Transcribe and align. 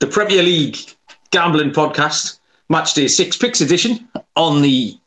the 0.00 0.06
Premier 0.06 0.42
League 0.42 0.78
gambling 1.30 1.70
podcast, 1.70 2.40
Match 2.70 2.94
Day 2.94 3.06
Six 3.06 3.36
Picks 3.36 3.60
Edition 3.60 4.08
on 4.34 4.62
the 4.62 4.98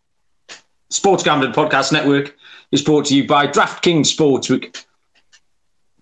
Sports 0.90 1.24
Gambling 1.24 1.52
Podcast 1.52 1.92
Network 1.92 2.36
is 2.71 2.84
brought 2.84 3.06
to 3.08 3.16
you 3.16 3.28
by 3.28 3.48
DraftKings 3.48 4.16
Sportsbook. 4.16 4.86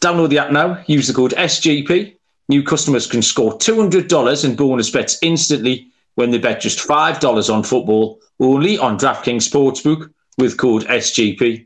Download 0.02 0.30
the 0.30 0.40
app 0.40 0.52
now, 0.52 0.84
use 0.88 1.08
the 1.08 1.14
code 1.14 1.32
SGP. 1.32 2.16
New 2.50 2.64
customers 2.64 3.08
can 3.08 3.22
score 3.22 3.58
$200 3.58 4.46
in 4.46 4.56
bonus 4.56 4.90
bets 4.90 5.18
instantly 5.22 5.88
when 6.16 6.32
they 6.32 6.38
bet 6.38 6.60
just 6.60 6.86
$5 6.86 7.54
on 7.54 7.64
football, 7.64 8.20
only 8.42 8.78
on 8.78 9.00
DraftKings 9.00 9.50
Sportsbook 9.50 10.12
with 10.38 10.58
code 10.58 10.84
SGP. 10.84 11.66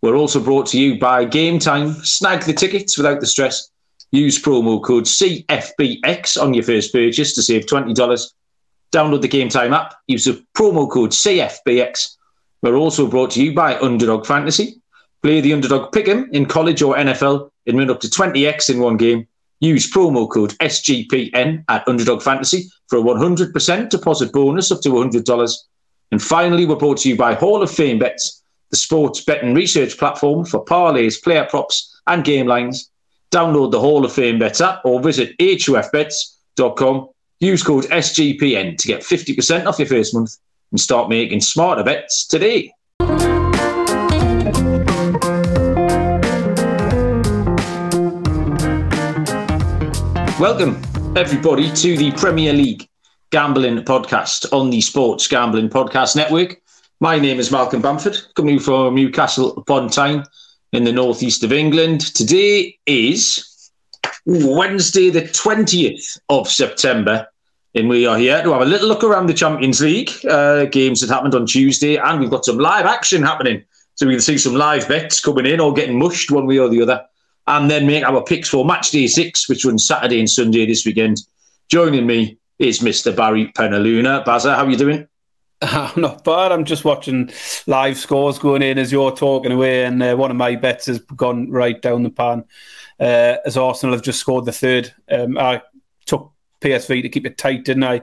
We're 0.00 0.16
also 0.16 0.40
brought 0.40 0.66
to 0.68 0.80
you 0.80 0.98
by 0.98 1.26
Game 1.26 1.58
Time. 1.58 1.92
Snag 2.02 2.44
the 2.44 2.54
tickets 2.54 2.96
without 2.96 3.20
the 3.20 3.26
stress. 3.26 3.71
Use 4.12 4.40
promo 4.40 4.82
code 4.82 5.04
CFBX 5.04 6.40
on 6.40 6.52
your 6.52 6.62
first 6.62 6.92
purchase 6.92 7.34
to 7.34 7.42
save 7.42 7.64
$20. 7.64 8.32
Download 8.92 9.22
the 9.22 9.28
Game 9.28 9.48
Time 9.48 9.72
app. 9.72 9.94
Use 10.06 10.26
the 10.26 10.44
promo 10.54 10.88
code 10.90 11.10
CFBX. 11.10 12.16
We're 12.62 12.76
also 12.76 13.06
brought 13.06 13.30
to 13.32 13.42
you 13.42 13.54
by 13.54 13.78
Underdog 13.78 14.26
Fantasy. 14.26 14.82
Play 15.22 15.40
the 15.40 15.54
Underdog 15.54 15.92
Pick'em 15.92 16.30
in 16.32 16.46
college 16.46 16.82
or 16.82 16.94
NFL 16.94 17.50
and 17.66 17.76
win 17.76 17.90
up 17.90 18.00
to 18.00 18.08
20x 18.08 18.68
in 18.68 18.80
one 18.80 18.98
game. 18.98 19.26
Use 19.60 19.90
promo 19.90 20.30
code 20.30 20.50
SGPN 20.58 21.64
at 21.68 21.88
Underdog 21.88 22.20
Fantasy 22.20 22.68
for 22.88 22.98
a 22.98 23.02
100% 23.02 23.88
deposit 23.88 24.32
bonus 24.32 24.70
up 24.70 24.82
to 24.82 24.90
$100. 24.90 25.56
And 26.10 26.22
finally, 26.22 26.66
we're 26.66 26.76
brought 26.76 26.98
to 26.98 27.08
you 27.08 27.16
by 27.16 27.32
Hall 27.32 27.62
of 27.62 27.70
Fame 27.70 27.98
Bets, 27.98 28.42
the 28.70 28.76
sports 28.76 29.24
betting 29.24 29.54
research 29.54 29.96
platform 29.96 30.44
for 30.44 30.64
parlays, 30.64 31.22
player 31.22 31.46
props, 31.48 31.98
and 32.06 32.24
game 32.24 32.46
lines. 32.46 32.90
Download 33.32 33.70
the 33.70 33.80
Hall 33.80 34.04
of 34.04 34.12
Fame 34.12 34.38
Bets 34.38 34.60
app 34.60 34.84
or 34.84 35.00
visit 35.00 35.34
hofbets.com. 35.38 37.08
Use 37.40 37.62
code 37.62 37.84
SGPN 37.84 38.76
to 38.76 38.86
get 38.86 39.00
50% 39.00 39.64
off 39.64 39.78
your 39.78 39.88
first 39.88 40.12
month 40.12 40.36
and 40.70 40.78
start 40.78 41.08
making 41.08 41.40
smarter 41.40 41.82
bets 41.82 42.26
today. 42.26 42.74
Welcome, 50.38 50.82
everybody, 51.16 51.72
to 51.72 51.96
the 51.96 52.12
Premier 52.14 52.52
League 52.52 52.86
Gambling 53.30 53.78
Podcast 53.84 54.52
on 54.52 54.68
the 54.68 54.82
Sports 54.82 55.26
Gambling 55.26 55.70
Podcast 55.70 56.16
Network. 56.16 56.60
My 57.00 57.18
name 57.18 57.40
is 57.40 57.50
Malcolm 57.50 57.80
Bamford, 57.80 58.18
coming 58.34 58.58
from 58.58 58.94
Newcastle 58.94 59.56
upon 59.56 59.88
Tyne 59.88 60.22
in 60.72 60.84
the 60.84 60.92
northeast 60.92 61.44
of 61.44 61.52
England. 61.52 62.00
Today 62.14 62.78
is 62.86 63.70
Wednesday, 64.24 65.10
the 65.10 65.22
20th 65.22 66.18
of 66.28 66.48
September, 66.48 67.26
and 67.74 67.88
we 67.88 68.06
are 68.06 68.16
here 68.16 68.42
to 68.42 68.52
have 68.52 68.62
a 68.62 68.66
little 68.66 68.88
look 68.88 69.04
around 69.04 69.26
the 69.26 69.34
Champions 69.34 69.80
League 69.80 70.10
uh, 70.26 70.64
games 70.66 71.00
that 71.00 71.10
happened 71.10 71.34
on 71.34 71.46
Tuesday, 71.46 71.96
and 71.96 72.20
we've 72.20 72.30
got 72.30 72.44
some 72.44 72.58
live 72.58 72.86
action 72.86 73.22
happening. 73.22 73.62
So 73.94 74.06
we 74.06 74.14
can 74.14 74.22
see 74.22 74.38
some 74.38 74.54
live 74.54 74.88
bets 74.88 75.20
coming 75.20 75.46
in 75.46 75.60
or 75.60 75.74
getting 75.74 75.98
mushed 75.98 76.30
one 76.30 76.46
way 76.46 76.58
or 76.58 76.68
the 76.68 76.80
other 76.80 77.04
and 77.46 77.70
then 77.70 77.86
make 77.86 78.04
our 78.04 78.22
picks 78.22 78.48
for 78.48 78.64
match 78.64 78.90
day 78.90 79.06
six, 79.06 79.48
which 79.48 79.64
runs 79.64 79.86
Saturday 79.86 80.18
and 80.18 80.30
Sunday 80.30 80.64
this 80.64 80.86
weekend. 80.86 81.18
Joining 81.68 82.06
me 82.06 82.38
is 82.58 82.80
Mr. 82.80 83.14
Barry 83.14 83.52
Penaluna. 83.52 84.24
Bazza, 84.24 84.54
how 84.54 84.64
are 84.64 84.70
you 84.70 84.76
doing? 84.76 85.08
I'm 85.62 86.00
not 86.00 86.24
bad. 86.24 86.52
I'm 86.52 86.64
just 86.64 86.84
watching 86.84 87.30
live 87.66 87.96
scores 87.96 88.38
going 88.38 88.62
in 88.62 88.78
as 88.78 88.90
you're 88.90 89.14
talking 89.14 89.52
away, 89.52 89.84
and 89.84 90.02
uh, 90.02 90.16
one 90.16 90.30
of 90.30 90.36
my 90.36 90.56
bets 90.56 90.86
has 90.86 90.98
gone 91.00 91.50
right 91.50 91.80
down 91.80 92.02
the 92.02 92.10
pan. 92.10 92.44
Uh, 92.98 93.36
as 93.46 93.56
Arsenal 93.56 93.94
have 93.94 94.02
just 94.02 94.20
scored 94.20 94.44
the 94.44 94.52
third, 94.52 94.92
um, 95.10 95.38
I 95.38 95.62
took 96.06 96.32
PSV 96.60 97.02
to 97.02 97.08
keep 97.08 97.26
it 97.26 97.38
tight, 97.38 97.64
didn't 97.64 97.84
I? 97.84 97.98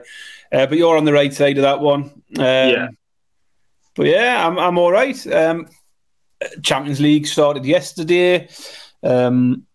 Uh, 0.50 0.66
but 0.66 0.78
you're 0.78 0.96
on 0.96 1.04
the 1.04 1.12
right 1.12 1.32
side 1.32 1.58
of 1.58 1.62
that 1.62 1.80
one. 1.80 2.04
Um, 2.04 2.22
yeah. 2.38 2.88
But 3.94 4.06
yeah, 4.06 4.46
I'm 4.46 4.58
I'm 4.58 4.78
all 4.78 4.90
right. 4.90 5.26
Um, 5.26 5.68
Champions 6.62 7.00
League 7.00 7.26
started 7.26 7.66
yesterday. 7.66 8.48
Um, 9.02 9.66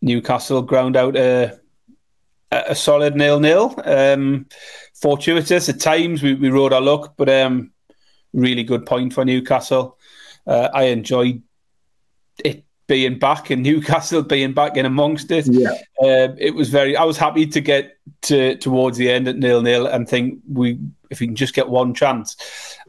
Newcastle 0.00 0.62
ground 0.62 0.96
out 0.96 1.16
a, 1.16 1.58
a 2.52 2.74
solid 2.74 3.16
nil 3.16 3.40
nil. 3.40 3.74
Um, 3.84 4.46
fortuitous 4.94 5.68
at 5.68 5.80
times, 5.80 6.22
we, 6.22 6.34
we 6.34 6.50
rode 6.50 6.72
our 6.72 6.80
luck, 6.80 7.14
but 7.16 7.28
um, 7.28 7.72
really 8.32 8.62
good 8.62 8.86
point 8.86 9.12
for 9.12 9.24
Newcastle. 9.24 9.98
Uh, 10.46 10.68
I 10.74 10.84
enjoyed 10.84 11.42
it 12.44 12.64
being 12.86 13.18
back 13.18 13.50
in 13.50 13.62
Newcastle, 13.70 14.22
being 14.22 14.52
back 14.52 14.76
in 14.76 14.86
amongst 14.86 15.30
it. 15.30 15.46
Yeah. 15.46 15.70
Uh, 16.00 16.34
it 16.38 16.54
was 16.54 16.68
very. 16.68 16.96
I 16.96 17.04
was 17.04 17.16
happy 17.16 17.46
to 17.46 17.60
get 17.60 17.98
to 18.22 18.56
towards 18.56 18.98
the 18.98 19.10
end 19.10 19.28
at 19.28 19.36
nil 19.36 19.62
nil 19.62 19.86
and 19.86 20.08
think 20.08 20.40
we 20.50 20.78
if 21.10 21.20
we 21.20 21.26
can 21.26 21.36
just 21.36 21.54
get 21.54 21.68
one 21.68 21.94
chance. 21.94 22.36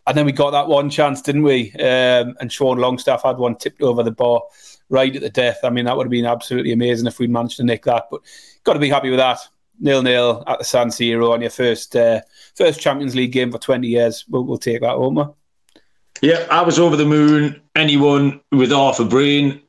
And 0.05 0.17
then 0.17 0.25
we 0.25 0.33
got 0.33 0.51
that 0.51 0.67
one 0.67 0.89
chance, 0.89 1.21
didn't 1.21 1.43
we? 1.43 1.71
Um, 1.73 2.35
and 2.41 2.51
Sean 2.51 2.77
Longstaff 2.77 3.23
had 3.23 3.37
one 3.37 3.55
tipped 3.55 3.81
over 3.81 4.03
the 4.03 4.11
bar 4.11 4.41
right 4.89 5.15
at 5.15 5.21
the 5.21 5.29
death. 5.29 5.59
I 5.63 5.69
mean, 5.69 5.85
that 5.85 5.95
would 5.95 6.05
have 6.05 6.11
been 6.11 6.25
absolutely 6.25 6.73
amazing 6.73 7.07
if 7.07 7.19
we'd 7.19 7.29
managed 7.29 7.57
to 7.57 7.63
nick 7.63 7.85
that. 7.85 8.07
But 8.11 8.21
got 8.65 8.73
to 8.73 8.79
be 8.79 8.89
happy 8.89 9.09
with 9.09 9.19
that. 9.19 9.39
Nil 9.79 10.01
nil 10.01 10.43
at 10.47 10.59
the 10.59 10.65
San 10.65 10.87
Siro 10.87 11.31
on 11.31 11.41
your 11.41 11.49
first 11.49 11.95
uh, 11.95 12.21
first 12.55 12.79
Champions 12.79 13.15
League 13.15 13.31
game 13.31 13.51
for 13.51 13.59
twenty 13.59 13.87
years. 13.87 14.25
We'll, 14.29 14.43
we'll 14.43 14.57
take 14.57 14.81
that 14.81 14.95
home. 14.95 15.33
Yeah, 16.21 16.47
I 16.49 16.61
was 16.61 16.79
over 16.79 16.95
the 16.95 17.05
moon. 17.05 17.61
Anyone 17.75 18.39
with 18.51 18.71
half 18.71 18.99
a 18.99 19.05
brain 19.05 19.61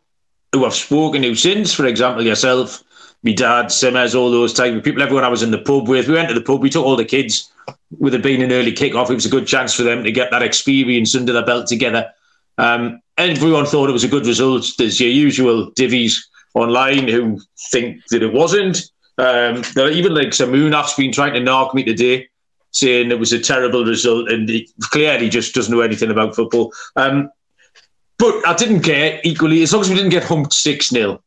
who 0.53 0.65
I've 0.65 0.75
spoken 0.75 1.23
to 1.23 1.35
since, 1.35 1.75
for 1.75 1.85
example, 1.85 2.23
yourself, 2.23 2.85
my 3.25 3.33
dad, 3.33 3.73
Simmers, 3.73 4.15
all 4.15 4.31
those 4.31 4.53
type 4.53 4.73
of 4.75 4.85
people, 4.85 5.03
everyone 5.03 5.25
I 5.25 5.29
was 5.29 5.43
in 5.43 5.51
the 5.51 5.59
pub 5.59 5.89
with. 5.89 6.07
We 6.07 6.15
went 6.15 6.29
to 6.29 6.35
the 6.35 6.41
pub, 6.41 6.61
we 6.61 6.71
took 6.71 6.85
all 6.85 6.95
the 6.95 7.05
kids 7.05 7.51
with 7.99 8.15
it 8.15 8.23
being 8.23 8.43
an 8.43 8.53
early 8.53 8.73
kick-off. 8.73 9.11
It 9.11 9.15
was 9.15 9.27
a 9.27 9.31
good 9.31 9.49
chance 9.49 9.75
for 9.75 9.83
them 9.83 10.05
to 10.05 10.13
get 10.13 10.31
that 10.31 10.43
experience 10.43 11.17
under 11.17 11.33
their 11.33 11.45
belt 11.45 11.67
together. 11.67 12.13
Um, 12.59 13.01
everyone 13.19 13.67
thought 13.67 13.89
it 13.89 13.95
was 13.95 14.05
a 14.05 14.09
good 14.09 14.27
result. 14.27 14.71
There's 14.79 15.01
your 15.01 15.11
usual 15.11 15.73
divvies 15.73 16.19
online 16.55 17.09
who 17.09 17.41
think 17.73 18.05
that 18.11 18.23
it 18.23 18.33
wasn't. 18.33 18.91
Um, 19.17 19.63
there 19.75 19.87
are 19.87 19.91
even 19.91 20.15
like 20.15 20.29
Samunaf's 20.29 20.95
been 20.95 21.13
trying 21.13 21.35
to 21.35 21.41
knock 21.41 21.75
me 21.75 21.85
today, 21.85 22.29
saying 22.73 23.11
it 23.11 23.19
was 23.19 23.33
a 23.33 23.39
terrible 23.39 23.85
result, 23.85 24.29
and 24.31 24.49
he 24.49 24.69
clearly 24.81 25.29
just 25.29 25.55
doesn't 25.55 25.73
know 25.73 25.83
anything 25.83 26.11
about 26.11 26.35
football. 26.35 26.73
Um, 26.97 27.31
but 28.19 28.47
I 28.47 28.55
didn't 28.55 28.83
care 28.83 29.21
equally 29.25 29.63
as 29.63 29.73
long 29.73 29.83
as 29.83 29.89
we 29.89 29.97
didn't 29.97 30.11
get 30.11 30.25
humped 30.25 30.53
six 30.53 30.89
0 30.89 31.23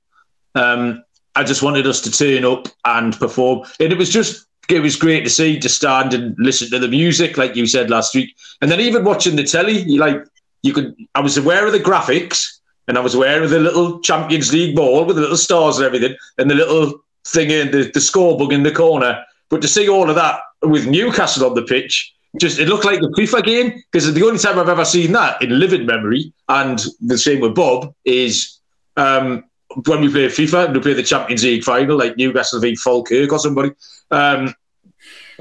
um, 0.55 1.03
I 1.35 1.43
just 1.43 1.61
wanted 1.61 1.85
us 1.85 2.01
to 2.01 2.11
turn 2.11 2.43
up 2.43 2.67
and 2.85 3.17
perform, 3.17 3.65
and 3.79 3.91
it 3.91 3.97
was 3.97 4.09
just 4.09 4.47
it 4.69 4.81
was 4.81 4.95
great 4.95 5.23
to 5.23 5.29
see 5.29 5.59
to 5.59 5.69
stand 5.69 6.13
and 6.13 6.35
listen 6.37 6.69
to 6.71 6.79
the 6.79 6.87
music, 6.87 7.37
like 7.37 7.55
you 7.55 7.67
said 7.67 7.89
last 7.89 8.15
week, 8.15 8.35
and 8.61 8.71
then 8.71 8.81
even 8.81 9.03
watching 9.03 9.35
the 9.35 9.43
telly, 9.43 9.79
you 9.83 9.99
like 9.99 10.23
you 10.63 10.73
could. 10.73 10.95
I 11.15 11.21
was 11.21 11.37
aware 11.37 11.65
of 11.65 11.73
the 11.73 11.79
graphics, 11.79 12.59
and 12.87 12.97
I 12.97 13.01
was 13.01 13.13
aware 13.13 13.43
of 13.43 13.51
the 13.51 13.59
little 13.59 13.99
Champions 14.01 14.51
League 14.51 14.75
ball 14.75 15.05
with 15.05 15.15
the 15.15 15.21
little 15.21 15.37
stars 15.37 15.77
and 15.77 15.85
everything, 15.85 16.17
and 16.37 16.49
the 16.49 16.55
little 16.55 17.03
thing 17.27 17.51
in 17.51 17.71
the, 17.71 17.91
the 17.93 17.99
scorebook 17.99 18.51
in 18.51 18.63
the 18.63 18.71
corner. 18.71 19.23
But 19.49 19.61
to 19.61 19.67
see 19.67 19.87
all 19.87 20.09
of 20.09 20.15
that 20.15 20.39
with 20.61 20.87
Newcastle 20.87 21.45
on 21.45 21.53
the 21.53 21.63
pitch, 21.63 22.13
just 22.39 22.59
it 22.59 22.67
looked 22.67 22.85
like 22.85 22.99
a 22.99 23.07
FIFA 23.07 23.43
game 23.43 23.83
because 23.91 24.13
the 24.13 24.23
only 24.23 24.39
time 24.39 24.59
I've 24.59 24.69
ever 24.69 24.85
seen 24.85 25.11
that 25.13 25.41
in 25.41 25.59
living 25.59 25.85
memory, 25.85 26.33
and 26.49 26.83
the 27.01 27.17
same 27.17 27.39
with 27.39 27.55
Bob, 27.55 27.93
is 28.05 28.59
um, 28.95 29.45
when 29.85 30.01
we 30.01 30.09
play 30.09 30.27
FIFA 30.27 30.65
and 30.65 30.75
we 30.75 30.81
play 30.81 30.93
the 30.93 31.03
Champions 31.03 31.43
League 31.43 31.63
final, 31.63 31.97
like 31.97 32.17
Newcastle 32.17 32.59
v 32.59 32.75
Falkirk 32.75 33.31
or 33.31 33.39
somebody. 33.39 33.71
Um, 34.11 34.53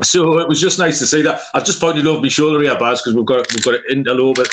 so 0.03 0.39
it 0.39 0.49
was 0.49 0.61
just 0.61 0.79
nice 0.79 0.99
to 0.99 1.07
see 1.07 1.23
that. 1.23 1.41
I've 1.55 1.65
just 1.65 1.81
pointed 1.81 2.07
over 2.07 2.21
my 2.21 2.29
shoulder 2.29 2.63
here, 2.63 2.79
Baz, 2.79 3.01
because 3.01 3.15
we've 3.15 3.25
got 3.25 3.53
we've 3.53 3.65
got 3.65 3.75
it 3.75 3.83
in 3.89 4.07
a 4.07 4.15
little 4.15 4.35
bit. 4.35 4.49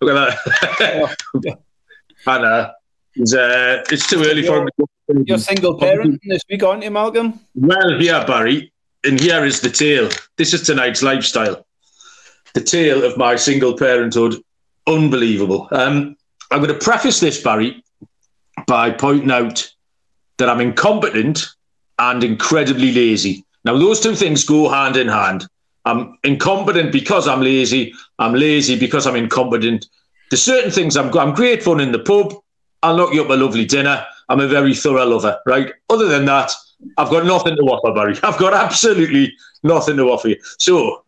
Look 0.00 0.16
at 0.16 0.38
that. 0.78 1.58
I 2.26 2.38
know. 2.40 2.70
It's, 3.14 3.34
uh, 3.34 3.82
it's 3.90 4.08
too 4.08 4.22
early 4.24 4.46
for 4.46 4.62
him. 4.62 4.68
You're 5.26 5.38
single 5.38 5.78
parent 5.78 6.20
this 6.24 6.42
week, 6.50 6.62
aren't 6.62 6.82
you, 6.82 6.90
Malcolm? 6.90 7.40
Well, 7.54 8.00
yeah, 8.00 8.24
Barry, 8.24 8.72
and 9.04 9.18
here 9.18 9.44
is 9.44 9.60
the 9.60 9.70
tale. 9.70 10.08
This 10.36 10.54
is 10.54 10.62
tonight's 10.62 11.02
lifestyle. 11.02 11.66
The 12.54 12.60
tale 12.60 13.04
of 13.04 13.16
my 13.16 13.36
single 13.36 13.76
parenthood. 13.76 14.36
Unbelievable. 14.86 15.68
Um, 15.72 16.16
I'm 16.50 16.60
going 16.62 16.72
to 16.72 16.84
preface 16.84 17.20
this, 17.20 17.42
Barry, 17.42 17.82
by 18.66 18.90
pointing 18.90 19.30
out 19.30 19.72
that 20.38 20.48
I'm 20.48 20.60
incompetent 20.60 21.46
and 21.98 22.24
incredibly 22.24 22.92
lazy. 22.92 23.44
Now, 23.64 23.76
those 23.76 24.00
two 24.00 24.14
things 24.14 24.44
go 24.44 24.68
hand 24.68 24.96
in 24.96 25.08
hand. 25.08 25.46
I'm 25.84 26.18
incompetent 26.24 26.92
because 26.92 27.28
I'm 27.28 27.40
lazy. 27.40 27.92
I'm 28.18 28.34
lazy 28.34 28.78
because 28.78 29.06
I'm 29.06 29.16
incompetent. 29.16 29.86
There's 30.30 30.42
certain 30.42 30.70
things 30.70 30.96
I'm, 30.96 31.16
I'm 31.16 31.34
great 31.34 31.62
fun 31.62 31.80
in 31.80 31.92
the 31.92 31.98
pub. 31.98 32.34
I'll 32.82 32.96
knock 32.96 33.12
you 33.12 33.22
up 33.22 33.30
a 33.30 33.34
lovely 33.34 33.64
dinner. 33.64 34.04
I'm 34.30 34.40
a 34.40 34.48
very 34.48 34.74
thorough 34.74 35.04
lover, 35.04 35.38
right? 35.44 35.72
Other 35.90 36.06
than 36.06 36.24
that, 36.26 36.52
I've 36.96 37.10
got 37.10 37.26
nothing 37.26 37.56
to 37.56 37.62
offer, 37.62 37.92
Barry. 37.92 38.16
I've 38.22 38.38
got 38.38 38.54
absolutely 38.54 39.34
nothing 39.62 39.96
to 39.96 40.04
offer 40.04 40.28
you. 40.28 40.36
So 40.58 41.04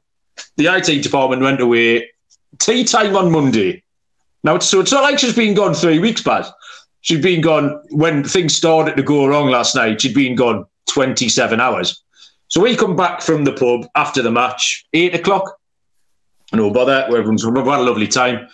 the 0.57 0.67
IT 0.67 1.03
department 1.03 1.41
went 1.41 1.61
away 1.61 2.11
tea 2.59 2.85
time 2.85 3.17
on 3.17 3.31
Monday. 3.31 3.83
Now, 4.45 4.59
so 4.59 4.81
it's 4.81 4.93
not 4.93 5.05
like 5.05 5.21
she's 5.21 5.37
been 5.37 5.55
gone 5.55 5.73
three 5.73 6.01
weeks, 6.01 6.23
Baz. 6.23 6.51
She'd 7.03 7.23
been 7.23 7.41
gone 7.41 7.81
when 7.91 8.25
things 8.25 8.55
started 8.55 8.97
to 8.97 9.03
go 9.03 9.27
wrong 9.27 9.49
last 9.49 9.77
night. 9.77 10.01
She'd 10.01 10.15
been 10.15 10.35
gone 10.35 10.67
27 10.89 11.61
hours. 11.61 12.03
So 12.49 12.61
we 12.61 12.77
come 12.77 12.97
back 12.97 13.23
from 13.23 13.45
the 13.45 13.53
pub 13.53 13.89
after 13.95 14.21
the 14.21 14.33
match, 14.33 14.85
eight 14.93 15.15
o'clock. 15.15 15.59
No 16.53 16.71
bother. 16.71 17.05
Everyone's 17.07 17.45
had 17.45 17.57
a 17.57 17.83
lovely 17.83 18.09
time. 18.09 18.49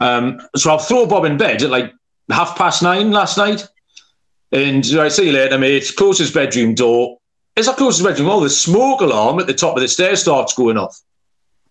Um, 0.00 0.40
so 0.54 0.70
I'll 0.70 0.78
throw 0.78 1.06
Bob 1.06 1.24
in 1.24 1.38
bed 1.38 1.62
at 1.62 1.70
like 1.70 1.92
half 2.30 2.56
past 2.56 2.82
nine 2.82 3.10
last 3.10 3.38
night. 3.38 3.66
And 4.52 4.84
I 4.98 5.08
see 5.08 5.26
you 5.26 5.32
later, 5.32 5.58
mate. 5.58 5.92
Close 5.96 6.18
his 6.18 6.32
bedroom 6.32 6.74
door. 6.74 7.18
As 7.56 7.68
I 7.68 7.74
close 7.74 7.98
his 7.98 8.06
bedroom, 8.06 8.30
oh, 8.30 8.40
the 8.40 8.50
smoke 8.50 9.00
alarm 9.00 9.40
at 9.40 9.46
the 9.46 9.54
top 9.54 9.76
of 9.76 9.82
the 9.82 9.88
stairs 9.88 10.22
starts 10.22 10.54
going 10.54 10.78
off. 10.78 11.00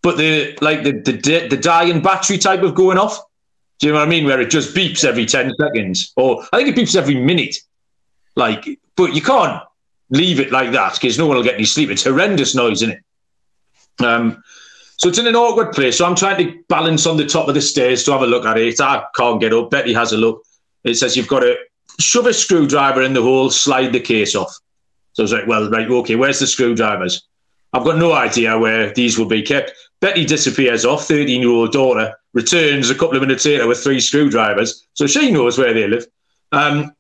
But 0.02 0.18
the 0.18 0.58
like 0.62 0.84
the 0.84 0.92
the, 0.92 1.48
the 1.48 1.58
dying 1.58 2.02
battery 2.02 2.38
type 2.38 2.62
of 2.62 2.76
going 2.76 2.98
off. 2.98 3.20
Do 3.80 3.88
you 3.88 3.94
know 3.94 4.00
what 4.00 4.08
I 4.08 4.10
mean? 4.10 4.26
Where 4.26 4.42
it 4.42 4.50
just 4.50 4.76
beeps 4.76 5.04
every 5.04 5.26
10 5.26 5.54
seconds. 5.60 6.14
Or 6.16 6.44
I 6.52 6.58
think 6.58 6.76
it 6.76 6.80
beeps 6.80 6.96
every 6.96 7.16
minute. 7.16 7.56
Like, 8.36 8.68
but 8.96 9.14
you 9.14 9.22
can't 9.22 9.62
leave 10.10 10.40
it 10.40 10.52
like 10.52 10.72
that 10.72 10.94
because 10.94 11.18
no 11.18 11.28
one 11.28 11.38
will 11.38 11.44
get 11.44 11.56
any 11.56 11.66
sleep. 11.66 11.90
It's 11.90 12.04
horrendous 12.04 12.56
noise, 12.56 12.82
isn't 12.84 12.92
it? 12.92 14.06
Um, 14.06 14.44
so 14.98 15.10
it's 15.10 15.20
in 15.20 15.28
an 15.28 15.36
awkward 15.36 15.74
place. 15.74 15.98
So 15.98 16.06
I'm 16.06 16.16
trying 16.16 16.44
to 16.44 16.60
balance 16.70 17.06
on 17.06 17.18
the 17.18 17.26
top 17.26 17.48
of 17.48 17.54
the 17.54 17.62
stairs 17.62 18.04
to 18.06 18.12
have 18.12 18.22
a 18.22 18.28
look 18.28 18.46
at 18.46 18.58
it. 18.58 18.82
I 18.82 19.04
can't 19.16 19.40
get 19.40 19.54
up. 19.54 19.70
Betty 19.70 19.94
has 19.94 20.12
a 20.12 20.18
look. 20.18 20.44
It 20.84 20.96
says 20.96 21.16
you've 21.16 21.28
got 21.28 21.42
to 21.42 21.56
shove 22.00 22.28
a 22.28 22.34
screwdriver 22.34 23.02
in 23.02 23.14
the 23.14 23.22
hole, 23.22 23.50
slide 23.50 23.94
the 23.94 24.00
case 24.00 24.36
off. 24.36 24.58
So 25.14 25.24
I 25.24 25.26
was 25.26 25.34
like, 25.34 25.48
well, 25.48 25.70
right, 25.70 25.90
okay, 25.90 26.16
where's 26.16 26.40
the 26.40 26.48
screwdrivers? 26.48 27.24
I've 27.74 27.84
got 27.84 27.98
no 27.98 28.14
idea 28.14 28.58
where 28.58 28.94
these 28.94 29.18
will 29.18 29.26
be 29.26 29.42
kept. 29.42 29.72
Betty 30.00 30.26
disappears 30.26 30.86
off, 30.86 31.08
13 31.08 31.42
year 31.42 31.50
old 31.50 31.72
daughter, 31.72 32.14
returns 32.34 32.90
a 32.90 32.96
couple 32.96 33.16
of 33.16 33.22
minutes 33.22 33.46
later 33.46 33.68
with 33.68 33.84
three 33.84 34.00
screwdrivers. 34.00 34.86
So 34.94 35.08
she 35.08 35.32
knows 35.32 35.58
where 35.58 35.74
they 35.74 35.88
live. 35.88 36.06
Um, 36.52 36.94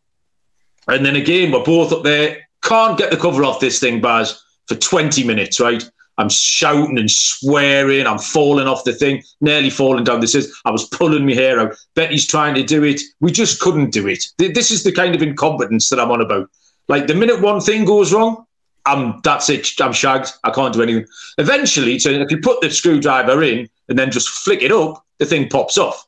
and 0.88 1.06
then 1.06 1.16
again, 1.16 1.52
we're 1.52 1.64
both 1.64 1.94
up 1.94 2.04
there 2.04 2.48
can't 2.68 2.98
get 2.98 3.12
the 3.12 3.18
cover 3.18 3.44
off 3.44 3.60
this 3.60 3.80
thing, 3.80 4.02
Baz, 4.02 4.44
for 4.68 4.76
20 4.76 5.24
minutes, 5.24 5.60
right? 5.60 5.90
I'm 6.18 6.30
shouting 6.30 6.98
and 6.98 7.10
swearing. 7.12 8.08
I'm 8.08 8.18
falling 8.18 8.68
off 8.68 8.84
the 8.84 8.94
thing, 8.94 9.24
nearly 9.42 9.70
falling 9.70 10.04
down 10.04 10.20
the 10.20 10.28
stairs. 10.28 10.52
I 10.66 10.72
was 10.72 10.86
pulling 10.86 11.26
my 11.26 11.34
hair 11.34 11.60
out. 11.60 11.76
Betty's 11.96 12.26
trying 12.26 12.56
to 12.56 12.64
do 12.64 12.84
it. 12.84 13.02
We 13.20 13.32
just 13.32 13.60
couldn't 13.62 13.92
do 13.92 14.08
it. 14.08 14.24
This 14.38 14.72
is 14.72 14.84
the 14.84 14.92
kind 14.92 15.14
of 15.14 15.22
incompetence 15.22 15.90
that 15.90 16.00
I'm 16.00 16.12
on 16.12 16.22
about. 16.22 16.50
Like 16.88 17.08
the 17.08 17.16
minute 17.16 17.42
one 17.42 17.62
thing 17.62 17.86
goes 17.86 18.14
wrong, 18.14 18.46
I'm 18.86 19.20
that's 19.24 19.50
it. 19.50 19.68
I'm 19.80 19.94
shagged. 19.94 20.32
I 20.44 20.52
can't 20.52 20.74
do 20.74 20.82
anything. 20.82 21.06
Eventually, 21.38 22.00
so 22.00 22.10
if 22.10 22.32
you 22.32 22.40
put 22.40 22.62
the 22.62 22.72
screwdriver 22.72 23.44
in 23.44 23.70
and 23.90 24.00
then 24.00 24.12
just 24.12 24.30
flick 24.30 24.64
it 24.64 24.72
up, 24.72 25.06
the 25.20 25.26
thing 25.26 25.50
pops 25.50 25.78
off. 25.78 26.08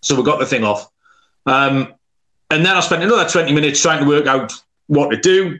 So 0.00 0.16
we 0.16 0.22
got 0.22 0.40
the 0.40 0.46
thing 0.46 0.64
off. 0.64 0.90
Um, 1.46 1.94
and 2.50 2.64
then 2.64 2.76
I 2.76 2.80
spent 2.80 3.02
another 3.02 3.28
20 3.28 3.52
minutes 3.52 3.80
trying 3.80 4.02
to 4.02 4.08
work 4.08 4.26
out 4.26 4.52
what 4.86 5.10
to 5.10 5.16
do. 5.16 5.58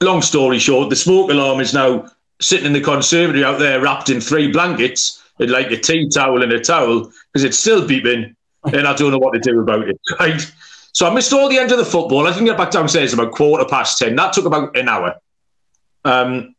Long 0.00 0.22
story 0.22 0.58
short, 0.58 0.90
the 0.90 0.96
smoke 0.96 1.30
alarm 1.30 1.60
is 1.60 1.74
now 1.74 2.06
sitting 2.40 2.66
in 2.66 2.72
the 2.72 2.80
conservatory 2.80 3.44
out 3.44 3.58
there 3.58 3.80
wrapped 3.80 4.10
in 4.10 4.20
three 4.20 4.50
blankets 4.50 5.22
and 5.40 5.50
like 5.50 5.70
a 5.70 5.76
tea 5.76 6.08
towel 6.08 6.42
and 6.42 6.52
a 6.52 6.60
towel 6.60 7.10
because 7.32 7.44
it's 7.44 7.58
still 7.58 7.86
beeping 7.86 8.34
and 8.72 8.86
I 8.86 8.94
don't 8.94 9.10
know 9.10 9.18
what 9.18 9.34
to 9.34 9.40
do 9.40 9.60
about 9.60 9.88
it. 9.88 10.00
Right. 10.20 10.52
So 10.92 11.06
I 11.06 11.14
missed 11.14 11.32
all 11.32 11.48
the 11.48 11.58
end 11.58 11.70
of 11.70 11.78
the 11.78 11.84
football. 11.84 12.26
I 12.26 12.32
can 12.32 12.44
get 12.44 12.56
back 12.56 12.70
downstairs 12.70 13.12
about 13.12 13.32
quarter 13.32 13.64
past 13.64 13.98
10. 13.98 14.16
That 14.16 14.32
took 14.32 14.46
about 14.46 14.76
an 14.76 14.88
hour. 14.88 15.14
Um, 16.04 16.56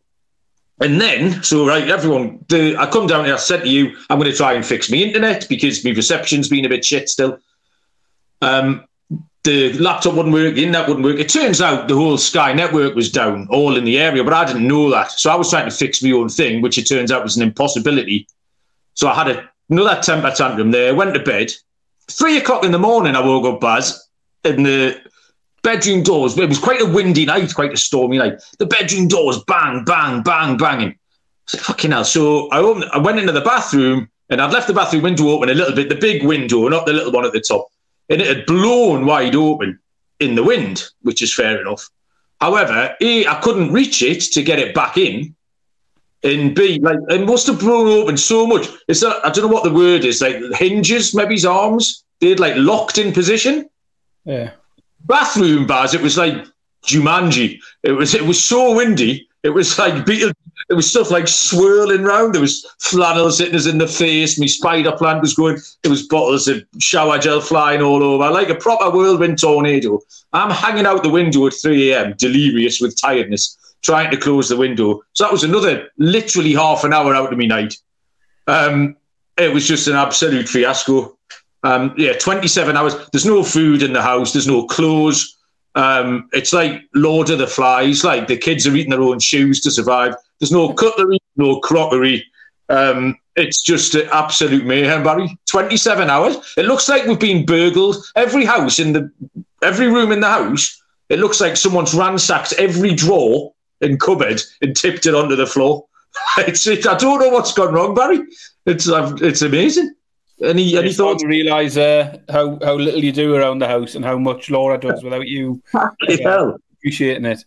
and 0.80 1.01
then, 1.01 1.44
so 1.44 1.68
right, 1.68 1.89
everyone, 1.89 2.45
the, 2.47 2.77
I 2.77 2.89
come 2.89 3.06
down 3.06 3.25
here, 3.25 3.33
I 3.33 3.38
said 3.38 3.63
to 3.63 3.69
you, 3.69 3.97
I'm 4.09 4.18
going 4.18 4.31
to 4.31 4.38
try 4.38 4.53
and 4.53 4.65
fix 4.65 4.89
my 4.89 4.97
internet 4.97 5.47
because 5.50 5.83
my 5.83 5.91
reception's 5.91 6.47
been 6.47 6.63
a 6.63 6.69
bit 6.69 6.86
shit 6.86 7.09
still. 7.09 7.39
Um, 8.41 8.86
the 9.44 9.74
laptop 9.74 10.15
wouldn't 10.15 10.33
work, 10.33 10.56
the 10.56 10.63
internet 10.63 10.88
wouldn't 10.88 11.06
work. 11.06 11.18
It 11.18 11.30
turns 11.30 11.62
out 11.62 11.88
the 11.88 11.95
whole 11.95 12.18
Sky 12.18 12.51
network 12.53 12.95
was 12.95 13.12
down, 13.12 13.47
all 13.50 13.77
in 13.77 13.86
the 13.86 13.97
area, 13.97 14.24
but 14.24 14.33
I 14.33 14.45
didn't 14.45 14.68
know 14.68 14.89
that. 14.91 15.12
So 15.12 15.31
I 15.31 15.36
was 15.36 15.50
trying 15.50 15.69
to 15.69 15.75
fix 15.75 16.03
my 16.03 16.12
own 16.12 16.30
thing, 16.30 16.62
which 16.62 16.77
it 16.77 16.88
turns 16.88 17.12
out 17.12 17.24
was 17.24 17.38
an 17.38 17.44
impossibility. 17.44 18.27
So 18.95 19.07
I 19.07 19.15
had 19.15 19.30
a, 19.30 19.50
another 19.69 20.01
temper 20.01 20.31
tantrum 20.31 20.71
there, 20.71 20.94
went 20.94 21.13
to 21.13 21.21
bed. 21.21 21.51
Three 22.09 22.38
o'clock 22.38 22.65
in 22.65 22.71
the 22.71 22.80
morning, 22.80 23.15
I 23.15 23.21
woke 23.21 23.45
up, 23.45 23.62
Baz, 23.62 24.09
and 24.44 24.65
the 24.65 25.00
bedroom 25.63 26.03
doors, 26.03 26.38
it 26.38 26.50
was 26.50 26.59
quite 26.59 26.81
a 26.81 26.86
windy 26.86 27.25
night, 27.25 27.53
quite 27.53 27.74
a 27.74 27.77
stormy 27.77 28.18
night. 28.18 28.41
The 28.57 28.65
bedroom 28.65 29.07
doors 29.07 29.41
bang, 29.45 29.86
bang, 29.86 30.21
bang, 30.21 30.57
banging. 30.57 30.95
I 31.53 31.57
fucking 31.57 31.91
hell. 31.91 32.03
So 32.03 32.50
I, 32.50 32.59
opened, 32.59 32.86
I 32.91 32.97
went 32.97 33.19
into 33.19 33.31
the 33.31 33.41
bathroom 33.41 34.09
and 34.30 34.41
I'd 34.41 34.51
left 34.51 34.68
the 34.68 34.74
bathroom 34.74 35.03
window 35.03 35.30
open 35.30 35.50
a 35.50 35.53
little 35.53 35.75
bit, 35.75 35.89
the 35.89 35.95
big 35.95 36.24
window, 36.24 36.68
not 36.68 36.86
the 36.86 36.94
little 36.94 37.12
one 37.12 37.25
at 37.25 37.33
the 37.33 37.41
top 37.41 37.69
and 38.09 38.21
it 38.21 38.27
had 38.27 38.45
blown 38.45 39.06
wide 39.06 39.35
open 39.35 39.79
in 40.19 40.35
the 40.35 40.44
wind, 40.44 40.83
which 41.01 41.21
is 41.21 41.33
fair 41.33 41.61
enough. 41.61 41.89
However, 42.41 42.95
A, 43.01 43.25
I 43.27 43.39
couldn't 43.41 43.71
reach 43.71 44.01
it 44.01 44.21
to 44.33 44.44
get 44.44 44.59
it 44.59 44.73
back 44.73 44.97
in. 44.97 45.35
And 46.23 46.53
B, 46.53 46.79
like 46.81 47.00
it 47.09 47.25
must 47.25 47.47
have 47.47 47.59
blown 47.59 47.88
open 47.88 48.17
so 48.17 48.45
much. 48.45 48.67
It's 48.88 49.01
not, 49.01 49.25
I 49.25 49.29
don't 49.29 49.45
know 49.47 49.53
what 49.53 49.63
the 49.63 49.73
word 49.73 50.03
is, 50.03 50.21
like 50.21 50.41
hinges, 50.53 51.15
maybe 51.15 51.35
his 51.35 51.45
arms, 51.45 52.03
they'd 52.19 52.39
like 52.39 52.56
locked 52.57 52.97
in 52.97 53.13
position. 53.13 53.69
Yeah. 54.25 54.51
Bathroom 55.05 55.65
bars, 55.65 55.94
it 55.94 56.01
was 56.01 56.17
like 56.17 56.45
Jumanji. 56.85 57.59
It 57.83 57.94
was 57.94 58.13
it 58.15 58.25
was 58.25 58.44
so 58.44 58.75
windy. 58.75 59.27
It 59.44 59.50
was 59.50 59.79
like 59.79 60.05
Beetle 60.05 60.33
there 60.69 60.75
was 60.75 60.89
stuff 60.89 61.10
like 61.10 61.27
swirling 61.27 62.04
round. 62.04 62.36
There 62.36 62.42
was 62.42 62.63
flannels 62.80 63.39
hitting 63.39 63.56
us 63.56 63.66
in 63.66 63.80
the 63.80 63.88
face. 63.88 64.39
My 64.39 64.45
spider 64.45 64.92
plant 64.92 65.19
was 65.19 65.33
going. 65.33 65.57
There 65.81 65.89
was 65.89 66.07
bottles 66.07 66.48
of 66.48 66.63
shower 66.80 67.18
gel 67.18 67.42
flying 67.42 67.81
all 67.81 68.04
over, 68.04 68.30
like 68.30 68.50
a 68.50 68.56
proper 68.56 68.95
whirlwind 68.95 69.42
tornado. 69.42 70.00
I'm 70.31 70.51
hanging 70.51 70.86
out 70.86 71.01
the 71.01 71.10
window 71.10 71.48
at 71.48 71.54
3 71.54 71.92
a.m., 71.92 72.13
delirious 72.18 72.80
with 72.80 73.01
tiredness, 73.01 73.57
trying 73.81 74.12
to 74.12 74.18
close 74.18 74.48
the 74.48 74.57
window. 74.57 75.01
So 75.13 75.24
that 75.24 75.33
was 75.33 75.44
another 75.44 75.89
literally 75.98 76.54
half 76.54 76.83
an 76.83 76.94
hour 76.94 77.15
out 77.15 77.33
of 77.33 77.39
my 77.39 77.48
night. 77.48 77.75
Um, 78.45 78.95
it 79.38 79.51
was 79.51 79.68
just 79.68 79.88
an 79.88 79.95
absolute 79.95 80.48
fiasco. 80.48 81.18
Um, 81.63 81.95
yeah, 81.98 82.13
27 82.13 82.77
hours. 82.77 82.94
There's 83.12 83.25
no 83.25 83.42
food 83.42 83.81
in 83.81 83.94
the 83.94 84.04
house. 84.04 84.33
There's 84.33 84.48
no 84.48 84.68
clothes. 84.68 85.36
Um, 85.74 86.30
it's 86.31 86.54
like 86.54 86.83
Lord 86.94 87.31
of 87.31 87.39
the 87.39 87.48
Flies. 87.48 88.04
Like 88.04 88.27
the 88.27 88.38
kids 88.38 88.68
are 88.68 88.75
eating 88.75 88.92
their 88.92 89.01
own 89.01 89.19
shoes 89.19 89.62
to 89.62 89.72
survive. 89.72 90.13
There's 90.39 90.51
no 90.51 90.74
cutlery, 90.74 91.19
no 91.36 91.59
crockery. 91.59 92.24
Um, 92.69 93.18
it's 93.36 93.62
just 93.62 93.95
an 93.95 94.07
absolute 94.12 94.65
mayhem, 94.65 95.03
Barry. 95.03 95.38
27 95.47 96.09
hours. 96.09 96.38
It 96.57 96.65
looks 96.65 96.88
like 96.88 97.06
we've 97.06 97.19
been 97.19 97.45
burgled. 97.45 97.97
Every 98.15 98.45
house 98.45 98.80
in 98.80 98.94
the, 98.94 99.12
every 99.63 99.88
room 99.88 100.12
in 100.12 100.19
the 100.19 100.27
house, 100.27 100.81
it 101.09 101.19
looks 101.19 101.41
like 101.41 101.57
someone's 101.57 101.94
ransacked 101.94 102.53
every 102.53 102.94
drawer 102.94 103.53
and 103.81 104.00
cupboard 104.00 104.41
and 104.62 104.75
tipped 104.75 105.05
it 105.05 105.15
onto 105.15 105.36
the 105.36 105.48
floor. 105.48 105.86
it's, 106.39 106.67
it, 106.67 106.86
I 106.86 106.98
don't 106.98 107.19
know 107.19 107.29
what's 107.29 107.53
gone 107.53 107.74
wrong, 107.74 107.96
Barry. 107.96 108.22
It's, 108.65 108.88
it's 108.88 109.41
amazing. 109.41 109.93
Any 110.41 110.77
any 110.77 110.93
thoughts? 110.93 111.22
To 111.22 111.27
realise 111.27 111.75
uh, 111.75 112.17
how 112.29 112.58
how 112.63 112.75
little 112.75 113.03
you 113.03 113.12
do 113.12 113.36
around 113.36 113.60
the 113.60 113.67
house 113.67 113.96
and 113.96 114.05
how 114.05 114.17
much 114.17 114.50
Laura 114.50 114.77
does 114.77 115.03
without 115.03 115.27
you 115.27 115.62
uh, 115.74 116.53
appreciating 116.72 117.25
it. 117.25 117.43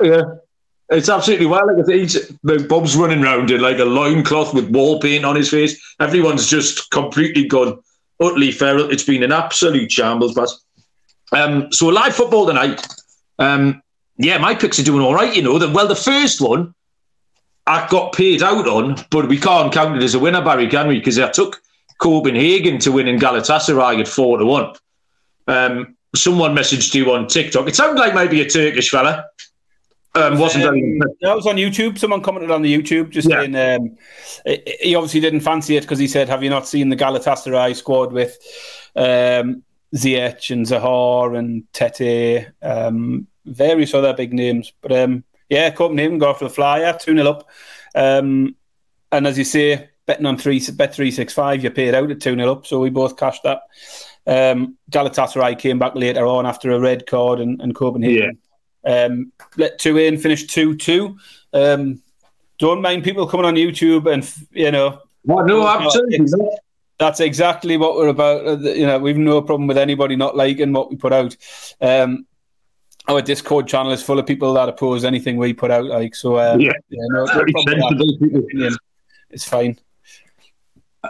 Yeah, 0.00 0.22
it's 0.92 1.08
absolutely 1.08 1.46
wild. 1.46 1.76
Like 1.76 1.86
he's, 1.86 2.30
Bob's 2.68 2.96
running 2.96 3.22
around 3.22 3.50
in 3.50 3.60
like 3.60 3.78
a 3.78 3.84
loincloth 3.84 4.54
with 4.54 4.70
wall 4.70 5.00
paint 5.00 5.24
on 5.24 5.36
his 5.36 5.50
face. 5.50 5.80
Everyone's 6.00 6.48
just 6.48 6.90
completely 6.90 7.46
gone 7.46 7.80
utterly 8.20 8.52
feral. 8.52 8.90
It's 8.90 9.02
been 9.02 9.22
an 9.22 9.32
absolute 9.32 9.90
shambles, 9.90 10.34
but 10.34 10.50
um, 11.32 11.72
so 11.72 11.88
live 11.88 12.14
football 12.14 12.46
tonight. 12.46 12.86
Um, 13.38 13.82
yeah, 14.18 14.38
my 14.38 14.54
picks 14.54 14.78
are 14.78 14.84
doing 14.84 15.04
all 15.04 15.14
right. 15.14 15.34
You 15.34 15.42
know 15.42 15.58
that. 15.58 15.72
Well, 15.72 15.88
the 15.88 15.96
first 15.96 16.40
one 16.40 16.74
I 17.66 17.86
got 17.88 18.12
paid 18.12 18.42
out 18.42 18.68
on, 18.68 18.96
but 19.10 19.28
we 19.28 19.38
can't 19.38 19.72
count 19.72 19.96
it 19.96 20.02
as 20.02 20.14
a 20.14 20.18
winner, 20.18 20.42
Barry, 20.42 20.68
can 20.68 20.88
we? 20.88 20.98
Because 20.98 21.18
I 21.18 21.30
took 21.30 21.62
Copenhagen 21.98 22.78
to 22.80 22.92
win 22.92 23.08
in 23.08 23.18
Galatasaray 23.18 24.00
at 24.00 24.08
four 24.08 24.38
to 24.38 24.44
one. 24.44 24.74
Um, 25.46 25.96
someone 26.14 26.54
messaged 26.54 26.94
you 26.94 27.12
on 27.12 27.26
TikTok. 27.26 27.68
It 27.68 27.76
sounded 27.76 28.00
like 28.00 28.14
maybe 28.14 28.40
a 28.40 28.48
Turkish 28.48 28.90
fella. 28.90 29.26
Um, 30.14 30.38
wasn't 30.38 30.64
um, 30.64 30.74
very. 30.74 31.00
Was 31.22 31.46
on 31.46 31.56
YouTube. 31.56 31.98
Someone 31.98 32.22
commented 32.22 32.50
on 32.50 32.62
the 32.62 32.74
YouTube 32.74 33.10
just 33.10 33.28
yeah. 33.28 33.40
saying 33.40 33.56
um, 33.56 33.96
he 34.80 34.94
obviously 34.94 35.20
didn't 35.20 35.40
fancy 35.40 35.76
it 35.76 35.82
because 35.82 35.98
he 35.98 36.06
said, 36.08 36.28
"Have 36.28 36.42
you 36.42 36.50
not 36.50 36.68
seen 36.68 36.90
the 36.90 36.96
Galatasaray 36.96 37.74
squad 37.74 38.12
with 38.12 38.36
um, 38.94 39.62
Ziyech 39.94 40.50
and 40.50 40.66
Zaha 40.66 41.38
and 41.38 41.64
Tete, 41.72 42.52
um, 42.60 43.26
various 43.46 43.94
other 43.94 44.12
big 44.12 44.34
names?" 44.34 44.72
But 44.82 44.92
um, 44.92 45.24
yeah, 45.48 45.70
Copenhagen 45.70 46.18
got 46.18 46.30
off 46.30 46.40
the 46.40 46.50
flyer, 46.50 46.96
two 47.00 47.16
0 47.16 47.26
up, 47.26 47.48
um, 47.94 48.54
and 49.10 49.26
as 49.26 49.38
you 49.38 49.44
say, 49.44 49.88
betting 50.04 50.26
on 50.26 50.36
three 50.36 50.62
bet 50.72 50.94
three 50.94 51.10
six 51.10 51.32
five, 51.32 51.64
you 51.64 51.70
paid 51.70 51.94
out 51.94 52.10
at 52.10 52.20
two 52.20 52.34
0 52.34 52.52
up, 52.52 52.66
so 52.66 52.80
we 52.80 52.90
both 52.90 53.16
cashed 53.16 53.44
that. 53.44 53.62
Um, 54.26 54.76
Galatasaray 54.90 55.58
came 55.58 55.78
back 55.78 55.94
later 55.94 56.26
on 56.26 56.44
after 56.44 56.70
a 56.70 56.78
red 56.78 57.06
card 57.06 57.40
and, 57.40 57.62
and 57.62 57.74
Copenhagen. 57.74 58.22
Yeah 58.22 58.41
um, 58.84 59.32
let 59.56 59.78
two 59.78 59.98
in, 59.98 60.18
finish 60.18 60.46
two 60.46 60.76
two. 60.76 61.16
Um, 61.52 62.02
don't 62.58 62.82
mind 62.82 63.04
people 63.04 63.26
coming 63.26 63.46
on 63.46 63.54
YouTube 63.54 64.12
and 64.12 64.30
you 64.52 64.70
know. 64.70 65.00
Well, 65.24 65.44
no, 65.46 65.66
absolutely. 65.66 66.26
That's 66.98 67.20
exactly 67.20 67.76
what 67.76 67.96
we're 67.96 68.08
about. 68.08 68.46
Uh, 68.46 68.58
you 68.58 68.86
know, 68.86 68.98
we've 68.98 69.16
no 69.16 69.42
problem 69.42 69.66
with 69.66 69.78
anybody 69.78 70.16
not 70.16 70.36
liking 70.36 70.72
what 70.72 70.90
we 70.90 70.96
put 70.96 71.12
out. 71.12 71.36
Um, 71.80 72.26
our 73.08 73.20
Discord 73.20 73.66
channel 73.66 73.90
is 73.92 74.02
full 74.02 74.18
of 74.18 74.26
people 74.26 74.54
that 74.54 74.68
oppose 74.68 75.04
anything 75.04 75.36
we 75.36 75.52
put 75.52 75.70
out. 75.70 75.86
Like 75.86 76.14
so, 76.14 76.36
uh, 76.36 76.56
yeah, 76.58 76.72
yeah 76.88 77.00
no, 77.08 77.24
no 77.24 78.76
it's 79.30 79.44
fine. 79.44 79.78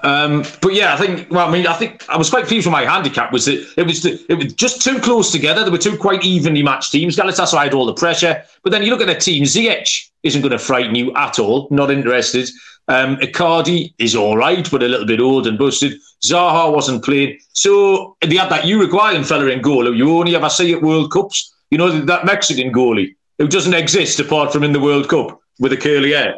Um, 0.03 0.45
but 0.63 0.75
yeah, 0.75 0.95
I 0.95 0.97
think. 0.97 1.31
Well, 1.31 1.47
I 1.47 1.53
mean, 1.53 1.67
I 1.67 1.75
think 1.75 2.09
I 2.09 2.17
was 2.17 2.31
quite 2.31 2.47
pleased 2.47 2.67
with 2.67 2.73
my 2.73 2.85
handicap. 2.85 3.33
Was 3.33 3.45
that 3.45 3.67
it 3.77 3.87
was 3.87 4.05
it 4.07 4.35
was 4.35 4.55
just 4.55 4.81
too 4.81 4.99
close 5.01 5.31
together. 5.31 5.63
There 5.63 5.73
were 5.73 5.79
two 5.79 5.99
quite 5.99 6.25
evenly 6.25 6.63
matched 6.63 6.93
teams. 6.93 7.17
Galatasaray 7.17 7.65
had 7.65 7.75
all 7.75 7.85
the 7.85 7.95
pressure, 7.95 8.43
but 8.63 8.71
then 8.71 8.83
you 8.83 8.91
look 8.91 9.03
at 9.03 9.07
the 9.07 9.15
team. 9.15 9.45
Ziyech 9.45 10.09
isn't 10.23 10.41
going 10.41 10.53
to 10.53 10.59
frighten 10.59 10.95
you 10.95 11.15
at 11.15 11.39
all. 11.39 11.69
Not 11.71 11.91
interested. 11.91 12.49
Um, 12.89 13.17
Icardi 13.19 13.93
is 13.99 14.17
all 14.17 14.37
right, 14.37 14.69
but 14.71 14.83
a 14.83 14.89
little 14.89 15.07
bit 15.07 15.21
old 15.21 15.47
and 15.47 15.59
busted. 15.59 15.95
Zaha 16.25 16.73
wasn't 16.73 17.05
playing, 17.05 17.39
so 17.53 18.17
they 18.23 18.37
had 18.37 18.51
that 18.51 18.67
Uruguayan 18.67 19.25
fella 19.25 19.47
in 19.47 19.61
goal 19.61 19.95
you 19.95 20.11
only 20.17 20.35
ever 20.35 20.49
see 20.49 20.73
at 20.73 20.83
World 20.83 21.13
Cups. 21.13 21.55
You 21.71 21.79
know 21.79 21.91
that 21.91 22.25
Mexican 22.25 22.73
goalie 22.73 23.15
who 23.39 23.49
doesn't 23.49 23.75
exist 23.75 24.21
apart 24.21 24.53
from 24.53 24.63
in 24.63 24.73
the 24.73 24.81
World 24.81 25.09
Cup 25.09 25.41
with 25.59 25.73
a 25.73 25.77
curly 25.77 26.13
hair. 26.13 26.37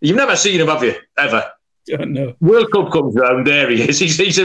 You've 0.00 0.16
never 0.16 0.36
seen 0.36 0.60
him, 0.60 0.68
have 0.68 0.84
you? 0.84 0.94
Ever? 1.16 1.50
don't 1.96 2.12
know. 2.12 2.34
World 2.40 2.70
Cup 2.72 2.92
comes 2.92 3.14
round, 3.14 3.46
there 3.46 3.70
he 3.70 3.82
is. 3.82 3.98
He's, 4.00 4.16
he's, 4.16 4.36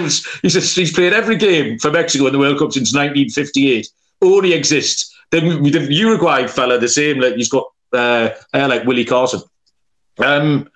he's, 0.41 0.75
he's 0.75 0.93
played 0.93 1.13
every 1.13 1.37
game 1.37 1.79
for 1.79 1.91
Mexico 1.91 2.27
in 2.27 2.33
the 2.33 2.39
World 2.39 2.59
Cup 2.59 2.71
since 2.71 2.93
1958. 2.93 3.87
Only 4.21 4.53
exists. 4.53 5.15
The, 5.31 5.39
the 5.39 5.93
Uruguay 5.93 6.47
fella, 6.47 6.77
the 6.79 6.89
same, 6.89 7.19
like 7.19 7.35
he's 7.35 7.49
got 7.49 7.65
uh, 7.93 8.29
like 8.53 8.83
Willie 8.85 9.05
Carson. 9.05 9.41
Um, 10.17 10.69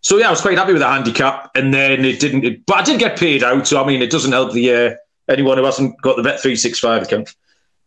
so 0.00 0.16
yeah, 0.16 0.28
I 0.28 0.30
was 0.30 0.40
quite 0.40 0.56
happy 0.56 0.72
with 0.72 0.82
the 0.82 0.88
handicap, 0.88 1.50
and 1.54 1.74
then 1.74 2.04
it 2.04 2.20
didn't. 2.20 2.44
It, 2.44 2.66
but 2.66 2.78
I 2.78 2.82
did 2.84 3.00
get 3.00 3.18
paid 3.18 3.42
out, 3.42 3.66
so 3.66 3.82
I 3.82 3.86
mean, 3.86 4.00
it 4.00 4.10
doesn't 4.10 4.32
help 4.32 4.52
the 4.52 4.72
uh, 4.72 4.94
anyone 5.28 5.58
who 5.58 5.64
hasn't 5.64 6.00
got 6.00 6.16
the 6.16 6.22
Bet 6.22 6.40
three 6.40 6.56
six 6.56 6.78
five 6.78 7.02
account. 7.02 7.34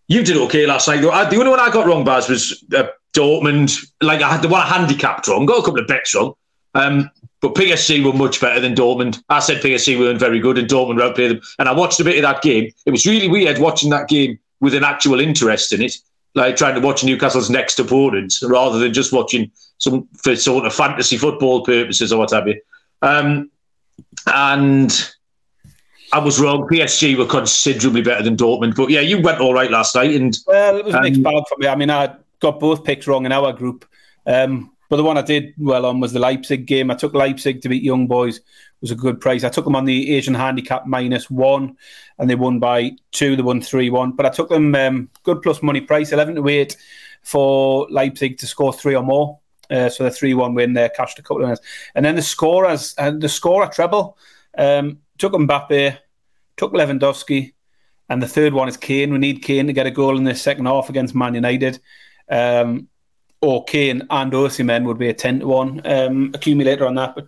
You 0.08 0.24
did 0.24 0.38
okay 0.38 0.66
last 0.66 0.88
night. 0.88 1.02
Though. 1.02 1.12
the 1.12 1.38
only 1.38 1.50
one 1.50 1.60
I 1.60 1.72
got 1.72 1.88
wrong, 1.88 2.04
Baz, 2.04 2.28
was 2.28 2.64
uh, 2.76 2.88
Dortmund. 3.14 3.90
Like 4.02 4.22
I 4.22 4.30
had 4.30 4.42
the 4.42 4.50
one 4.50 4.62
I 4.62 4.68
handicapped 4.68 5.28
wrong. 5.28 5.46
Got 5.46 5.60
a 5.60 5.64
couple 5.64 5.80
of 5.80 5.88
bets 5.88 6.14
wrong. 6.14 6.34
Um, 6.74 7.10
but 7.42 7.56
PSG 7.56 8.04
were 8.06 8.14
much 8.14 8.40
better 8.40 8.60
than 8.60 8.76
Dortmund. 8.76 9.22
I 9.30 9.40
said 9.40 9.62
PSG 9.62 10.00
weren't 10.00 10.20
very 10.20 10.40
good, 10.40 10.58
and 10.58 10.68
Dortmund 10.68 11.02
outplayed 11.02 11.32
them. 11.32 11.42
And 11.58 11.68
I 11.68 11.74
watched 11.74 12.00
a 12.00 12.04
bit 12.04 12.18
of 12.18 12.22
that 12.22 12.44
game. 12.44 12.72
It 12.86 12.92
was 12.92 13.06
really 13.06 13.28
weird 13.28 13.58
watching 13.58 13.90
that 13.90 14.08
game 14.08 14.40
with 14.60 14.76
an 14.76 14.84
actual 14.84 15.20
interest 15.20 15.74
in 15.74 15.82
it, 15.82 15.96
like 16.36 16.56
trying 16.56 16.76
to 16.76 16.86
watch 16.86 17.04
Newcastle's 17.04 17.50
next 17.50 17.80
opponents 17.80 18.44
rather 18.44 18.78
than 18.78 18.94
just 18.94 19.12
watching 19.12 19.52
some 19.80 20.08
for 20.16 20.36
sort 20.36 20.66
of 20.66 20.74
fantasy 20.74 21.18
football 21.18 21.66
purposes 21.66 22.14
or 22.14 22.20
what 22.20 22.32
have 22.32 22.48
you. 22.48 22.62
Um, 23.02 23.50
and 24.28 25.12
I 26.14 26.20
was 26.20 26.40
wrong. 26.40 26.68
PSG 26.68 27.18
were 27.18 27.26
considerably 27.26 28.04
better 28.04 28.24
than 28.24 28.38
Dortmund, 28.38 28.76
but 28.76 28.92
yeah, 28.92 29.00
you 29.00 29.20
went 29.20 29.42
all 29.42 29.54
right 29.54 29.72
last 29.72 29.96
night. 29.96 30.14
And 30.14 30.38
well, 30.46 30.78
it 30.78 30.86
was 30.86 30.94
a 30.94 31.02
mixed 31.02 31.18
um, 31.18 31.24
bag 31.24 31.44
for 31.50 31.58
me. 31.58 31.68
I 31.68 31.76
mean, 31.76 31.90
I 31.90 32.16
got 32.40 32.60
both 32.60 32.84
picks 32.84 33.08
wrong 33.08 33.26
in 33.26 33.32
our 33.32 33.52
group. 33.52 33.88
Um, 34.28 34.71
but 34.92 34.98
the 34.98 35.04
one 35.04 35.18
I 35.18 35.22
did 35.22 35.54
well 35.58 35.86
on 35.86 36.02
was 36.02 36.12
the 36.12 36.20
Leipzig 36.20 36.66
game. 36.66 36.92
I 36.92 36.96
took 36.96 37.14
Leipzig 37.14 37.62
to 37.62 37.70
beat 37.70 37.82
Young 37.82 38.08
Boys. 38.08 38.40
It 38.40 38.44
was 38.82 38.92
a 38.92 38.96
good 38.96 39.22
price. 39.22 39.46
I 39.46 39.50
took 39.50 39.64
them 39.64 39.78
on 39.78 39.86
the 39.86 40.14
Asian 40.18 40.34
handicap 40.34 40.86
minus 40.86 41.30
one, 41.30 41.78
and 42.20 42.30
they 42.30 42.36
won 42.36 42.60
by 42.60 42.92
two. 43.14 43.38
They 43.38 43.42
won 43.42 43.62
three 43.62 43.90
one. 43.90 44.12
But 44.12 44.26
I 44.26 44.30
took 44.30 44.50
them 44.50 44.76
um, 44.76 45.10
good 45.24 45.42
plus 45.42 45.64
money 45.64 45.80
price, 45.80 46.12
eleven 46.12 46.36
to 46.36 46.46
eight 46.50 46.76
for 47.24 47.88
Leipzig 47.90 48.38
to 48.40 48.48
score 48.48 48.74
three 48.74 48.94
or 48.94 49.02
more. 49.02 49.40
Uh, 49.70 49.88
so 49.88 50.04
the 50.04 50.12
three 50.12 50.34
one 50.34 50.56
win 50.56 50.74
there 50.74 50.90
cashed 50.90 51.18
a 51.20 51.22
couple 51.22 51.38
of 51.38 51.44
minutes. 51.44 51.66
And 51.96 52.04
then 52.04 52.18
the 52.18 52.22
scorers, 52.22 52.94
and 52.98 53.22
the 53.22 53.30
scorer 53.30 53.68
treble. 53.68 54.18
Um, 54.58 54.98
took 55.18 55.32
Mbappe, 55.32 56.00
took 56.58 56.74
Lewandowski, 56.74 57.54
and 58.10 58.22
the 58.22 58.28
third 58.28 58.52
one 58.52 58.68
is 58.68 58.76
Kane. 58.76 59.14
We 59.14 59.20
need 59.20 59.42
Kane 59.42 59.68
to 59.68 59.74
get 59.74 59.88
a 59.88 59.92
goal 59.92 60.18
in 60.18 60.26
the 60.26 60.36
second 60.36 60.66
half 60.66 60.90
against 60.90 61.16
Man 61.16 61.36
United. 61.36 61.80
Um, 62.28 62.90
or 63.42 63.64
Kane 63.66 64.04
and 64.10 64.32
Osimhen 64.32 64.86
would 64.86 65.00
be 65.00 65.10
a 65.10 65.14
10 65.14 65.42
to 65.42 65.48
1 65.48 65.82
um, 65.86 66.32
accumulator 66.34 66.86
on 66.86 66.96
that. 66.96 67.16
But 67.16 67.26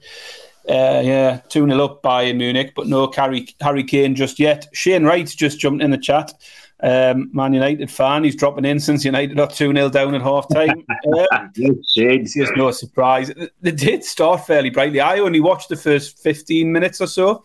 uh, 0.70 1.02
yeah, 1.04 1.42
2 1.50 1.68
0 1.68 1.84
up 1.84 2.04
Bayern 2.04 2.38
Munich, 2.38 2.74
but 2.76 2.88
no 2.88 3.12
Harry, 3.16 3.48
Harry 3.60 3.84
Kane 3.84 4.16
just 4.16 4.40
yet. 4.40 4.68
Shane 4.74 5.04
Wright's 5.04 5.36
just 5.36 5.60
jumped 5.60 5.84
in 5.84 5.92
the 5.92 5.98
chat. 5.98 6.34
Um, 6.82 7.30
Man 7.34 7.54
United 7.54 7.90
fan, 7.90 8.26
he's 8.26 8.36
dropping 8.36 8.66
in 8.66 8.80
since 8.80 9.06
United 9.06 9.40
are 9.40 9.48
2 9.48 9.74
0 9.74 9.90
down 9.90 10.16
at 10.16 10.22
half 10.22 10.48
time. 10.50 10.86
Um, 11.32 11.52
it's 11.56 12.58
no 12.58 12.72
surprise. 12.72 13.32
They 13.62 13.72
did 13.72 14.04
start 14.04 14.48
fairly 14.48 14.70
brightly. 14.70 15.00
I 15.00 15.20
only 15.20 15.42
watched 15.42 15.70
the 15.70 15.76
first 15.76 16.20
15 16.20 16.72
minutes 16.72 17.02
or 17.02 17.08
so. 17.08 17.44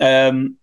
Um, 0.00 0.56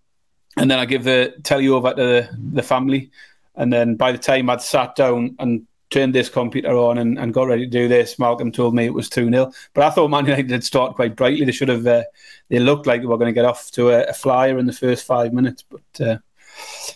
and 0.56 0.70
then 0.70 0.78
I 0.78 0.84
give 0.84 1.04
the 1.04 1.34
tell 1.42 1.60
you 1.60 1.76
over 1.76 1.90
to 1.90 2.02
the, 2.02 2.28
the 2.52 2.62
family. 2.62 3.10
And 3.56 3.72
then 3.72 3.96
by 3.96 4.12
the 4.12 4.18
time 4.18 4.50
I'd 4.50 4.62
sat 4.62 4.96
down 4.96 5.36
and 5.38 5.66
turned 5.94 6.14
this 6.14 6.28
computer 6.28 6.76
on 6.76 6.98
and, 6.98 7.18
and 7.18 7.32
got 7.32 7.46
ready 7.46 7.64
to 7.64 7.70
do 7.70 7.86
this. 7.86 8.18
Malcolm 8.18 8.50
told 8.50 8.74
me 8.74 8.84
it 8.84 8.92
was 8.92 9.08
2 9.08 9.30
0. 9.30 9.52
But 9.74 9.84
I 9.84 9.90
thought 9.90 10.08
Man 10.08 10.26
United 10.26 10.50
had 10.50 10.64
started 10.64 10.94
quite 10.94 11.14
brightly. 11.14 11.44
They 11.44 11.52
should 11.52 11.68
have, 11.68 11.86
uh, 11.86 12.02
they 12.48 12.58
looked 12.58 12.86
like 12.86 13.00
they 13.00 13.06
were 13.06 13.16
going 13.16 13.32
to 13.32 13.40
get 13.40 13.44
off 13.44 13.70
to 13.72 13.90
a, 13.90 14.02
a 14.06 14.12
flyer 14.12 14.58
in 14.58 14.66
the 14.66 14.72
first 14.72 15.06
five 15.06 15.32
minutes. 15.32 15.62
But 15.62 16.04
uh, 16.04 16.18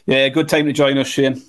yeah, 0.07 0.29
good 0.31 0.49
time 0.49 0.67
to 0.67 0.73
join 0.73 0.99
us, 0.99 1.07
Shane. 1.07 1.41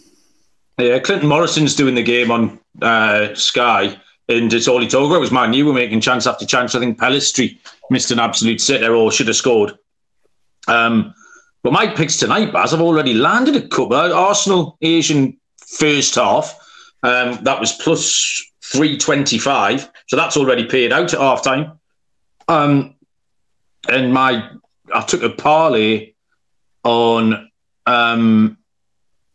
Yeah, 0.77 1.00
Clinton 1.00 1.27
Morrison's 1.27 1.75
doing 1.75 1.96
the 1.96 2.03
game 2.03 2.29
on 2.29 2.60
uh, 2.84 3.34
Sky. 3.34 4.00
And 4.27 4.53
it's 4.53 4.68
all 4.68 4.79
he 4.79 4.88
talked 4.88 5.10
about 5.10 5.20
was 5.20 5.32
Man 5.32 5.53
U 5.53 5.65
were 5.65 5.74
making 5.74 6.01
chance 6.01 6.27
after 6.27 6.46
chance. 6.46 6.75
I 6.75 6.79
think 6.79 7.00
Pellistri 7.00 7.58
missed 7.89 8.12
an 8.12 8.20
absolute 8.20 8.62
sitter 8.62 8.94
or 8.94 9.12
should 9.12 9.27
have 9.27 9.36
scored. 9.36 9.75
Um, 10.68 11.15
but 11.63 11.74
my 11.74 11.88
picks 11.88 12.18
tonight, 12.18 12.53
Baz, 12.53 12.75
I've 12.75 12.82
already 12.82 13.15
landed 13.15 13.56
a 13.56 13.68
couple. 13.68 13.96
Arsenal 13.96 14.77
Asian 14.84 15.36
first 15.58 16.13
half. 16.13 16.56
Um, 17.03 17.44
that 17.44 17.60
was 17.60 17.74
plus 17.74 18.44
325. 18.63 19.89
So 20.08 20.15
that's 20.15 20.38
already 20.38 20.65
paid 20.65 20.91
out 20.91 21.13
at 21.13 21.20
half 21.20 21.44
time. 21.44 21.79
Um, 22.48 22.96
and 23.88 24.13
my, 24.13 24.50
I 24.94 25.01
took 25.01 25.24
a 25.24 25.29
parlay 25.29 26.13
on 26.84 27.50
um, 27.86 28.58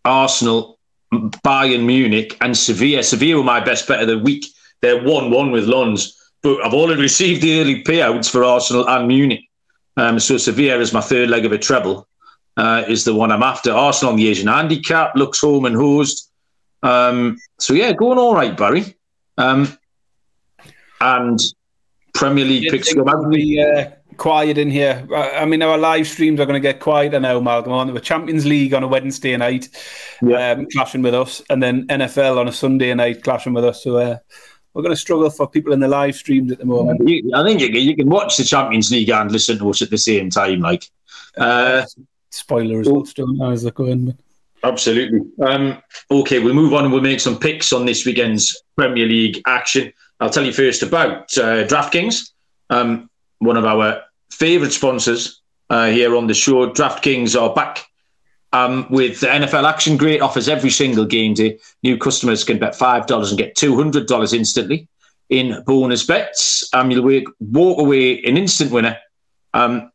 Arsenal, 0.04 0.78
Bayern 1.12 1.84
Munich, 1.84 2.36
and 2.40 2.56
Sevilla. 2.56 3.02
Sevilla 3.02 3.38
were 3.38 3.44
my 3.44 3.60
best 3.60 3.88
bet 3.88 4.00
of 4.00 4.08
the 4.08 4.18
week. 4.18 4.44
They're 4.80 5.02
1 5.02 5.30
1 5.30 5.50
with 5.50 5.66
Lens. 5.66 6.20
But 6.42 6.64
I've 6.64 6.74
already 6.74 7.00
received 7.00 7.40
the 7.40 7.60
early 7.60 7.82
payouts 7.82 8.30
for 8.30 8.44
Arsenal 8.44 8.86
and 8.88 9.08
Munich. 9.08 9.48
Um, 9.96 10.18
so 10.18 10.36
Sevilla 10.36 10.78
is 10.78 10.92
my 10.92 11.00
third 11.00 11.30
leg 11.30 11.46
of 11.46 11.52
a 11.52 11.58
treble, 11.58 12.06
uh, 12.56 12.84
is 12.86 13.04
the 13.04 13.14
one 13.14 13.32
I'm 13.32 13.42
after. 13.42 13.72
Arsenal 13.72 14.12
on 14.12 14.18
the 14.18 14.28
Asian 14.28 14.48
handicap, 14.48 15.14
looks 15.14 15.40
home 15.40 15.64
and 15.64 15.76
hosed. 15.76 16.30
Um, 16.84 17.38
so 17.58 17.74
yeah, 17.74 17.92
going 17.92 18.18
all 18.18 18.34
right, 18.34 18.56
Barry. 18.56 18.94
Um, 19.38 19.76
and 21.00 21.40
Premier 22.14 22.44
League 22.44 22.70
picks 22.70 22.94
Be, 22.94 23.60
uh, 23.60 23.90
quiet 24.16 24.58
in 24.58 24.70
here. 24.70 25.06
I 25.12 25.44
mean, 25.44 25.62
our 25.62 25.76
live 25.76 26.06
streams 26.06 26.38
are 26.38 26.46
going 26.46 26.54
to 26.54 26.60
get 26.60 26.78
quieter 26.78 27.18
now, 27.18 27.40
Malcolm. 27.40 27.72
On 27.72 27.92
the 27.92 28.00
Champions 28.00 28.46
League 28.46 28.74
on 28.74 28.84
a 28.84 28.88
Wednesday 28.88 29.36
night, 29.36 29.68
yeah. 30.22 30.52
um, 30.52 30.66
clashing 30.72 31.02
with 31.02 31.14
us, 31.14 31.42
and 31.50 31.62
then 31.62 31.86
NFL 31.88 32.38
on 32.38 32.48
a 32.48 32.52
Sunday 32.52 32.94
night, 32.94 33.22
clashing 33.22 33.54
with 33.54 33.64
us. 33.64 33.82
So 33.82 33.96
uh, 33.96 34.18
we're 34.72 34.82
going 34.82 34.94
to 34.94 35.00
struggle 35.00 35.30
for 35.30 35.48
people 35.48 35.72
in 35.72 35.80
the 35.80 35.88
live 35.88 36.14
streams 36.14 36.52
at 36.52 36.58
the 36.58 36.66
moment. 36.66 37.00
I 37.34 37.44
think 37.44 37.60
you, 37.60 37.68
you, 37.68 37.96
can 37.96 38.08
watch 38.08 38.36
the 38.36 38.44
Champions 38.44 38.90
League 38.90 39.10
and 39.10 39.32
listen 39.32 39.58
to 39.58 39.70
us 39.70 39.82
at 39.82 39.90
the 39.90 39.98
same 39.98 40.30
time. 40.30 40.60
Like, 40.60 40.88
uh, 41.36 41.84
spoiler 42.30 42.78
results 42.78 43.14
don't 43.14 43.36
know 43.36 43.50
as 43.50 43.62
they're 43.62 43.72
going. 43.72 44.06
But... 44.06 44.16
Absolutely. 44.64 45.20
Um, 45.46 45.82
okay, 46.10 46.38
we'll 46.38 46.54
move 46.54 46.72
on 46.72 46.84
and 46.84 46.92
we'll 46.92 47.02
make 47.02 47.20
some 47.20 47.38
picks 47.38 47.70
on 47.72 47.84
this 47.84 48.06
weekend's 48.06 48.62
Premier 48.76 49.06
League 49.06 49.42
action. 49.46 49.92
I'll 50.20 50.30
tell 50.30 50.44
you 50.44 50.54
first 50.54 50.82
about 50.82 51.36
uh, 51.36 51.66
DraftKings, 51.66 52.30
um, 52.70 53.10
one 53.40 53.58
of 53.58 53.66
our 53.66 54.02
favourite 54.30 54.72
sponsors 54.72 55.42
uh, 55.68 55.88
here 55.88 56.16
on 56.16 56.28
the 56.28 56.34
show. 56.34 56.70
DraftKings 56.70 57.38
are 57.38 57.54
back 57.54 57.86
um, 58.54 58.86
with 58.88 59.20
NFL 59.20 59.68
action. 59.68 59.98
Great 59.98 60.22
offers 60.22 60.48
every 60.48 60.70
single 60.70 61.04
game 61.04 61.34
day. 61.34 61.58
New 61.82 61.98
customers 61.98 62.42
can 62.42 62.58
bet 62.58 62.72
$5 62.72 63.28
and 63.28 63.38
get 63.38 63.56
$200 63.56 64.32
instantly 64.32 64.88
in 65.28 65.62
bonus 65.66 66.06
bets. 66.06 66.72
Um, 66.72 66.90
you'll 66.90 67.22
walk 67.40 67.78
away 67.78 68.22
an 68.24 68.38
instant 68.38 68.70
winner. 68.70 68.96
Um, 69.52 69.90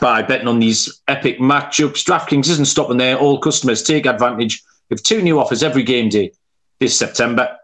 by 0.00 0.22
betting 0.22 0.48
on 0.48 0.58
these 0.58 1.00
epic 1.08 1.38
matchups. 1.38 2.04
DraftKings 2.04 2.48
isn't 2.48 2.66
stopping 2.66 2.96
there. 2.96 3.18
All 3.18 3.38
customers 3.38 3.82
take 3.82 4.06
advantage 4.06 4.62
of 4.90 5.02
two 5.02 5.22
new 5.22 5.38
offers 5.38 5.62
every 5.62 5.82
game 5.82 6.08
day 6.08 6.32
this 6.80 6.98
September. 6.98 7.56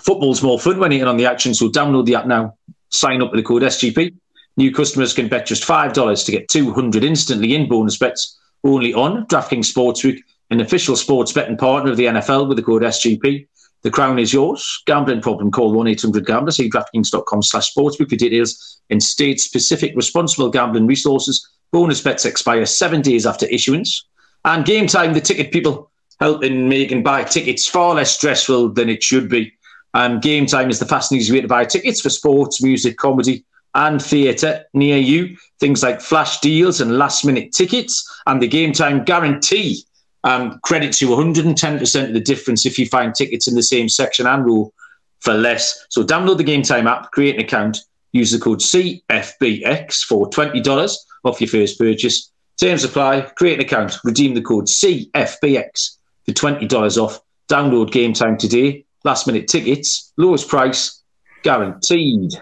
Football's 0.00 0.42
more 0.42 0.58
fun 0.58 0.78
when 0.78 0.92
you're 0.92 1.08
on 1.08 1.16
the 1.16 1.26
action, 1.26 1.54
so 1.54 1.68
download 1.68 2.06
the 2.06 2.14
app 2.14 2.26
now. 2.26 2.56
Sign 2.90 3.22
up 3.22 3.30
with 3.30 3.40
the 3.40 3.46
code 3.46 3.62
SGP. 3.62 4.14
New 4.56 4.72
customers 4.72 5.14
can 5.14 5.28
bet 5.28 5.46
just 5.46 5.64
$5 5.64 6.26
to 6.26 6.32
get 6.32 6.48
200 6.48 7.04
instantly 7.04 7.54
in 7.54 7.68
bonus 7.68 7.96
bets 7.96 8.38
only 8.64 8.92
on 8.94 9.26
DraftKings 9.26 9.72
Sportsbook, 9.72 10.20
an 10.50 10.60
official 10.60 10.96
sports 10.96 11.32
betting 11.32 11.56
partner 11.56 11.90
of 11.90 11.96
the 11.96 12.06
NFL 12.06 12.48
with 12.48 12.56
the 12.56 12.62
code 12.62 12.82
SGP. 12.82 13.46
The 13.82 13.90
crown 13.90 14.18
is 14.18 14.32
yours. 14.32 14.82
Gambling 14.86 15.22
problem, 15.22 15.50
call 15.50 15.74
1-800-GAMBLER. 15.74 16.50
See 16.50 16.70
DraftKings.com 16.70 17.42
slash 17.42 17.72
sportsbook 17.74 18.10
for 18.10 18.16
details 18.16 18.80
and 18.90 19.02
state-specific 19.02 19.92
responsible 19.96 20.50
gambling 20.50 20.86
resources. 20.86 21.48
Bonus 21.72 22.02
bets 22.02 22.24
expire 22.24 22.66
seven 22.66 23.00
days 23.00 23.26
after 23.26 23.46
issuance. 23.46 24.04
And 24.44 24.64
game 24.64 24.86
time, 24.86 25.14
the 25.14 25.20
ticket 25.20 25.52
people 25.52 25.90
helping 26.18 26.68
making 26.68 27.02
buy 27.02 27.24
tickets 27.24 27.66
far 27.66 27.94
less 27.94 28.14
stressful 28.14 28.70
than 28.70 28.88
it 28.88 29.02
should 29.02 29.28
be. 29.28 29.52
Um, 29.94 30.20
game 30.20 30.46
time 30.46 30.70
is 30.70 30.78
the 30.78 30.86
fast 30.86 31.10
and 31.10 31.20
easy 31.20 31.32
way 31.32 31.40
to 31.40 31.48
buy 31.48 31.64
tickets 31.64 32.00
for 32.00 32.10
sports, 32.10 32.62
music, 32.62 32.96
comedy, 32.96 33.44
and 33.74 34.02
theatre 34.02 34.64
near 34.74 34.98
you. 34.98 35.36
Things 35.58 35.82
like 35.82 36.00
flash 36.00 36.40
deals 36.40 36.80
and 36.80 36.98
last 36.98 37.24
minute 37.24 37.52
tickets, 37.52 38.06
and 38.26 38.42
the 38.42 38.48
game 38.48 38.72
time 38.72 39.04
guarantee 39.04 39.84
um, 40.24 40.60
credits 40.62 41.00
you 41.00 41.08
110% 41.08 42.08
of 42.08 42.12
the 42.12 42.20
difference 42.20 42.66
if 42.66 42.78
you 42.78 42.86
find 42.86 43.14
tickets 43.14 43.48
in 43.48 43.54
the 43.54 43.62
same 43.62 43.88
section 43.88 44.26
and 44.26 44.44
row 44.44 44.72
for 45.20 45.34
less. 45.34 45.86
So 45.88 46.04
download 46.04 46.38
the 46.38 46.44
Game 46.44 46.62
Time 46.62 46.86
app, 46.86 47.10
create 47.10 47.36
an 47.36 47.42
account, 47.42 47.78
use 48.12 48.30
the 48.32 48.38
code 48.38 48.60
CFBX 48.60 50.04
for 50.04 50.28
$20 50.30 50.96
off 51.24 51.40
your 51.40 51.48
first 51.48 51.78
purchase. 51.78 52.30
Terms 52.58 52.84
apply, 52.84 53.22
create 53.36 53.54
an 53.54 53.64
account, 53.64 53.96
redeem 54.04 54.34
the 54.34 54.42
code 54.42 54.66
CFBX 54.66 55.96
for 56.26 56.32
$20 56.32 56.98
off. 56.98 57.20
Download 57.48 57.90
Game 57.90 58.12
Time 58.12 58.36
today. 58.36 58.84
Last 59.02 59.26
minute 59.26 59.48
tickets, 59.48 60.12
lowest 60.18 60.48
price, 60.48 61.02
guaranteed. 61.42 62.32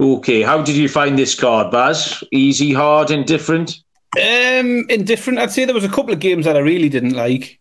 Okay, 0.00 0.40
how 0.40 0.62
did 0.62 0.76
you 0.76 0.88
find 0.88 1.18
this 1.18 1.38
card, 1.38 1.70
Baz? 1.70 2.24
Easy, 2.32 2.72
hard, 2.72 3.10
indifferent? 3.10 3.82
Um, 4.16 4.86
indifferent. 4.88 5.38
I'd 5.38 5.52
say 5.52 5.64
there 5.64 5.74
was 5.74 5.84
a 5.84 5.88
couple 5.88 6.12
of 6.12 6.18
games 6.20 6.44
that 6.44 6.56
I 6.56 6.60
really 6.60 6.88
didn't 6.88 7.14
like, 7.14 7.60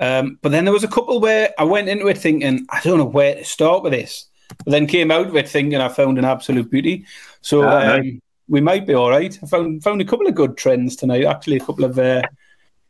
um, 0.00 0.38
but 0.40 0.52
then 0.52 0.64
there 0.64 0.72
was 0.72 0.84
a 0.84 0.88
couple 0.88 1.18
where 1.18 1.52
I 1.58 1.64
went 1.64 1.88
into 1.88 2.06
it 2.06 2.18
thinking 2.18 2.66
I 2.70 2.80
don't 2.80 2.98
know 2.98 3.04
where 3.04 3.36
to 3.36 3.44
start 3.44 3.82
with 3.82 3.92
this, 3.92 4.26
but 4.64 4.70
then 4.70 4.86
came 4.86 5.10
out 5.10 5.26
of 5.26 5.36
it 5.36 5.48
thinking 5.48 5.80
I 5.80 5.88
found 5.88 6.18
an 6.18 6.24
absolute 6.24 6.70
beauty. 6.70 7.04
So 7.40 7.64
ah, 7.64 7.96
um, 7.96 8.22
we 8.48 8.60
might 8.60 8.86
be 8.86 8.94
all 8.94 9.10
right. 9.10 9.36
I 9.42 9.46
found 9.46 9.82
found 9.82 10.00
a 10.00 10.04
couple 10.04 10.28
of 10.28 10.34
good 10.34 10.56
trends 10.56 10.94
tonight. 10.94 11.24
Actually, 11.24 11.56
a 11.56 11.64
couple 11.64 11.84
of 11.84 11.98
uh, 11.98 12.22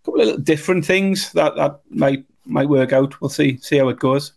couple 0.04 0.20
of 0.20 0.44
different 0.44 0.84
things 0.84 1.32
that 1.32 1.56
that 1.56 1.80
might 1.90 2.24
might 2.44 2.68
work 2.68 2.92
out. 2.92 3.18
We'll 3.20 3.30
see 3.30 3.56
see 3.58 3.78
how 3.78 3.88
it 3.88 3.98
goes. 3.98 4.32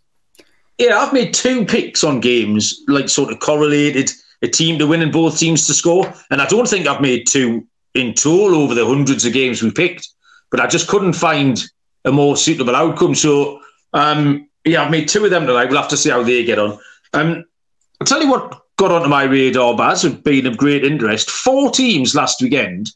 Yeah, 0.78 0.98
I've 0.98 1.12
made 1.12 1.34
two 1.34 1.64
picks 1.64 2.04
on 2.04 2.20
games 2.20 2.82
like 2.88 3.08
sort 3.08 3.32
of 3.32 3.40
correlated 3.40 4.10
a 4.42 4.48
team 4.48 4.78
to 4.78 4.86
win 4.86 5.02
and 5.02 5.12
both 5.12 5.38
teams 5.38 5.66
to 5.66 5.74
score, 5.74 6.12
and 6.30 6.40
I 6.40 6.46
don't 6.46 6.68
think 6.68 6.86
I've 6.86 7.00
made 7.00 7.26
two 7.26 7.66
in 7.96 8.14
total 8.14 8.62
over 8.62 8.74
the 8.74 8.86
hundreds 8.86 9.24
of 9.24 9.32
games 9.32 9.62
we 9.62 9.70
picked, 9.70 10.08
but 10.50 10.60
I 10.60 10.66
just 10.66 10.88
couldn't 10.88 11.14
find 11.14 11.62
a 12.04 12.12
more 12.12 12.36
suitable 12.36 12.76
outcome. 12.76 13.14
So, 13.14 13.60
um, 13.92 14.48
yeah, 14.64 14.84
I've 14.84 14.90
made 14.90 15.08
two 15.08 15.24
of 15.24 15.30
them 15.30 15.46
tonight. 15.46 15.68
We'll 15.68 15.80
have 15.80 15.90
to 15.90 15.96
see 15.96 16.10
how 16.10 16.22
they 16.22 16.44
get 16.44 16.58
on. 16.58 16.78
Um, 17.12 17.44
I'll 18.00 18.06
tell 18.06 18.22
you 18.22 18.30
what 18.30 18.62
got 18.76 18.92
onto 18.92 19.08
my 19.08 19.24
radar, 19.24 19.76
Baz, 19.76 20.04
and 20.04 20.22
been 20.22 20.46
of 20.46 20.56
great 20.56 20.84
interest. 20.84 21.30
Four 21.30 21.70
teams 21.70 22.14
last 22.14 22.42
weekend 22.42 22.92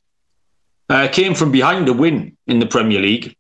uh, 0.89 1.09
came 1.09 1.35
from 1.35 1.51
behind 1.51 1.89
a 1.89 1.93
win 1.93 2.37
in 2.47 2.59
the 2.59 2.67
Premier 2.67 3.01
League. 3.01 3.35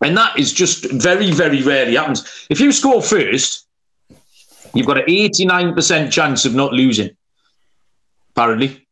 And 0.00 0.16
that 0.16 0.38
is 0.38 0.52
just 0.52 0.90
very, 0.90 1.30
very 1.30 1.62
rarely 1.62 1.96
happens. 1.96 2.46
If 2.50 2.60
you 2.60 2.72
score 2.72 3.02
first, 3.02 3.66
you've 4.74 4.86
got 4.86 4.98
an 4.98 5.06
89% 5.06 6.12
chance 6.12 6.44
of 6.44 6.54
not 6.54 6.72
losing, 6.72 7.10
apparently. 8.30 8.83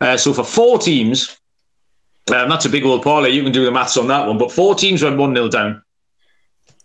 Uh, 0.00 0.16
so 0.16 0.32
for 0.32 0.44
four 0.44 0.78
teams, 0.78 1.38
um, 2.34 2.48
that's 2.48 2.64
a 2.64 2.70
big 2.70 2.84
old 2.84 3.02
parlay. 3.02 3.30
You 3.30 3.42
can 3.42 3.52
do 3.52 3.64
the 3.64 3.70
maths 3.70 3.96
on 3.96 4.08
that 4.08 4.26
one. 4.26 4.38
But 4.38 4.52
four 4.52 4.74
teams 4.74 5.02
went 5.02 5.18
1 5.18 5.34
0 5.34 5.48
down 5.48 5.82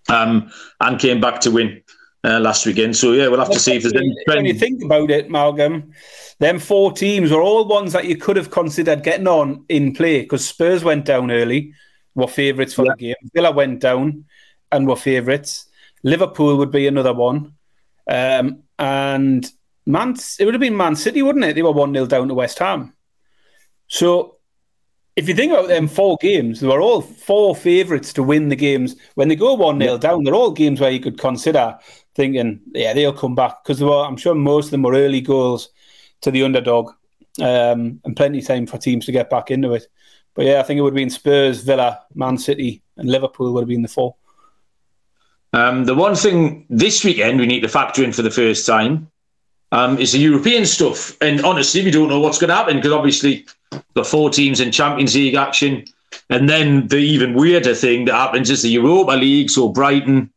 um, 0.10 0.52
and 0.80 1.00
came 1.00 1.22
back 1.22 1.40
to 1.42 1.52
win 1.52 1.82
uh, 2.24 2.40
last 2.40 2.66
weekend. 2.66 2.96
So, 2.98 3.14
yeah, 3.14 3.28
we'll 3.28 3.40
have 3.40 3.52
to 3.52 3.60
see 3.60 3.76
if 3.76 3.84
there's 3.84 3.94
any. 3.94 4.16
When 4.26 4.46
you 4.46 4.54
think 4.54 4.84
about 4.84 5.12
it, 5.12 5.30
Malcolm, 5.30 5.94
them 6.40 6.60
four 6.60 6.92
teams 6.92 7.32
were 7.32 7.42
all 7.42 7.66
ones 7.66 7.94
that 7.94 8.06
you 8.06 8.18
could 8.18 8.38
have 8.38 8.52
considered 8.52 9.04
getting 9.04 9.28
on 9.28 9.66
in 9.70 9.94
play 9.94 10.22
because 10.22 10.48
Spurs 10.48 10.84
went 10.84 11.06
down 11.06 11.32
early, 11.32 11.74
were 12.16 12.28
favourites 12.28 12.74
for 12.74 12.86
yeah. 12.86 12.92
the 12.98 13.08
game. 13.08 13.30
Villa 13.34 13.52
went 13.52 13.80
down 13.80 14.26
and 14.72 14.88
were 14.88 14.96
favourites. 14.96 15.68
Liverpool 16.04 16.58
would 16.58 16.72
be 16.72 16.88
another 16.88 17.14
one. 17.14 17.54
Um, 18.08 18.64
and 18.78 19.50
Man, 19.88 20.16
it 20.40 20.46
would 20.46 20.54
have 20.56 20.62
been 20.62 20.78
Man 20.78 20.96
City, 20.96 21.22
wouldn't 21.22 21.46
it? 21.46 21.54
They 21.54 21.62
were 21.62 21.72
1 21.72 21.94
0 21.94 22.08
down 22.08 22.28
to 22.28 22.34
West 22.34 22.58
Ham. 22.60 22.94
So 23.88 24.38
if 25.16 25.30
you 25.30 25.36
think 25.36 25.54
about 25.54 25.68
them 25.68 25.88
four 25.88 26.18
games, 26.20 26.60
they 26.60 26.68
were 26.68 26.82
all 26.82 27.02
four 27.02 27.56
favourites 27.56 28.12
to 28.14 28.24
win 28.24 28.50
the 28.50 28.56
games. 28.56 28.96
When 29.16 29.30
they 29.30 29.36
go 29.36 29.54
1 29.54 29.80
0 29.80 29.98
down, 29.98 30.24
they're 30.24 30.36
all 30.36 30.52
games 30.52 30.82
where 30.82 30.92
you 30.92 31.00
could 31.00 31.18
consider 31.18 31.78
thinking, 32.16 32.62
yeah, 32.74 32.94
they'll 32.94 33.14
come 33.14 33.36
back. 33.36 33.64
Because 33.64 33.82
I'm 33.82 34.18
sure 34.18 34.36
most 34.36 34.66
of 34.66 34.72
them 34.72 34.84
were 34.84 34.94
early 34.94 35.22
goals 35.22 35.70
to 36.22 36.32
the 36.32 36.44
underdog 36.44 36.92
um, 37.42 38.02
and 38.04 38.16
plenty 38.16 38.40
of 38.40 38.48
time 38.48 38.68
for 38.68 38.78
teams 38.78 39.06
to 39.06 39.12
get 39.12 39.30
back 39.30 39.52
into 39.52 39.74
it. 39.74 39.88
But 40.34 40.46
yeah, 40.46 40.60
I 40.60 40.64
think 40.64 40.78
it 40.78 40.82
would 40.82 40.92
have 40.92 40.96
been 40.96 41.10
Spurs, 41.10 41.62
Villa, 41.62 42.02
Man 42.14 42.38
City, 42.38 42.84
and 42.98 43.10
Liverpool 43.10 43.54
would 43.54 43.62
have 43.62 43.70
been 43.70 43.84
the 43.84 43.88
four. 43.88 44.16
Um, 45.54 45.86
the 45.86 45.96
one 45.96 46.16
thing 46.16 46.66
this 46.70 47.06
weekend 47.06 47.40
we 47.40 47.46
need 47.46 47.62
to 47.62 47.70
factor 47.70 48.04
in 48.04 48.12
for 48.12 48.22
the 48.22 48.32
first 48.32 48.66
time 48.66 49.10
um, 49.72 49.98
is 49.98 50.12
the 50.12 50.20
European 50.20 50.66
stuff. 50.66 51.18
And 51.22 51.44
honestly, 51.44 51.84
we 51.84 51.92
don't 51.92 52.10
know 52.10 52.20
what's 52.20 52.38
going 52.38 52.50
to 52.50 52.56
happen 52.56 52.78
because 52.78 52.92
obviously 52.92 53.46
the 53.94 54.04
four 54.04 54.30
teams 54.30 54.60
in 54.60 54.72
Champions 54.72 55.16
League 55.16 55.36
action. 55.36 55.86
And 56.30 56.50
then 56.50 56.88
the 56.88 56.98
even 56.98 57.34
weirder 57.34 57.76
thing 57.76 58.06
that 58.06 58.16
happens 58.16 58.50
is 58.50 58.62
the 58.62 58.70
Europa 58.70 59.12
League. 59.12 59.50
So 59.50 59.70
Brighton, 59.70 60.32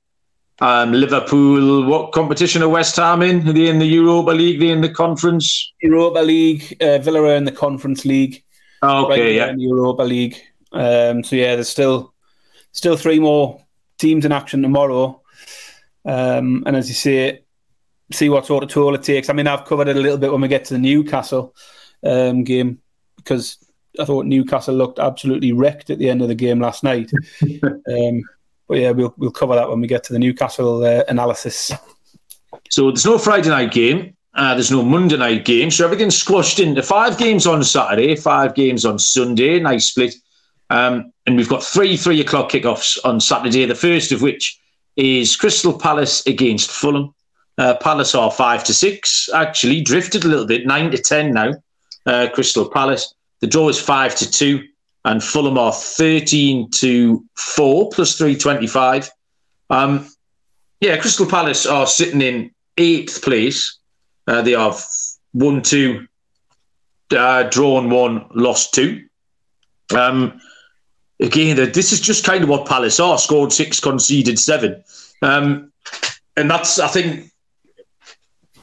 um, 0.61 0.93
Liverpool, 0.93 1.85
what 1.85 2.13
competition 2.13 2.63
are 2.63 2.69
West 2.69 2.97
Ham 2.97 3.23
in? 3.23 3.49
Are 3.49 3.53
they 3.53 3.69
in 3.69 3.79
the 3.79 3.87
Europa 3.87 4.31
League? 4.31 4.57
Are 4.57 4.67
they 4.67 4.73
in 4.73 4.81
the 4.81 4.89
conference? 4.89 5.73
Europa 5.81 6.21
League, 6.21 6.77
uh, 6.81 6.99
Villa 6.99 7.37
in 7.37 7.45
the 7.45 7.53
Conference 7.53 8.05
League. 8.05 8.43
okay, 8.83 9.37
yeah. 9.37 9.51
In 9.51 9.61
Europa 9.61 10.03
League. 10.03 10.37
Um, 10.73 11.23
so 11.23 11.37
yeah, 11.37 11.55
there's 11.55 11.69
still 11.69 12.13
still 12.73 12.97
three 12.97 13.19
more 13.19 13.65
teams 13.99 14.25
in 14.25 14.33
action 14.33 14.63
tomorrow. 14.63 15.23
Um, 16.05 16.63
and 16.67 16.77
as 16.77 16.89
you 16.89 16.95
say, 16.95 17.43
see 18.13 18.29
what 18.29 18.47
sort 18.47 18.65
of 18.65 18.71
toll 18.71 18.95
it 18.95 19.03
takes. 19.03 19.29
I 19.29 19.33
mean, 19.33 19.47
I've 19.47 19.65
covered 19.65 19.89
it 19.89 19.97
a 19.97 20.01
little 20.01 20.19
bit 20.19 20.33
when 20.33 20.41
we 20.41 20.49
get 20.49 20.65
to 20.67 20.75
the 20.75 20.81
Newcastle 20.81 21.55
um, 22.05 22.45
game 22.45 22.81
because 23.17 23.59
I 23.99 24.05
thought 24.05 24.27
Newcastle 24.27 24.75
looked 24.75 24.99
absolutely 24.99 25.53
wrecked 25.53 25.91
at 25.91 25.99
the 25.99 26.09
end 26.09 26.23
of 26.23 26.29
the 26.29 26.35
game 26.35 26.61
last 26.61 26.85
night. 26.85 27.11
um, 27.43 28.23
but 28.69 28.79
yeah, 28.79 28.91
we'll 28.91 29.15
we'll 29.17 29.31
cover 29.31 29.55
that 29.55 29.69
when 29.69 29.81
we 29.81 29.87
get 29.87 30.05
to 30.05 30.13
the 30.13 30.19
Newcastle 30.19 30.85
uh, 30.85 31.05
analysis. 31.09 31.73
So 32.71 32.91
there's 32.91 33.07
no 33.07 33.19
Friday 33.19 33.49
night 33.49 33.73
game. 33.73 34.15
Uh, 34.35 34.55
there's 34.55 34.71
no 34.71 34.83
Monday 34.83 35.17
night 35.17 35.45
game, 35.45 35.71
so 35.71 35.85
everything's 35.85 36.17
squashed 36.17 36.61
into 36.61 36.83
five 36.83 37.19
games 37.19 37.47
on 37.47 37.65
Saturday, 37.65 38.15
five 38.15 38.55
games 38.55 38.85
on 38.85 38.99
Sunday. 38.99 39.59
Nice 39.59 39.87
split. 39.87 40.15
Um, 40.71 41.13
and 41.27 41.37
we've 41.37 41.49
got 41.49 41.63
three 41.63 41.97
three 41.97 42.21
o'clock 42.21 42.51
kickoffs 42.51 42.99
on 43.05 43.21
Saturday. 43.21 43.65
The 43.65 43.75
first 43.75 44.13
of 44.13 44.23
which 44.23 44.61
is 44.97 45.35
Crystal 45.35 45.77
Palace 45.77 46.27
against 46.27 46.71
Fulham. 46.71 47.15
Uh, 47.59 47.75
Palace 47.77 48.15
are 48.15 48.31
five 48.31 48.63
to 48.65 48.73
six. 48.73 49.29
Actually, 49.35 49.83
drifted 49.83 50.25
a 50.25 50.29
little 50.29 50.47
bit, 50.47 50.65
nine 50.65 50.91
to 50.93 50.99
ten 50.99 51.33
now. 51.33 51.53
Uh, 52.07 52.29
Crystal 52.33 52.69
Palace. 52.71 53.15
The 53.41 53.47
draw 53.47 53.69
is 53.69 53.81
five 53.81 54.15
to 54.17 54.31
two, 54.31 54.65
and 55.05 55.23
Fulham 55.23 55.59
are 55.59 55.73
thirteen 55.73 56.71
to 56.73 57.25
four 57.35 57.91
plus 57.91 58.17
three 58.17 58.37
twenty 58.37 58.67
five. 58.67 59.11
Um, 59.71 60.09
yeah, 60.81 60.97
Crystal 60.97 61.27
Palace 61.27 61.67
are 61.67 61.87
sitting 61.87 62.23
in 62.23 62.51
eighth 62.77 63.23
place. 63.23 63.79
Uh, 64.27 64.43
they 64.43 64.53
have 64.53 64.81
won 65.35 65.63
two, 65.63 66.07
uh, 67.11 67.43
drawn 67.45 67.91
one, 67.91 68.27
lost 68.35 68.73
two. 68.73 69.05
Um, 69.97 70.41
again, 71.21 71.57
this 71.73 71.93
is 71.93 72.01
just 72.01 72.25
kind 72.25 72.45
of 72.45 72.49
what 72.49 72.67
Palace 72.69 73.01
are: 73.01 73.19
scored 73.19 73.53
six, 73.53 73.81
conceded 73.81 74.39
seven. 74.39 74.83
Um, 75.23 75.73
and 76.37 76.49
that's, 76.49 76.79
I 76.79 76.87
think, 76.87 77.33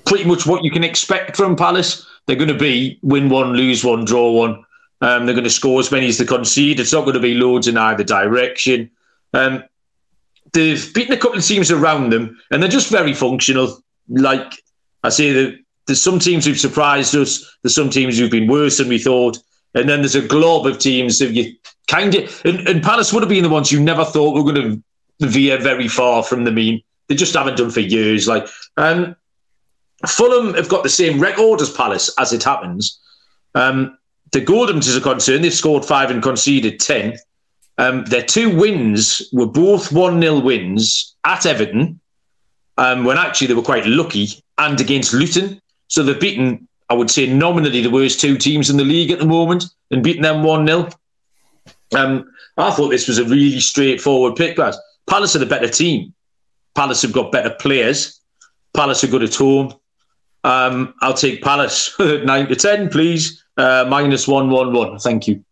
pretty 0.06 0.26
much 0.26 0.46
what 0.46 0.64
you 0.64 0.72
can 0.72 0.84
expect 0.84 1.36
from 1.36 1.56
Palace. 1.56 2.06
They're 2.26 2.36
going 2.36 2.50
to 2.50 2.58
be 2.58 3.00
win 3.02 3.30
one, 3.30 3.54
lose 3.54 3.84
one, 3.84 4.06
draw 4.06 4.32
one. 4.32 4.64
Um, 5.02 5.26
they're 5.26 5.36
going 5.36 5.44
to 5.44 5.50
score 5.50 5.80
as 5.80 5.92
many 5.92 6.08
as 6.08 6.18
they 6.18 6.26
concede. 6.26 6.80
It's 6.80 6.94
not 6.94 7.02
going 7.02 7.16
to 7.16 7.20
be 7.20 7.36
loads 7.36 7.68
in 7.68 7.78
either 7.78 8.04
direction. 8.04 8.90
Um, 9.34 9.64
they've 10.54 10.94
beaten 10.94 11.14
a 11.14 11.18
couple 11.18 11.38
of 11.38 11.46
teams 11.46 11.70
around 11.72 12.12
them, 12.12 12.40
and 12.50 12.62
they're 12.62 12.70
just 12.70 12.90
very 12.90 13.14
functional. 13.14 13.84
Like 14.08 14.54
I 15.04 15.10
say, 15.10 15.60
there's 15.86 16.02
some 16.02 16.20
teams 16.20 16.46
who've 16.46 16.60
surprised 16.60 17.16
us. 17.16 17.58
There's 17.62 17.76
some 17.76 17.90
teams 17.90 18.18
who've 18.18 18.32
been 18.32 18.48
worse 18.48 18.78
than 18.78 18.88
we 18.88 18.98
thought, 18.98 19.38
and 19.74 19.88
then 19.88 20.00
there's 20.00 20.16
a 20.16 20.28
glob 20.28 20.66
of 20.66 20.80
teams 20.80 21.20
that 21.20 21.32
you 21.32 21.56
kind 21.88 22.16
of. 22.16 22.42
And, 22.46 22.68
and 22.68 22.84
Palace 22.84 23.14
would 23.14 23.22
have 23.22 23.30
been 23.30 23.44
the 23.44 23.50
ones 23.50 23.72
you 23.72 23.80
never 23.80 24.06
thought 24.06 24.36
were 24.36 24.52
going 24.54 24.82
to 25.20 25.28
veer 25.28 25.60
very 25.60 25.88
far 25.88 26.24
from 26.24 26.46
the 26.46 26.52
mean. 26.52 26.82
They 27.08 27.16
just 27.16 27.36
haven't 27.36 27.58
done 27.58 27.70
for 27.70 27.82
years. 27.82 28.28
Like, 28.28 28.48
um, 28.78 29.16
Fulham 30.06 30.54
have 30.54 30.70
got 30.70 30.84
the 30.84 30.90
same 30.90 31.20
record 31.20 31.62
as 31.62 31.70
Palace, 31.70 32.14
as 32.18 32.34
it 32.34 32.44
happens. 32.44 33.00
Um, 33.54 33.98
the 34.32 34.42
Gordons 34.42 34.88
is 34.88 34.98
a 34.98 35.02
concern. 35.02 35.42
They've 35.42 35.54
scored 35.54 35.86
five 35.86 36.12
and 36.12 36.22
conceded 36.22 36.80
10. 36.80 37.18
Um, 37.78 38.06
their 38.06 38.24
two 38.24 38.56
wins 38.56 39.30
were 39.34 39.48
both 39.48 39.92
1 39.92 40.22
0 40.22 40.40
wins 40.40 41.16
at 41.24 41.46
Everton, 41.46 42.00
um, 42.78 43.04
when 43.04 43.18
actually 43.18 43.48
they 43.48 43.54
were 43.54 43.62
quite 43.62 43.86
lucky, 43.86 44.44
and 44.58 44.80
against 44.80 45.14
Luton. 45.14 45.62
So 45.88 46.04
they've 46.04 46.20
beaten, 46.20 46.68
I 46.90 46.94
would 46.94 47.12
say, 47.12 47.28
nominally 47.28 47.82
the 47.82 47.90
worst 47.90 48.20
two 48.20 48.38
teams 48.38 48.70
in 48.70 48.78
the 48.78 48.84
league 48.84 49.12
at 49.12 49.20
the 49.20 49.26
moment 49.26 49.66
and 49.92 50.04
beaten 50.04 50.24
them 50.24 50.44
1 50.44 50.68
0. 50.68 50.90
Um, 51.96 52.32
I 52.58 52.72
thought 52.72 52.90
this 52.90 53.08
was 53.08 53.20
a 53.20 53.26
really 53.26 53.60
straightforward 53.60 54.36
pick, 54.36 54.58
guys. 54.58 54.78
Palace 55.08 55.36
are 55.36 55.40
the 55.40 55.46
better 55.46 55.68
team. 55.68 56.14
Palace 56.74 57.02
have 57.04 57.14
got 57.14 57.32
better 57.32 57.56
players. 57.60 58.20
Palace 58.74 59.04
are 59.04 59.08
good 59.08 59.24
at 59.24 59.36
home. 59.36 59.74
Um, 60.46 60.94
I'll 61.02 61.14
take 61.16 61.42
Palace 61.42 61.94
nine 62.00 62.48
to 62.48 62.56
ten, 62.56 62.90
please. 62.90 63.44
Uh, 63.58 63.86
minus 63.90 64.28
one 64.28 64.50
one 64.50 64.74
one. 64.74 65.00
Thank 65.00 65.28
you. 65.28 65.44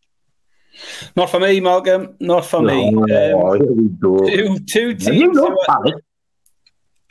Not 1.15 1.29
for 1.29 1.39
me, 1.39 1.60
Malcolm. 1.60 2.15
Not 2.19 2.45
for 2.45 2.62
me. 2.62 2.93
Oh, 2.95 3.53
Um, 3.53 4.27
here 4.27 4.58
two, 4.60 4.65
two 4.67 4.88
You 4.89 4.95
teams. 4.95 5.38
love 5.38 5.47
who 5.49 5.60
are- 5.62 5.65
Palace. 5.65 6.01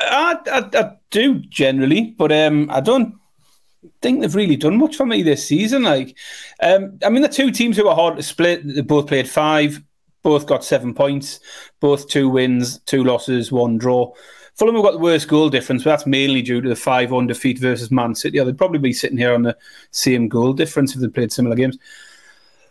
I, 0.01 0.37
I, 0.51 0.79
I 0.81 0.92
do 1.11 1.35
generally, 1.35 2.14
but 2.18 2.33
um, 2.33 2.68
I 2.71 2.81
don't 2.81 3.14
think 4.01 4.21
they've 4.21 4.35
really 4.35 4.57
done 4.57 4.77
much 4.79 4.97
for 4.97 5.07
me 5.07 5.23
this 5.23 5.47
season. 5.47 5.85
Like, 5.85 6.16
um, 6.61 6.99
I 7.05 7.09
mean, 7.09 7.23
the 7.23 7.29
two 7.29 7.51
teams 7.53 7.77
who 7.77 7.85
were 7.87 7.95
hard 7.95 8.16
to 8.16 8.23
split, 8.23 8.62
they 8.66 8.81
both 8.81 9.07
played 9.07 9.29
five, 9.29 9.81
both 10.25 10.47
got 10.47 10.64
seven 10.64 10.92
points, 10.92 11.38
both 11.81 12.09
two 12.09 12.29
wins, 12.29 12.81
two 12.81 13.05
losses, 13.05 13.53
one 13.53 13.79
draw. 13.79 14.12
Fulham 14.62 14.77
have 14.77 14.85
got 14.85 14.92
the 14.92 14.98
worst 14.98 15.27
goal 15.27 15.48
difference, 15.48 15.83
but 15.83 15.90
that's 15.90 16.07
mainly 16.07 16.40
due 16.40 16.61
to 16.61 16.68
the 16.68 16.77
5 16.77 17.11
1 17.11 17.27
defeat 17.27 17.59
versus 17.59 17.90
Man 17.90 18.14
City. 18.14 18.37
Yeah, 18.37 18.44
They'd 18.44 18.57
probably 18.57 18.79
be 18.79 18.92
sitting 18.92 19.18
here 19.18 19.35
on 19.35 19.42
the 19.42 19.57
same 19.90 20.29
goal 20.29 20.53
difference 20.53 20.94
if 20.94 21.01
they 21.01 21.09
played 21.09 21.33
similar 21.33 21.57
games. 21.57 21.77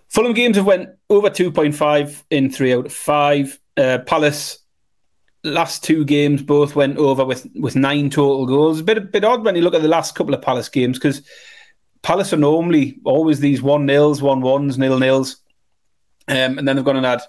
Fulham 0.08 0.32
games 0.32 0.56
have 0.56 0.65
went 0.65 0.91
over 1.10 1.30
2.5 1.30 2.23
in 2.30 2.49
three 2.49 2.73
out 2.73 2.86
of 2.86 2.93
five. 2.93 3.60
Uh, 3.75 3.97
Palace 4.06 4.60
last 5.43 5.84
two 5.84 6.06
games 6.06 6.41
both 6.41 6.77
went 6.77 6.97
over 6.97 7.25
with, 7.25 7.45
with 7.60 7.75
nine 7.75 8.10
total 8.10 8.45
goals. 8.45 8.80
A 8.80 8.84
bit 8.84 8.97
a 8.97 9.01
bit 9.01 9.25
odd 9.25 9.43
when 9.43 9.58
you 9.58 9.62
look 9.62 9.75
at 9.75 9.82
the 9.82 9.89
last 9.89 10.15
couple 10.15 10.34
of 10.34 10.41
Palace 10.41 10.69
games 10.69 10.97
because 10.97 11.21
Palace 12.04 12.32
are 12.32 12.38
normally 12.38 12.99
always 13.04 13.41
these 13.41 13.62
one 13.62 13.86
nils, 13.86 14.21
one 14.21 14.39
ones, 14.39 14.77
nil 14.77 14.97
nils, 14.97 15.41
um, 16.30 16.58
and 16.58 16.65
then 16.65 16.77
they've 16.77 16.86
gone 16.86 16.95
and 16.95 17.06
had 17.06 17.21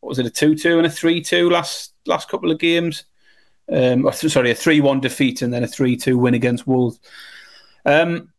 what 0.00 0.10
was 0.10 0.18
it 0.18 0.26
a 0.26 0.30
two 0.30 0.54
two 0.54 0.76
and 0.76 0.86
a 0.86 0.90
three 0.90 1.22
two 1.22 1.48
last 1.48 1.94
last 2.04 2.28
couple 2.28 2.50
of 2.50 2.58
games. 2.58 3.04
Um, 3.72 4.04
or, 4.04 4.12
sorry, 4.12 4.50
a 4.50 4.54
three 4.54 4.80
one 4.80 5.00
defeat 5.00 5.42
and 5.42 5.52
then 5.52 5.62
a 5.62 5.68
three 5.68 5.96
two 5.96 6.18
win 6.18 6.34
against 6.34 6.66
Wolves. 6.66 6.98
Um, 7.84 8.30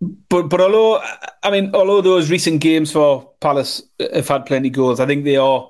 but 0.00 0.44
but 0.44 0.60
although 0.60 1.02
I 1.42 1.50
mean 1.50 1.74
although 1.74 2.00
those 2.00 2.30
recent 2.30 2.60
games 2.60 2.90
for 2.90 3.30
Palace 3.40 3.82
have 4.14 4.28
had 4.28 4.46
plenty 4.46 4.68
of 4.68 4.74
goals, 4.74 4.98
I 4.98 5.06
think 5.06 5.24
they 5.24 5.36
are 5.36 5.68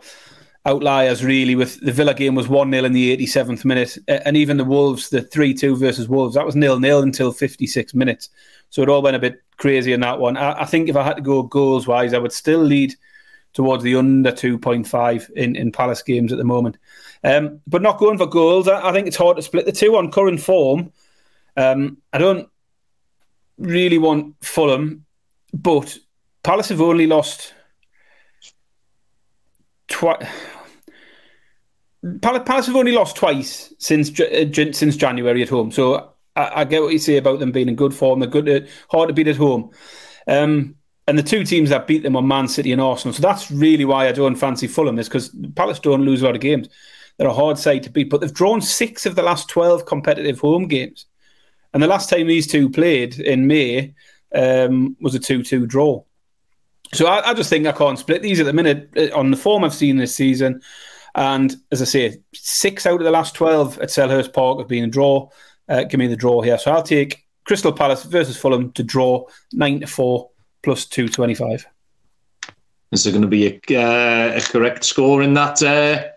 outliers 0.66 1.24
really. 1.24 1.56
With 1.56 1.80
the 1.80 1.92
Villa 1.92 2.14
game 2.14 2.36
was 2.36 2.48
one 2.48 2.70
0 2.70 2.84
in 2.84 2.92
the 2.92 3.10
eighty 3.10 3.26
seventh 3.26 3.64
minute, 3.64 3.98
and 4.06 4.36
even 4.36 4.56
the 4.56 4.64
Wolves, 4.64 5.10
the 5.10 5.22
three 5.22 5.52
two 5.52 5.76
versus 5.76 6.08
Wolves, 6.08 6.34
that 6.34 6.46
was 6.46 6.54
nil 6.54 6.78
nil 6.78 7.02
until 7.02 7.32
fifty 7.32 7.66
six 7.66 7.92
minutes. 7.92 8.28
So 8.70 8.82
it 8.82 8.88
all 8.88 9.02
went 9.02 9.16
a 9.16 9.20
bit 9.20 9.42
crazy 9.56 9.92
in 9.92 10.00
that 10.00 10.20
one. 10.20 10.36
I, 10.36 10.62
I 10.62 10.64
think 10.64 10.88
if 10.88 10.96
I 10.96 11.02
had 11.02 11.16
to 11.16 11.22
go 11.22 11.42
goals 11.42 11.88
wise, 11.88 12.14
I 12.14 12.18
would 12.18 12.32
still 12.32 12.60
lead 12.60 12.94
towards 13.52 13.82
the 13.82 13.96
under 13.96 14.30
two 14.30 14.58
point 14.58 14.86
five 14.86 15.28
in 15.34 15.56
in 15.56 15.72
Palace 15.72 16.02
games 16.02 16.30
at 16.30 16.38
the 16.38 16.44
moment. 16.44 16.78
Um, 17.22 17.60
but 17.66 17.82
not 17.82 17.98
going 17.98 18.18
for 18.18 18.26
goals. 18.26 18.68
I, 18.68 18.88
I 18.88 18.92
think 18.92 19.06
it's 19.06 19.16
hard 19.16 19.36
to 19.36 19.42
split 19.42 19.66
the 19.66 19.72
two 19.72 19.96
on 19.96 20.10
current 20.10 20.40
form. 20.40 20.92
Um, 21.56 21.98
I 22.12 22.18
don't 22.18 22.48
really 23.58 23.98
want 23.98 24.36
Fulham, 24.40 25.04
but 25.52 25.98
Palace 26.42 26.70
have 26.70 26.80
only 26.80 27.06
lost 27.06 27.52
twice. 29.88 30.26
Palace 32.22 32.66
have 32.66 32.76
only 32.76 32.92
lost 32.92 33.16
twice 33.16 33.74
since 33.78 34.18
uh, 34.18 34.46
since 34.72 34.96
January 34.96 35.42
at 35.42 35.50
home. 35.50 35.70
So 35.70 36.14
I, 36.34 36.60
I 36.60 36.64
get 36.64 36.82
what 36.82 36.92
you 36.92 36.98
say 36.98 37.18
about 37.18 37.40
them 37.40 37.52
being 37.52 37.68
in 37.68 37.76
good 37.76 37.92
form. 37.92 38.20
They're 38.20 38.28
good, 38.28 38.48
at, 38.48 38.68
hard 38.90 39.08
to 39.08 39.14
beat 39.14 39.28
at 39.28 39.36
home. 39.36 39.70
Um, 40.26 40.76
and 41.06 41.18
the 41.18 41.22
two 41.22 41.44
teams 41.44 41.70
that 41.70 41.86
beat 41.86 42.02
them 42.02 42.16
are 42.16 42.22
Man 42.22 42.48
City 42.48 42.72
and 42.72 42.80
Arsenal. 42.80 43.12
So 43.12 43.20
that's 43.20 43.50
really 43.50 43.84
why 43.84 44.08
I 44.08 44.12
don't 44.12 44.36
fancy 44.36 44.66
Fulham 44.66 44.98
is 44.98 45.08
because 45.08 45.34
Palace 45.56 45.80
don't 45.80 46.04
lose 46.04 46.22
a 46.22 46.26
lot 46.26 46.36
of 46.36 46.40
games. 46.40 46.68
They're 47.20 47.28
a 47.28 47.34
hard 47.34 47.58
side 47.58 47.82
to 47.82 47.90
beat, 47.90 48.08
but 48.08 48.22
they've 48.22 48.32
drawn 48.32 48.62
six 48.62 49.04
of 49.04 49.14
the 49.14 49.22
last 49.22 49.50
twelve 49.50 49.84
competitive 49.84 50.40
home 50.40 50.66
games. 50.66 51.04
And 51.74 51.82
the 51.82 51.86
last 51.86 52.08
time 52.08 52.26
these 52.26 52.46
two 52.46 52.70
played 52.70 53.20
in 53.20 53.46
May 53.46 53.94
um, 54.34 54.96
was 55.02 55.14
a 55.14 55.18
two-two 55.18 55.66
draw. 55.66 56.02
So 56.94 57.06
I, 57.06 57.28
I 57.28 57.34
just 57.34 57.50
think 57.50 57.66
I 57.66 57.72
can't 57.72 57.98
split 57.98 58.22
these 58.22 58.40
at 58.40 58.46
the 58.46 58.54
minute 58.54 58.88
uh, 58.96 59.14
on 59.14 59.30
the 59.30 59.36
form 59.36 59.64
I've 59.64 59.74
seen 59.74 59.98
this 59.98 60.16
season. 60.16 60.62
And 61.14 61.54
as 61.70 61.82
I 61.82 61.84
say, 61.84 62.22
six 62.32 62.86
out 62.86 63.00
of 63.00 63.04
the 63.04 63.10
last 63.10 63.34
12 63.34 63.80
at 63.80 63.90
Selhurst 63.90 64.32
Park 64.32 64.58
have 64.58 64.68
been 64.68 64.84
a 64.84 64.86
draw. 64.86 65.28
Uh, 65.68 65.84
give 65.84 66.00
me 66.00 66.06
the 66.06 66.16
draw 66.16 66.40
here. 66.40 66.56
So 66.56 66.72
I'll 66.72 66.82
take 66.82 67.26
Crystal 67.44 67.70
Palace 67.70 68.04
versus 68.04 68.38
Fulham 68.38 68.72
to 68.72 68.82
draw 68.82 69.26
9 69.52 69.80
to 69.80 69.86
4 69.86 70.30
plus 70.62 70.86
225. 70.86 71.66
Is 72.92 73.04
there 73.04 73.12
going 73.12 73.20
to 73.20 73.28
be 73.28 73.46
a, 73.46 73.78
uh, 73.78 74.38
a 74.38 74.40
correct 74.40 74.84
score 74.84 75.22
in 75.22 75.34
that 75.34 75.62
uh, 75.62 76.08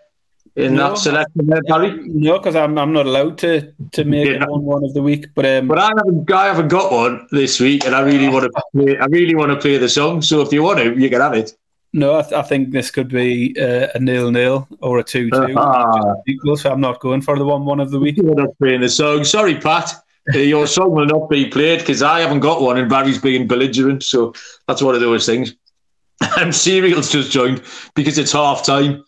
in 0.56 0.74
No. 0.74 0.90
that 0.90 0.98
selection 0.98 1.46
there, 1.46 1.62
Barry? 1.62 1.98
No, 2.06 2.38
because 2.38 2.54
I'm, 2.56 2.78
I'm 2.78 2.92
not 2.92 3.06
allowed 3.06 3.38
to, 3.38 3.72
to 3.92 4.04
make 4.04 4.28
Yeah. 4.28 4.44
1 4.46 4.62
1 4.62 4.84
of 4.84 4.94
the 4.94 5.02
week. 5.02 5.26
But 5.34 5.46
um, 5.46 5.68
But 5.68 5.78
I 5.78 5.88
haven't, 5.88 6.30
I 6.32 6.46
haven't 6.46 6.68
got 6.68 6.92
one 6.92 7.26
this 7.32 7.58
week, 7.60 7.84
and 7.84 7.94
I 7.94 8.00
really 8.02 8.28
want 8.28 8.44
to 8.44 8.62
play. 8.74 8.96
I 8.98 9.06
really 9.06 9.34
want 9.34 9.50
to 9.50 9.56
play 9.56 9.78
the 9.78 9.88
song. 9.88 10.22
So 10.22 10.40
if 10.42 10.52
you 10.52 10.62
want 10.62 10.78
to, 10.78 10.94
you 10.98 11.10
can 11.10 11.20
have 11.20 11.34
it. 11.34 11.52
no, 11.92 12.18
I, 12.18 12.22
th- 12.22 12.32
I 12.34 12.42
think 12.42 12.70
this 12.72 12.90
could 12.90 13.08
be 13.08 13.54
uh, 13.60 13.88
a 13.94 13.98
nil 14.00 14.30
nil 14.30 14.66
or 14.80 14.98
a 14.98 15.04
2 15.04 15.30
2. 15.30 15.54
Ah. 15.56 16.14
Equal, 16.26 16.56
so 16.56 16.70
I'm 16.72 16.80
not 16.80 17.00
going 17.00 17.20
for 17.22 17.36
the 17.38 17.44
1 17.44 17.64
1 17.64 17.80
of 17.80 17.90
the 17.90 17.98
week. 18.00 18.16
You're 18.16 18.34
not 18.34 18.56
playing 18.58 18.80
the 18.80 18.88
song. 18.88 19.24
Sorry, 19.24 19.56
Pat. 19.58 19.92
Uh, 20.34 20.38
Your 20.38 20.66
song 20.66 20.92
will 20.92 21.04
not 21.06 21.28
be 21.28 21.46
played 21.46 21.80
because 21.80 22.00
I 22.02 22.20
haven't 22.20 22.40
got 22.40 22.62
one, 22.62 22.78
and 22.78 22.88
Barry's 22.88 23.18
being 23.20 23.46
belligerent. 23.46 24.02
So 24.02 24.32
that's 24.66 24.80
one 24.80 24.94
of 24.94 25.00
those 25.02 25.26
things. 25.26 25.54
And 26.38 26.54
Serial's 26.54 27.10
just 27.12 27.30
joined 27.30 27.60
because 27.94 28.16
it's 28.18 28.32
half 28.32 28.64
time. 28.64 29.04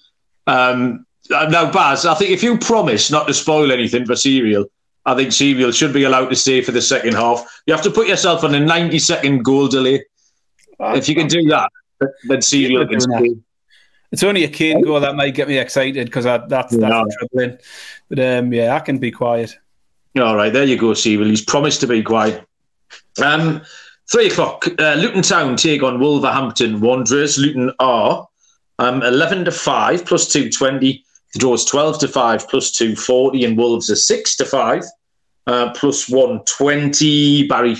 Um, 0.46 1.05
now, 1.30 1.70
Baz, 1.70 2.06
I 2.06 2.14
think 2.14 2.30
if 2.30 2.42
you 2.42 2.58
promise 2.58 3.10
not 3.10 3.26
to 3.26 3.34
spoil 3.34 3.72
anything 3.72 4.06
for 4.06 4.16
Serial, 4.16 4.66
I 5.04 5.14
think 5.14 5.32
Serial 5.32 5.70
should 5.72 5.92
be 5.92 6.04
allowed 6.04 6.28
to 6.30 6.36
stay 6.36 6.60
for 6.62 6.72
the 6.72 6.82
second 6.82 7.14
half. 7.14 7.44
You 7.66 7.74
have 7.74 7.82
to 7.84 7.90
put 7.90 8.08
yourself 8.08 8.44
on 8.44 8.54
a 8.54 8.60
90 8.60 8.98
second 8.98 9.44
goal 9.44 9.68
delay. 9.68 10.04
If 10.80 11.08
you 11.08 11.14
can 11.14 11.26
do 11.28 11.42
that, 11.48 11.70
then 12.24 12.42
Serial 12.42 12.86
can 12.86 12.98
doing 12.98 13.34
stay. 13.34 13.40
It's 14.12 14.22
only 14.22 14.44
a 14.44 14.48
Kane 14.48 14.82
goal 14.82 15.00
that 15.00 15.16
might 15.16 15.34
get 15.34 15.48
me 15.48 15.58
excited 15.58 16.06
because 16.06 16.24
that's 16.24 16.48
that's 16.48 16.72
Yeah. 16.74 17.02
troubling. 17.18 17.58
But 18.08 18.20
um, 18.20 18.52
yeah, 18.52 18.74
I 18.74 18.80
can 18.80 18.98
be 18.98 19.10
quiet. 19.10 19.56
All 20.18 20.36
right, 20.36 20.52
there 20.52 20.64
you 20.64 20.76
go, 20.78 20.94
Serial. 20.94 21.28
He's 21.28 21.44
promised 21.44 21.80
to 21.80 21.86
be 21.86 22.02
quiet. 22.02 22.42
Um, 23.22 23.62
three 24.10 24.28
o'clock. 24.28 24.66
Uh, 24.78 24.94
Luton 24.94 25.22
Town 25.22 25.56
take 25.56 25.82
on 25.82 25.98
Wolverhampton 25.98 26.80
Wanderers. 26.80 27.36
Luton 27.38 27.72
are 27.80 28.26
um, 28.78 29.02
eleven 29.02 29.44
to 29.44 29.50
five 29.52 30.04
plus 30.04 30.28
two 30.28 30.50
twenty. 30.50 31.04
The 31.36 31.40
draw 31.40 31.52
is 31.52 31.66
twelve 31.66 31.98
to 31.98 32.08
five 32.08 32.48
plus 32.48 32.70
two 32.70 32.96
forty, 32.96 33.44
and 33.44 33.58
Wolves 33.58 33.90
are 33.90 33.96
six 33.96 34.36
to 34.36 34.46
five 34.46 34.84
uh, 35.46 35.70
plus 35.74 36.08
one 36.08 36.42
twenty. 36.46 37.46
Barry. 37.46 37.76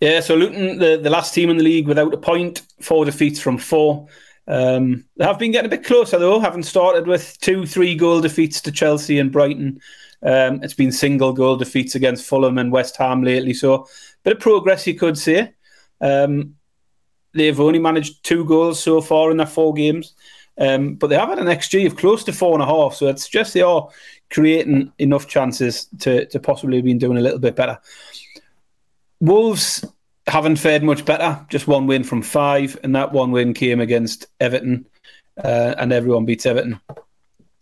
Yeah, 0.00 0.20
so 0.20 0.36
Luton, 0.36 0.78
the, 0.78 1.00
the 1.02 1.10
last 1.10 1.34
team 1.34 1.50
in 1.50 1.56
the 1.56 1.64
league 1.64 1.88
without 1.88 2.14
a 2.14 2.16
point, 2.16 2.62
four 2.80 3.04
defeats 3.04 3.40
from 3.40 3.58
four. 3.58 4.06
Um, 4.46 5.04
they 5.16 5.24
have 5.24 5.40
been 5.40 5.50
getting 5.50 5.66
a 5.66 5.76
bit 5.76 5.84
closer 5.84 6.16
though, 6.16 6.38
having 6.38 6.62
started 6.62 7.08
with 7.08 7.36
two, 7.40 7.66
three 7.66 7.96
goal 7.96 8.20
defeats 8.20 8.60
to 8.60 8.70
Chelsea 8.70 9.18
and 9.18 9.32
Brighton. 9.32 9.80
Um, 10.22 10.62
it's 10.62 10.74
been 10.74 10.92
single 10.92 11.32
goal 11.32 11.56
defeats 11.56 11.96
against 11.96 12.24
Fulham 12.24 12.56
and 12.56 12.70
West 12.70 12.96
Ham 12.98 13.24
lately. 13.24 13.52
So, 13.52 13.74
a 13.74 13.86
bit 14.22 14.34
of 14.34 14.40
progress, 14.40 14.86
you 14.86 14.94
could 14.94 15.18
say. 15.18 15.54
Um, 16.00 16.54
they've 17.34 17.58
only 17.58 17.80
managed 17.80 18.22
two 18.22 18.44
goals 18.44 18.80
so 18.80 19.00
far 19.00 19.32
in 19.32 19.38
their 19.38 19.46
four 19.46 19.74
games, 19.74 20.14
um, 20.58 20.94
but 20.94 21.08
they 21.08 21.16
have 21.16 21.28
had 21.28 21.38
an 21.38 21.46
XG 21.46 21.86
of 21.86 21.96
close 21.96 22.24
to 22.24 22.32
four 22.32 22.54
and 22.54 22.62
a 22.62 22.66
half. 22.66 22.94
So, 22.94 23.08
it's 23.08 23.28
just 23.28 23.54
they 23.54 23.62
are 23.62 23.88
creating 24.30 24.92
enough 24.98 25.28
chances 25.28 25.86
to, 26.00 26.26
to 26.26 26.40
possibly 26.40 26.80
been 26.82 26.98
doing 26.98 27.18
a 27.18 27.22
little 27.22 27.38
bit 27.38 27.56
better. 27.56 27.78
Wolves 29.20 29.84
haven't 30.26 30.56
fared 30.56 30.82
much 30.82 31.04
better. 31.04 31.44
Just 31.48 31.66
one 31.66 31.86
win 31.86 32.04
from 32.04 32.22
five, 32.22 32.78
and 32.82 32.94
that 32.96 33.12
one 33.12 33.30
win 33.30 33.54
came 33.54 33.80
against 33.80 34.26
Everton, 34.40 34.86
uh, 35.42 35.74
and 35.78 35.92
everyone 35.92 36.24
beats 36.24 36.46
Everton. 36.46 36.80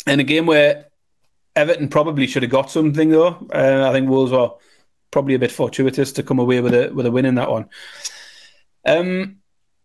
In 0.07 0.21
a 0.21 0.25
game 0.25 0.47
where 0.47 0.87
Everton 1.57 1.89
probably 1.89 2.27
should 2.27 2.43
have 2.43 2.53
got 2.53 2.71
something, 2.71 3.11
though, 3.11 3.47
uh, 3.53 3.89
I 3.89 3.93
think 3.93 4.09
Wolves 4.09 4.33
were 4.33 4.51
probably 5.11 5.35
a 5.35 5.39
bit 5.39 5.53
fortuitous 5.53 6.13
to 6.13 6.23
come 6.23 6.39
away 6.39 6.61
with 6.61 6.75
a 6.75 6.91
with 6.91 7.07
a 7.07 7.11
win 7.11 7.27
in 7.27 7.35
that 7.35 7.51
one. 7.51 7.69
Um, 8.87 9.40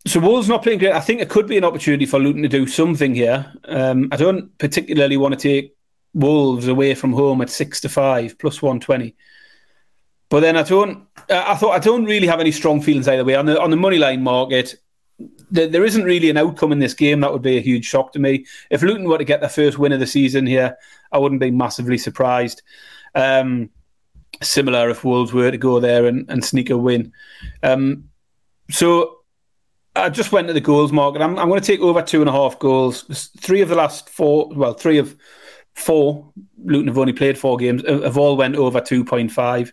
so 0.06 0.20
Wolves 0.20 0.48
not 0.48 0.62
playing 0.62 0.78
great. 0.78 0.92
I 0.92 1.00
think 1.00 1.20
it 1.20 1.28
could 1.28 1.46
be 1.46 1.58
an 1.58 1.64
opportunity 1.64 2.06
for 2.06 2.18
Luton 2.18 2.42
to 2.42 2.48
do 2.48 2.66
something 2.66 3.14
here. 3.14 3.52
Um, 3.64 4.08
I 4.12 4.16
don't 4.16 4.56
particularly 4.58 5.16
want 5.16 5.38
to 5.38 5.40
take 5.40 5.74
Wolves 6.14 6.68
away 6.68 6.94
from 6.94 7.12
home 7.12 7.42
at 7.42 7.50
six 7.50 7.80
to 7.82 7.88
five 7.88 8.38
plus 8.38 8.62
one 8.62 8.80
twenty. 8.80 9.16
But 10.28 10.40
then 10.40 10.56
I 10.56 10.62
don't. 10.62 11.06
I 11.28 11.54
thought 11.56 11.72
I 11.72 11.78
don't 11.78 12.04
really 12.04 12.26
have 12.26 12.40
any 12.40 12.52
strong 12.52 12.80
feelings 12.80 13.08
either 13.08 13.24
way 13.24 13.34
on 13.34 13.46
the 13.46 13.60
on 13.60 13.70
the 13.70 13.76
money 13.76 13.98
line 13.98 14.22
market. 14.22 14.76
There, 15.50 15.68
there 15.68 15.84
isn't 15.84 16.04
really 16.04 16.30
an 16.30 16.36
outcome 16.36 16.72
in 16.72 16.78
this 16.78 16.94
game 16.94 17.20
that 17.20 17.32
would 17.32 17.42
be 17.42 17.56
a 17.56 17.62
huge 17.62 17.84
shock 17.84 18.12
to 18.12 18.18
me. 18.18 18.44
If 18.70 18.82
Luton 18.82 19.08
were 19.08 19.18
to 19.18 19.24
get 19.24 19.40
their 19.40 19.48
first 19.48 19.78
win 19.78 19.92
of 19.92 20.00
the 20.00 20.06
season 20.06 20.46
here, 20.46 20.76
I 21.12 21.18
wouldn't 21.18 21.40
be 21.40 21.50
massively 21.50 21.98
surprised. 21.98 22.62
Um, 23.14 23.70
similar 24.42 24.90
if 24.90 25.04
Wolves 25.04 25.32
were 25.32 25.50
to 25.50 25.56
go 25.56 25.80
there 25.80 26.06
and, 26.06 26.28
and 26.28 26.44
sneak 26.44 26.70
a 26.70 26.76
win. 26.76 27.12
Um, 27.62 28.10
so 28.70 29.15
I 29.96 30.10
just 30.10 30.32
went 30.32 30.46
to 30.48 30.52
the 30.52 30.60
goals 30.60 30.92
market. 30.92 31.22
I'm, 31.22 31.38
I'm 31.38 31.48
going 31.48 31.60
to 31.60 31.66
take 31.66 31.80
over 31.80 32.02
two 32.02 32.20
and 32.20 32.28
a 32.28 32.32
half 32.32 32.58
goals. 32.58 33.30
Three 33.38 33.62
of 33.62 33.68
the 33.68 33.74
last 33.74 34.08
four, 34.08 34.50
well, 34.54 34.74
three 34.74 34.98
of 34.98 35.16
four. 35.74 36.32
Luton 36.64 36.88
have 36.88 36.98
only 36.98 37.12
played 37.12 37.38
four 37.38 37.56
games. 37.56 37.82
Have 37.86 38.18
all 38.18 38.36
went 38.36 38.56
over 38.56 38.80
two 38.80 39.04
point 39.04 39.32
five, 39.32 39.72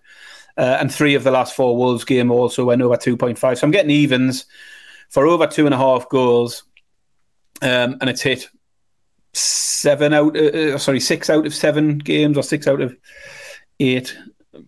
uh, 0.58 0.78
and 0.80 0.94
three 0.94 1.16
of 1.16 1.24
the 1.24 1.32
last 1.32 1.56
four 1.56 1.76
Wolves 1.76 2.06
game 2.06 2.32
also 2.32 2.66
went 2.66 2.82
over 2.82 2.98
two 2.98 3.18
point 3.18 3.38
five. 3.38 3.58
So 3.58 3.68
I'm 3.68 3.72
getting 3.72 3.92
evens 3.92 4.46
for 5.10 5.28
over 5.28 5.48
two 5.48 5.66
and 5.66 5.74
a 5.74 5.78
half 5.78 6.08
goals, 6.10 6.64
um, 7.62 7.98
and 8.02 8.10
it's 8.10 8.22
hit 8.22 8.50
seven 9.34 10.14
out. 10.14 10.38
Uh, 10.38 10.74
uh 10.74 10.78
sorry, 10.78 11.00
six 11.00 11.30
out 11.30 11.46
of 11.46 11.54
seven 11.54 11.98
games, 11.98 12.38
or 12.38 12.44
six 12.44 12.68
out 12.68 12.82
of 12.82 12.96
eight 13.80 14.16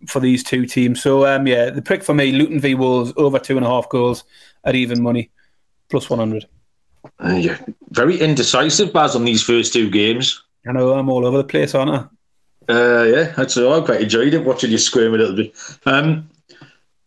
for 0.08 0.20
these 0.20 0.42
two 0.42 0.66
teams. 0.66 1.02
So 1.02 1.26
um, 1.26 1.46
yeah, 1.46 1.70
the 1.70 1.82
pick 1.82 2.02
for 2.02 2.14
me, 2.14 2.32
Luton 2.32 2.60
v 2.60 2.74
Wolves 2.74 3.12
over 3.16 3.38
two 3.38 3.56
and 3.56 3.64
a 3.64 3.68
half 3.68 3.88
goals 3.88 4.24
at 4.64 4.74
even 4.74 5.02
money, 5.02 5.30
plus 5.88 6.10
one 6.10 6.18
hundred. 6.18 6.46
Uh, 7.22 7.34
yeah, 7.34 7.58
very 7.90 8.18
indecisive, 8.18 8.92
Baz, 8.92 9.14
on 9.14 9.24
these 9.24 9.42
first 9.42 9.72
two 9.72 9.88
games. 9.90 10.42
I 10.66 10.72
know 10.72 10.94
I'm 10.94 11.08
all 11.08 11.24
over 11.24 11.38
the 11.38 11.44
place, 11.44 11.74
aren't 11.74 11.90
I? 11.90 12.72
Uh, 12.72 13.04
yeah, 13.04 13.32
that's 13.36 13.56
all. 13.56 13.80
I 13.80 13.84
quite 13.84 14.00
enjoyed 14.00 14.34
it 14.34 14.44
watching 14.44 14.72
you 14.72 14.78
squirm 14.78 15.14
a 15.14 15.18
little 15.18 15.36
bit. 15.36 15.54
Um, 15.86 16.28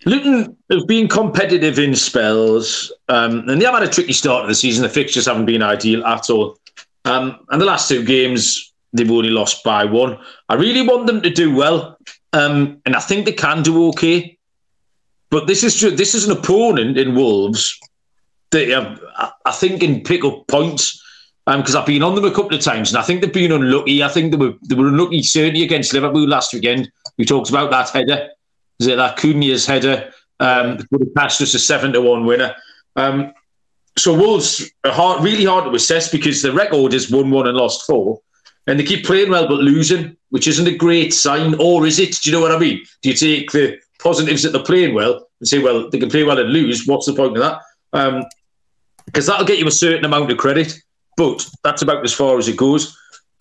Luton 0.05 0.55
have 0.71 0.87
been 0.87 1.09
competitive 1.09 1.77
in 1.77 1.93
spells, 1.93 2.93
um, 3.09 3.49
and 3.49 3.59
they 3.59 3.65
have 3.65 3.73
had 3.73 3.83
a 3.83 3.91
tricky 3.91 4.13
start 4.13 4.43
to 4.43 4.47
the 4.47 4.55
season. 4.55 4.83
The 4.83 4.89
fixtures 4.89 5.25
haven't 5.25 5.45
been 5.45 5.61
ideal 5.61 6.05
at 6.05 6.29
all. 6.29 6.57
Um, 7.03 7.45
and 7.49 7.59
the 7.61 7.65
last 7.65 7.89
two 7.89 8.05
games, 8.05 8.71
they've 8.93 9.11
only 9.11 9.29
lost 9.29 9.61
by 9.65 9.83
one. 9.83 10.17
I 10.47 10.55
really 10.55 10.87
want 10.87 11.07
them 11.07 11.21
to 11.21 11.29
do 11.29 11.53
well, 11.53 11.97
um, 12.31 12.81
and 12.85 12.95
I 12.95 13.01
think 13.01 13.25
they 13.25 13.33
can 13.33 13.61
do 13.61 13.89
okay. 13.89 14.37
But 15.29 15.47
this 15.47 15.63
is 15.63 15.77
true. 15.77 15.91
This 15.91 16.15
is 16.15 16.25
an 16.25 16.37
opponent 16.37 16.97
in 16.97 17.15
Wolves 17.15 17.77
that 18.51 18.67
have, 18.69 18.99
I 19.45 19.51
think 19.51 19.81
can 19.81 20.01
pick 20.01 20.23
up 20.23 20.47
points 20.47 21.03
because 21.45 21.75
um, 21.75 21.81
I've 21.81 21.87
been 21.87 22.03
on 22.03 22.15
them 22.15 22.25
a 22.25 22.33
couple 22.33 22.55
of 22.55 22.61
times, 22.61 22.91
and 22.91 22.99
I 22.99 23.03
think 23.03 23.21
they've 23.21 23.33
been 23.33 23.51
unlucky. 23.51 24.03
I 24.03 24.07
think 24.07 24.31
they 24.31 24.37
were 24.37 24.53
they 24.67 24.75
were 24.75 24.87
unlucky 24.87 25.23
certainly 25.23 25.63
against 25.63 25.93
Liverpool 25.93 26.27
last 26.27 26.53
weekend. 26.53 26.91
We 27.17 27.25
talked 27.25 27.49
about 27.49 27.71
that 27.71 27.89
header. 27.89 28.29
Is 28.79 28.87
it 28.87 28.97
that 28.97 29.17
Cunha's 29.17 29.65
header? 29.65 30.11
Um, 30.39 30.77
would 30.91 31.01
have 31.01 31.15
passed 31.15 31.41
us 31.41 31.53
a 31.53 31.59
seven 31.59 31.91
to 31.93 32.01
one 32.01 32.25
winner. 32.25 32.55
Um, 32.95 33.33
so 33.97 34.13
Wolves 34.13 34.71
are 34.85 34.91
hard, 34.91 35.23
really 35.23 35.43
hard 35.43 35.65
to 35.65 35.75
assess 35.75 36.09
because 36.09 36.41
the 36.41 36.53
record 36.53 36.93
is 36.93 37.11
one 37.11 37.31
one 37.31 37.47
and 37.47 37.57
lost 37.57 37.85
four, 37.85 38.21
and 38.67 38.79
they 38.79 38.83
keep 38.83 39.05
playing 39.05 39.31
well 39.31 39.47
but 39.47 39.59
losing, 39.59 40.15
which 40.29 40.47
isn't 40.47 40.67
a 40.67 40.75
great 40.75 41.13
sign. 41.13 41.55
Or 41.59 41.85
is 41.85 41.99
it? 41.99 42.21
Do 42.21 42.29
you 42.29 42.35
know 42.35 42.41
what 42.41 42.51
I 42.51 42.59
mean? 42.59 42.83
Do 43.01 43.09
you 43.09 43.15
take 43.15 43.51
the 43.51 43.79
positives 43.99 44.43
that 44.43 44.51
they're 44.51 44.63
playing 44.63 44.93
well 44.93 45.27
and 45.39 45.47
say, 45.47 45.59
well, 45.59 45.89
they 45.89 45.99
can 45.99 46.09
play 46.09 46.23
well 46.23 46.39
and 46.39 46.51
lose? 46.51 46.85
What's 46.85 47.07
the 47.07 47.13
point 47.13 47.37
of 47.37 47.43
that? 47.43 47.61
Because 47.91 48.09
um, 48.13 48.23
that'll 49.25 49.45
get 49.45 49.59
you 49.59 49.67
a 49.67 49.71
certain 49.71 50.05
amount 50.05 50.31
of 50.31 50.37
credit, 50.37 50.73
but 51.17 51.47
that's 51.63 51.81
about 51.81 52.03
as 52.03 52.13
far 52.13 52.37
as 52.37 52.47
it 52.47 52.57
goes. 52.57 52.97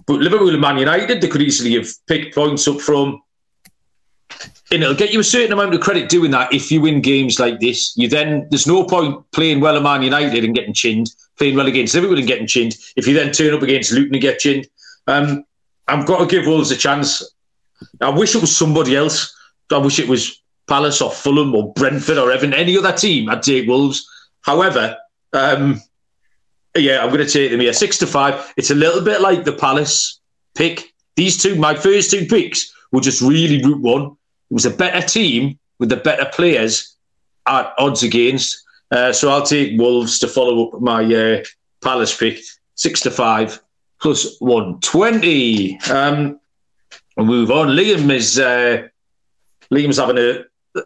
But 0.06 0.20
Liverpool 0.20 0.50
and 0.50 0.60
Man 0.60 0.78
United, 0.78 1.20
they 1.20 1.28
could 1.28 1.42
easily 1.42 1.74
have 1.74 1.88
picked 2.06 2.34
points 2.34 2.66
up 2.66 2.80
from 2.80 3.22
and 4.70 4.82
it'll 4.82 4.94
get 4.94 5.12
you 5.12 5.20
a 5.20 5.24
certain 5.24 5.52
amount 5.52 5.74
of 5.74 5.80
credit 5.80 6.08
doing 6.08 6.30
that 6.32 6.52
if 6.52 6.70
you 6.70 6.80
win 6.80 7.00
games 7.00 7.40
like 7.40 7.58
this. 7.60 7.96
You 7.96 8.08
then 8.08 8.46
there's 8.50 8.66
no 8.66 8.84
point 8.84 9.24
playing 9.32 9.60
well 9.60 9.76
at 9.76 9.82
Man 9.82 10.02
United 10.02 10.44
and 10.44 10.54
getting 10.54 10.74
chinned, 10.74 11.10
playing 11.38 11.56
well 11.56 11.66
against 11.66 11.94
Liverpool 11.94 12.18
and 12.18 12.26
getting 12.26 12.46
chinned. 12.46 12.76
If 12.96 13.06
you 13.06 13.14
then 13.14 13.32
turn 13.32 13.54
up 13.54 13.62
against 13.62 13.92
Luton 13.92 14.14
and 14.14 14.22
get 14.22 14.40
chinned, 14.40 14.66
um, 15.06 15.44
I've 15.86 16.06
got 16.06 16.18
to 16.18 16.26
give 16.26 16.46
Wolves 16.46 16.70
a 16.70 16.76
chance. 16.76 17.22
I 18.00 18.10
wish 18.10 18.34
it 18.34 18.40
was 18.40 18.54
somebody 18.54 18.94
else. 18.94 19.34
I 19.72 19.78
wish 19.78 19.98
it 19.98 20.08
was 20.08 20.42
Palace 20.66 21.00
or 21.00 21.10
Fulham 21.10 21.54
or 21.54 21.72
Brentford 21.72 22.18
or 22.18 22.32
even 22.32 22.52
any 22.52 22.76
other 22.76 22.92
team. 22.92 23.30
I'd 23.30 23.42
take 23.42 23.66
Wolves. 23.66 24.06
However, 24.42 24.96
um, 25.32 25.80
yeah, 26.76 27.02
I'm 27.02 27.08
going 27.08 27.26
to 27.26 27.30
take 27.30 27.50
them 27.50 27.60
here 27.60 27.72
six 27.72 27.98
to 27.98 28.06
five. 28.06 28.52
It's 28.56 28.70
a 28.70 28.74
little 28.74 29.02
bit 29.02 29.20
like 29.20 29.44
the 29.44 29.52
Palace 29.52 30.20
pick. 30.54 30.92
These 31.16 31.42
two, 31.42 31.56
my 31.56 31.74
first 31.74 32.10
two 32.10 32.26
picks, 32.26 32.72
were 32.92 33.00
just 33.00 33.20
really 33.20 33.62
route 33.62 33.82
one 33.82 34.16
it 34.50 34.54
was 34.54 34.66
a 34.66 34.70
better 34.70 35.06
team 35.06 35.58
with 35.78 35.90
the 35.90 35.96
better 35.96 36.28
players 36.32 36.96
at 37.46 37.72
odds 37.78 38.02
against. 38.02 38.64
Uh, 38.90 39.12
so 39.12 39.28
I'll 39.28 39.42
take 39.42 39.78
Wolves 39.78 40.18
to 40.20 40.28
follow 40.28 40.68
up 40.68 40.80
my 40.80 41.04
uh, 41.04 41.44
Palace 41.82 42.16
pick, 42.16 42.40
six 42.74 43.00
to 43.02 43.10
five 43.10 43.60
plus 44.00 44.38
one 44.38 44.80
twenty. 44.80 45.78
Um, 45.90 46.40
we'll 47.16 47.26
move 47.26 47.50
on. 47.50 47.68
Liam 47.68 48.10
is 48.10 48.38
uh, 48.38 48.88
Liam's 49.72 49.98
having 49.98 50.18
a, 50.18 50.44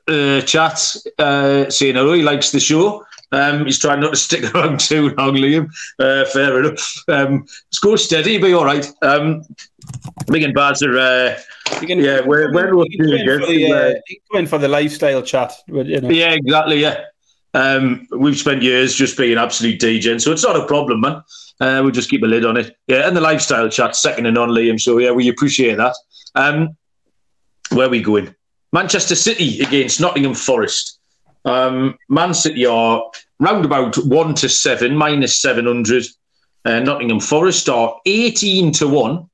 a 0.08 0.42
chat, 0.42 0.96
uh, 1.18 1.70
saying 1.70 1.96
oh 1.96 2.12
he 2.12 2.22
likes 2.22 2.50
the 2.50 2.60
show. 2.60 3.04
Um, 3.32 3.64
he's 3.64 3.78
trying 3.78 4.00
not 4.00 4.10
to 4.10 4.16
stick 4.16 4.54
around 4.54 4.80
too 4.80 5.10
long, 5.16 5.34
Liam. 5.34 5.70
Uh, 5.98 6.24
fair 6.26 6.60
enough. 6.60 7.04
Um, 7.08 7.40
let's 7.40 7.78
go 7.80 7.96
steady, 7.96 8.38
be 8.38 8.52
all 8.52 8.64
right. 8.64 8.90
Um, 9.02 9.42
Big 10.28 10.42
and 10.42 10.54
Baz 10.54 10.82
are, 10.82 10.98
uh, 10.98 11.38
can, 11.80 11.98
yeah, 11.98 12.20
we're, 12.24 12.52
we're 12.52 12.70
going 12.70 12.90
for, 12.98 13.46
the, 13.46 13.72
uh, 13.72 14.14
going 14.32 14.46
for 14.46 14.58
the 14.58 14.68
lifestyle 14.68 15.22
chat. 15.22 15.52
You 15.66 16.00
know. 16.00 16.10
Yeah, 16.10 16.32
exactly. 16.32 16.80
Yeah. 16.80 17.04
Um, 17.54 18.06
we've 18.16 18.36
spent 18.36 18.62
years 18.62 18.94
just 18.94 19.16
being 19.16 19.36
absolute 19.36 19.80
DJ, 19.80 20.20
so 20.20 20.32
it's 20.32 20.44
not 20.44 20.56
a 20.56 20.66
problem, 20.66 21.00
man. 21.00 21.22
Uh, 21.60 21.80
we'll 21.82 21.90
just 21.90 22.08
keep 22.08 22.22
a 22.22 22.26
lid 22.26 22.44
on 22.44 22.56
it. 22.56 22.76
Yeah, 22.86 23.06
and 23.06 23.16
the 23.16 23.20
lifestyle 23.20 23.68
chat, 23.68 23.94
second 23.94 24.26
and 24.26 24.38
on 24.38 24.50
Liam. 24.50 24.80
So 24.80 24.98
yeah, 24.98 25.10
we 25.10 25.28
appreciate 25.28 25.76
that. 25.76 25.94
Um, 26.34 26.76
where 27.70 27.86
are 27.86 27.90
we 27.90 28.02
going? 28.02 28.34
Manchester 28.72 29.14
City 29.14 29.60
against 29.60 30.00
Nottingham 30.00 30.34
Forest. 30.34 30.98
Um, 31.44 31.98
Man 32.08 32.34
City 32.34 32.66
are 32.66 33.04
round 33.38 33.64
about 33.64 33.96
one 33.96 34.34
to 34.36 34.48
seven, 34.48 34.96
minus 34.96 35.36
seven 35.36 35.66
hundred. 35.66 36.04
Uh, 36.64 36.78
Nottingham 36.78 37.20
Forest 37.20 37.68
are 37.68 38.00
eighteen 38.06 38.72
to 38.72 38.86
one 38.86 39.28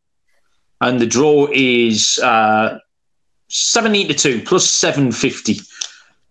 and 0.81 1.01
the 1.01 1.07
draw 1.07 1.49
is 1.53 2.19
uh, 2.23 2.79
17 3.49 4.09
to 4.09 4.15
2 4.15 4.43
plus 4.43 4.69
750. 4.69 5.61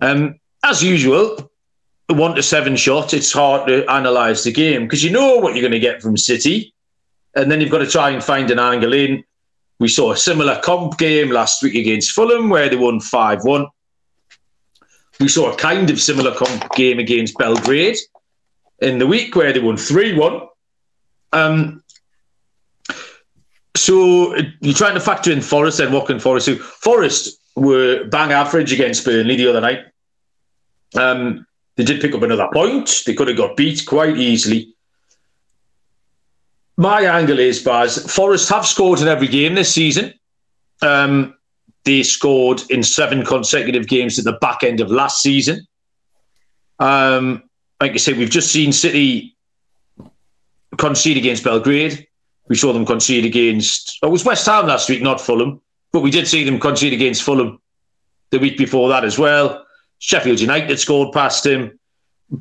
Um, 0.01 0.39
as 0.63 0.83
usual, 0.83 1.51
1 2.07 2.35
to 2.35 2.43
7 2.43 2.75
shot, 2.75 3.13
it's 3.13 3.31
hard 3.31 3.67
to 3.67 3.83
analyse 3.93 4.43
the 4.43 4.51
game 4.51 4.83
because 4.83 5.03
you 5.03 5.11
know 5.11 5.37
what 5.37 5.53
you're 5.53 5.61
going 5.61 5.71
to 5.71 5.79
get 5.79 6.01
from 6.01 6.17
City, 6.17 6.73
and 7.35 7.51
then 7.51 7.59
you've 7.61 7.71
got 7.71 7.79
to 7.79 7.87
try 7.87 8.09
and 8.09 8.23
find 8.23 8.49
an 8.51 8.59
angle 8.59 8.93
in. 8.93 9.23
We 9.79 9.89
saw 9.89 10.11
a 10.11 10.17
similar 10.17 10.59
comp 10.63 10.97
game 10.97 11.29
last 11.29 11.61
week 11.61 11.75
against 11.75 12.11
Fulham 12.11 12.49
where 12.49 12.69
they 12.69 12.75
won 12.75 12.99
5 12.99 13.43
1. 13.43 13.67
We 15.19 15.27
saw 15.27 15.51
a 15.51 15.55
kind 15.55 15.89
of 15.89 15.99
similar 15.99 16.35
game 16.75 16.99
against 16.99 17.37
Belgrade 17.37 17.97
in 18.79 18.99
the 18.99 19.07
week 19.07 19.35
where 19.35 19.51
they 19.51 19.59
won 19.59 19.77
3 19.77 20.15
1. 20.17 20.41
Um, 21.33 21.83
so 23.75 24.35
you're 24.61 24.73
trying 24.73 24.95
to 24.95 24.99
factor 24.99 25.31
in 25.31 25.41
Forest 25.41 25.79
and 25.79 25.93
Woking 25.93 26.19
Forest. 26.19 26.47
Who 26.47 26.55
Forest 26.57 27.39
were 27.55 28.05
bang 28.05 28.31
average 28.31 28.71
against 28.73 29.05
Burnley 29.05 29.35
the 29.35 29.49
other 29.49 29.61
night. 29.61 29.85
Um, 30.95 31.45
they 31.75 31.83
did 31.83 32.01
pick 32.01 32.13
up 32.13 32.21
another 32.21 32.49
point. 32.53 33.03
They 33.05 33.13
could 33.13 33.27
have 33.27 33.37
got 33.37 33.55
beat 33.55 33.85
quite 33.85 34.17
easily. 34.17 34.73
My 36.75 37.01
angle 37.01 37.39
is, 37.39 37.63
Baz, 37.63 38.11
Forest 38.13 38.49
have 38.49 38.65
scored 38.65 39.01
in 39.01 39.07
every 39.07 39.27
game 39.27 39.55
this 39.55 39.73
season. 39.73 40.13
Um, 40.81 41.36
they 41.87 42.03
scored 42.03 42.61
in 42.69 42.83
seven 42.83 43.25
consecutive 43.25 43.87
games 43.87 44.19
at 44.19 44.25
the 44.25 44.33
back 44.33 44.61
end 44.61 44.81
of 44.81 44.91
last 44.91 45.21
season. 45.21 45.65
Um, 46.79 47.43
like 47.81 47.93
I 47.93 47.97
said, 47.97 48.17
we've 48.17 48.29
just 48.29 48.51
seen 48.51 48.73
City 48.73 49.35
concede 50.77 51.17
against 51.17 51.43
Belgrade. 51.43 52.05
We 52.49 52.55
saw 52.55 52.73
them 52.73 52.85
concede 52.85 53.25
against. 53.25 53.99
Oh, 54.03 54.09
it 54.09 54.11
was 54.11 54.25
West 54.25 54.45
Ham 54.45 54.67
last 54.67 54.89
week, 54.89 55.01
not 55.01 55.21
Fulham, 55.21 55.61
but 55.93 56.01
we 56.01 56.11
did 56.11 56.27
see 56.27 56.43
them 56.43 56.59
concede 56.59 56.93
against 56.93 57.23
Fulham 57.23 57.59
the 58.31 58.39
week 58.39 58.57
before 58.57 58.89
that 58.89 59.05
as 59.05 59.17
well. 59.17 59.65
Sheffield 59.99 60.41
United 60.41 60.77
scored 60.79 61.13
past 61.13 61.45
him. 61.45 61.79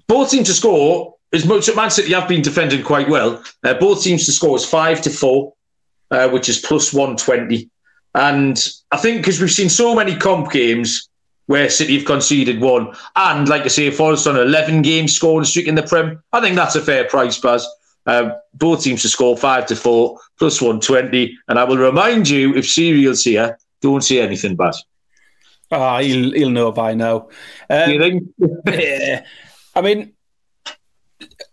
Both 0.08 0.32
teams 0.32 0.48
to 0.48 0.54
score 0.54 1.14
as 1.32 1.46
much 1.46 1.68
at 1.68 1.76
Man 1.76 1.90
City 1.90 2.12
have 2.12 2.28
been 2.28 2.42
defending 2.42 2.82
quite 2.82 3.08
well. 3.08 3.42
Uh, 3.62 3.74
both 3.74 4.02
teams 4.02 4.26
to 4.26 4.32
score 4.32 4.56
is 4.56 4.64
five 4.64 5.00
to 5.02 5.10
four, 5.10 5.54
uh, 6.10 6.28
which 6.28 6.48
is 6.48 6.58
plus 6.58 6.92
one 6.92 7.16
twenty. 7.16 7.70
And 8.16 8.58
I 8.90 8.96
think 8.96 9.18
because 9.18 9.40
we've 9.40 9.50
seen 9.50 9.68
so 9.68 9.94
many 9.94 10.16
comp 10.16 10.50
games 10.50 11.08
where 11.46 11.70
City 11.70 11.96
have 11.96 12.06
conceded 12.06 12.60
one, 12.60 12.92
and 13.14 13.48
like 13.48 13.62
I 13.62 13.68
say, 13.68 13.90
Forest 13.90 14.26
on 14.26 14.36
an 14.36 14.42
eleven 14.42 14.82
game 14.82 15.06
scoring 15.06 15.44
streak 15.44 15.68
in 15.68 15.74
the 15.76 15.82
Prem, 15.82 16.22
I 16.32 16.40
think 16.40 16.56
that's 16.56 16.74
a 16.74 16.80
fair 16.80 17.04
price, 17.04 17.38
Baz. 17.38 17.66
Um, 18.06 18.32
both 18.54 18.82
teams 18.84 19.02
to 19.02 19.08
score 19.08 19.36
five 19.36 19.66
to 19.66 19.76
four 19.76 20.18
plus 20.38 20.62
120. 20.62 21.36
And 21.48 21.58
I 21.58 21.64
will 21.64 21.76
remind 21.76 22.28
you 22.28 22.54
if 22.54 22.68
Serial's 22.68 23.24
here, 23.24 23.58
don't 23.82 24.02
say 24.02 24.20
anything 24.20 24.54
bad. 24.56 24.74
Ah, 25.72 25.96
oh, 25.96 26.00
he'll, 26.00 26.32
he'll 26.32 26.50
know 26.50 26.70
by 26.70 26.94
now. 26.94 27.28
Um, 27.68 27.90
you 27.90 27.98
think? 27.98 28.28
yeah. 28.66 29.26
I 29.74 29.80
mean, 29.80 30.12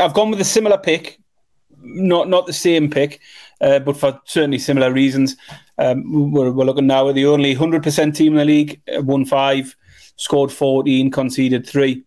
I've 0.00 0.14
gone 0.14 0.30
with 0.30 0.40
a 0.40 0.44
similar 0.44 0.78
pick, 0.78 1.20
not 1.82 2.28
not 2.28 2.46
the 2.46 2.52
same 2.52 2.90
pick, 2.90 3.20
uh, 3.60 3.78
but 3.80 3.96
for 3.96 4.20
certainly 4.24 4.58
similar 4.58 4.92
reasons. 4.92 5.36
Um, 5.78 6.32
we're, 6.32 6.50
we're, 6.50 6.64
looking 6.64 6.86
now 6.86 7.08
at 7.08 7.14
the 7.14 7.26
only 7.26 7.54
100% 7.54 8.14
team 8.14 8.32
in 8.32 8.38
the 8.38 8.44
league, 8.44 8.80
uh, 8.92 9.00
won 9.00 9.24
five, 9.24 9.76
scored 10.16 10.50
14, 10.50 11.10
conceded 11.12 11.66
three. 11.66 12.04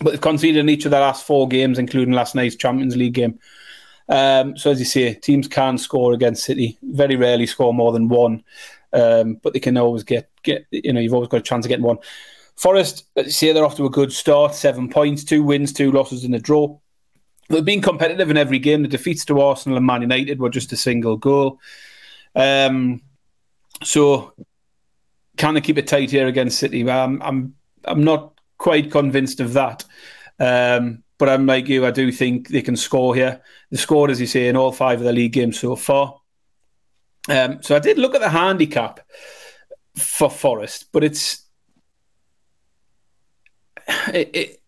but 0.00 0.10
they've 0.10 0.20
conceded 0.20 0.60
in 0.60 0.68
each 0.68 0.84
of 0.84 0.90
their 0.90 1.00
last 1.00 1.26
four 1.26 1.48
games, 1.48 1.78
including 1.78 2.12
last 2.12 2.34
night's 2.34 2.56
Champions 2.56 2.96
League 2.96 3.14
game. 3.14 3.38
Um, 4.08 4.56
so 4.56 4.70
as 4.70 4.78
you 4.78 4.84
say, 4.84 5.14
teams 5.14 5.48
can 5.48 5.78
score 5.78 6.12
against 6.12 6.44
City. 6.44 6.78
Very 6.82 7.16
rarely 7.16 7.46
score 7.46 7.72
more 7.72 7.92
than 7.92 8.08
one, 8.08 8.44
um, 8.92 9.34
but 9.42 9.54
they 9.54 9.60
can 9.60 9.76
always 9.78 10.02
get 10.02 10.28
get. 10.42 10.66
You 10.70 10.92
know, 10.92 11.00
you've 11.00 11.14
always 11.14 11.28
got 11.28 11.38
a 11.38 11.42
chance 11.42 11.64
of 11.64 11.70
getting 11.70 11.84
one. 11.84 11.98
Forest, 12.56 13.06
as 13.16 13.26
you 13.26 13.32
say, 13.32 13.52
they're 13.52 13.64
off 13.64 13.76
to 13.76 13.86
a 13.86 13.90
good 13.90 14.12
start. 14.12 14.54
Seven 14.54 14.90
points, 14.90 15.24
two 15.24 15.42
wins, 15.42 15.72
two 15.72 15.90
losses, 15.92 16.24
and 16.24 16.34
a 16.34 16.38
draw. 16.38 16.78
They've 17.52 17.64
been 17.64 17.82
competitive 17.82 18.30
in 18.30 18.36
every 18.38 18.58
game. 18.58 18.82
The 18.82 18.88
defeats 18.88 19.24
to 19.26 19.40
Arsenal 19.40 19.76
and 19.76 19.86
Man 19.86 20.00
United 20.00 20.40
were 20.40 20.48
just 20.48 20.72
a 20.72 20.76
single 20.76 21.18
goal. 21.18 21.60
Um, 22.34 23.02
so 23.82 24.32
can 25.36 25.54
they 25.54 25.60
keep 25.60 25.76
it 25.76 25.86
tight 25.86 26.10
here 26.10 26.26
against 26.26 26.58
City? 26.58 26.88
I'm 26.88 27.20
I'm 27.22 27.54
I'm 27.84 28.02
not 28.02 28.40
quite 28.56 28.90
convinced 28.90 29.40
of 29.40 29.52
that. 29.52 29.84
Um, 30.38 31.02
but 31.18 31.28
I'm 31.28 31.46
like 31.46 31.68
you. 31.68 31.86
I 31.86 31.90
do 31.90 32.10
think 32.10 32.48
they 32.48 32.62
can 32.62 32.76
score 32.76 33.14
here. 33.14 33.42
They 33.70 33.76
scored, 33.76 34.10
as 34.10 34.20
you 34.20 34.26
say, 34.26 34.48
in 34.48 34.56
all 34.56 34.72
five 34.72 34.98
of 34.98 35.04
the 35.04 35.12
league 35.12 35.34
games 35.34 35.60
so 35.60 35.76
far. 35.76 36.18
Um, 37.28 37.62
so 37.62 37.76
I 37.76 37.78
did 37.78 37.98
look 37.98 38.14
at 38.14 38.20
the 38.20 38.30
handicap 38.30 39.00
for 39.96 40.30
Forest, 40.30 40.86
but 40.90 41.04
it's 41.04 41.46
it, 44.12 44.30
it, 44.34 44.61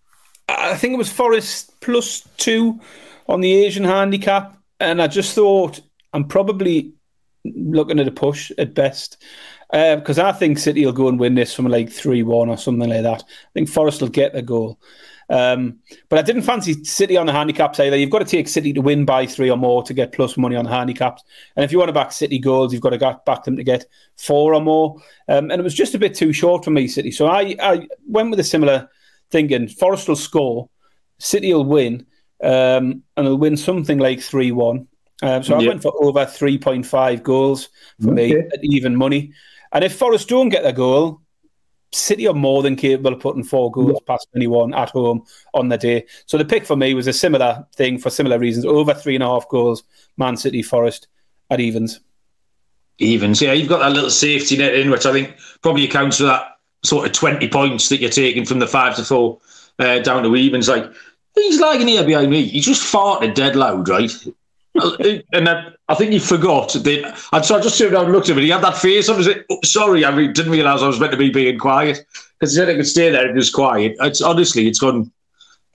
I 0.59 0.77
think 0.77 0.95
it 0.95 0.99
was 0.99 1.13
Forest 1.13 1.81
plus 1.81 2.27
two 2.37 2.81
on 3.29 3.41
the 3.41 3.65
Asian 3.65 3.85
handicap, 3.85 4.57
and 4.81 5.01
I 5.01 5.07
just 5.07 5.35
thought 5.35 5.81
I'm 6.13 6.27
probably 6.27 6.93
looking 7.45 8.01
at 8.01 8.09
a 8.09 8.13
push 8.13 8.51
at 8.59 8.75
best 8.75 9.23
because 9.71 10.19
uh, 10.19 10.27
I 10.27 10.33
think 10.33 10.59
City 10.59 10.85
will 10.85 10.93
go 10.93 11.09
and 11.09 11.19
win 11.19 11.35
this 11.35 11.55
from 11.55 11.67
like 11.67 11.91
three 11.91 12.23
one 12.23 12.49
or 12.49 12.57
something 12.57 12.89
like 12.89 13.03
that. 13.03 13.23
I 13.23 13.51
think 13.55 13.69
Forest 13.69 14.01
will 14.01 14.09
get 14.09 14.33
the 14.33 14.43
goal. 14.43 14.79
Um, 15.31 15.79
but 16.11 16.19
I 16.19 16.23
didn't 16.23 16.43
fancy 16.43 16.85
City 16.85 17.17
on 17.17 17.27
the 17.27 17.33
handicaps 17.33 17.81
either. 17.81 17.97
You've 17.97 18.11
got 18.11 18.19
to 18.19 18.25
take 18.25 18.47
City 18.47 18.73
to 18.75 18.81
win 18.81 19.05
by 19.05 19.27
three 19.27 19.51
or 19.51 19.57
more 19.57 19.83
to 19.83 19.95
get 19.95 20.13
plus 20.13 20.37
money 20.37 20.55
on 20.55 20.65
the 20.65 20.71
handicaps. 20.71 21.25
And 21.57 21.65
if 21.65 21.73
you 21.73 21.79
want 21.79 21.89
to 21.89 21.95
back 21.95 22.13
City 22.13 22.39
goals, 22.39 22.73
you've 22.73 22.83
got 22.83 22.91
to 22.91 23.21
back 23.25 23.45
them 23.45 23.57
to 23.57 23.65
get 23.65 23.87
four 24.17 24.55
or 24.55 24.61
more. 24.61 24.97
Um, 25.29 25.51
and 25.51 25.61
it 25.61 25.65
was 25.65 25.75
just 25.75 25.95
a 25.95 25.99
bit 25.99 26.15
too 26.15 26.33
short 26.33 26.65
for 26.65 26.71
me, 26.71 26.87
City. 26.87 27.11
So 27.11 27.27
I, 27.27 27.57
I 27.61 27.89
went 28.07 28.31
with 28.31 28.41
a 28.41 28.45
similar 28.45 28.89
thinking 29.35 29.67
Forest 29.67 30.07
will 30.09 30.17
score, 30.17 30.71
City 31.19 31.53
will 31.53 31.65
win, 31.65 32.07
um, 32.43 33.03
and 33.17 33.27
they'll 33.27 33.37
win 33.37 33.57
something 33.57 33.99
like 33.99 34.21
3 34.21 34.53
1. 34.53 34.87
Um, 35.23 35.43
so 35.43 35.55
I 35.55 35.67
went 35.67 35.83
for 35.83 35.93
over 36.05 36.25
3.5 36.25 37.23
goals 37.23 37.69
for 38.01 38.13
okay. 38.13 38.15
me 38.15 38.37
at 38.37 38.61
even 38.63 38.95
money. 38.95 39.33
And 39.73 39.83
if 39.83 39.97
Forest 39.97 40.29
don't 40.29 40.51
get 40.51 40.63
their 40.63 40.73
goal, 40.73 41.21
City 41.93 42.29
are 42.29 42.35
more 42.35 42.63
than 42.63 42.77
capable 42.77 43.13
of 43.13 43.21
putting 43.21 43.43
four 43.43 43.71
goals 43.73 44.01
yeah. 44.01 44.07
past 44.07 44.29
anyone 44.37 44.73
at 44.75 44.91
home 44.91 45.25
on 45.53 45.69
the 45.69 45.79
day. 45.79 46.07
So 46.27 46.39
the 46.39 46.45
pick 46.45 46.65
for 46.65 46.77
me 46.77 46.95
was 46.95 47.07
a 47.07 47.13
similar 47.13 47.67
thing 47.75 47.99
for 47.99 48.11
similar 48.11 48.39
reasons. 48.39 48.67
Over 48.67 48.95
three 48.95 49.15
and 49.15 49.25
a 49.25 49.29
half 49.29 49.49
goals, 49.49 49.83
Man 50.17 50.37
City, 50.37 50.63
Forest 50.63 51.09
at 51.51 51.61
evens. 51.61 52.01
Evens, 52.99 53.43
yeah. 53.43 53.53
You've 53.53 53.69
got 53.69 53.81
that 53.81 53.93
little 53.93 54.11
safety 54.11 54.57
net 54.57 54.75
in, 54.75 54.91
which 54.91 55.07
I 55.07 55.13
think 55.13 55.37
probably 55.63 55.85
accounts 55.85 56.19
for 56.19 56.25
that 56.25 56.54
sort 56.85 57.07
of 57.07 57.13
20 57.13 57.49
points 57.49 57.89
that 57.89 58.01
you're 58.01 58.11
taking 58.11 58.45
from 58.45 58.59
the 58.59 58.67
five 58.67 58.95
to 58.97 59.05
four 59.05 59.39
uh, 59.79 59.99
down 60.01 60.23
to 60.23 60.37
evens. 60.37 60.69
Like, 60.69 60.91
he's 61.35 61.61
lagging 61.61 61.89
here 61.89 62.05
behind 62.05 62.31
me. 62.31 62.45
He 62.45 62.61
just 62.61 62.93
farted 62.93 63.35
dead 63.35 63.57
loud, 63.57 63.89
right? 63.89 64.13
and 64.75 65.47
then 65.47 65.75
I 65.89 65.95
think 65.95 66.13
he 66.13 66.19
forgot 66.19 66.73
that. 66.73 67.29
And 67.33 67.45
so 67.45 67.57
I 67.57 67.61
just 67.61 67.79
turned 67.79 67.95
around 67.95 68.07
and 68.07 68.13
looked 68.13 68.29
at 68.29 68.33
him. 68.33 68.39
And 68.39 68.45
he 68.45 68.51
had 68.51 68.63
that 68.63 68.79
face. 68.79 69.09
I 69.09 69.17
was 69.17 69.29
like, 69.29 69.45
oh, 69.51 69.59
sorry, 69.65 70.05
I 70.05 70.15
didn't 70.15 70.51
realise 70.51 70.83
I 70.83 70.87
was 70.87 71.01
meant 71.01 71.13
to 71.13 71.19
be 71.19 71.31
being 71.31 71.59
quiet 71.59 72.05
because 72.39 72.53
he 72.53 72.57
said 72.57 72.69
I 72.69 72.75
could 72.75 72.87
stay 72.87 73.11
there 73.11 73.29
and 73.29 73.39
just 73.39 73.55
quiet. 73.55 73.97
It's 74.01 74.21
honestly, 74.21 74.67
it's 74.69 74.79
gone. 74.79 75.11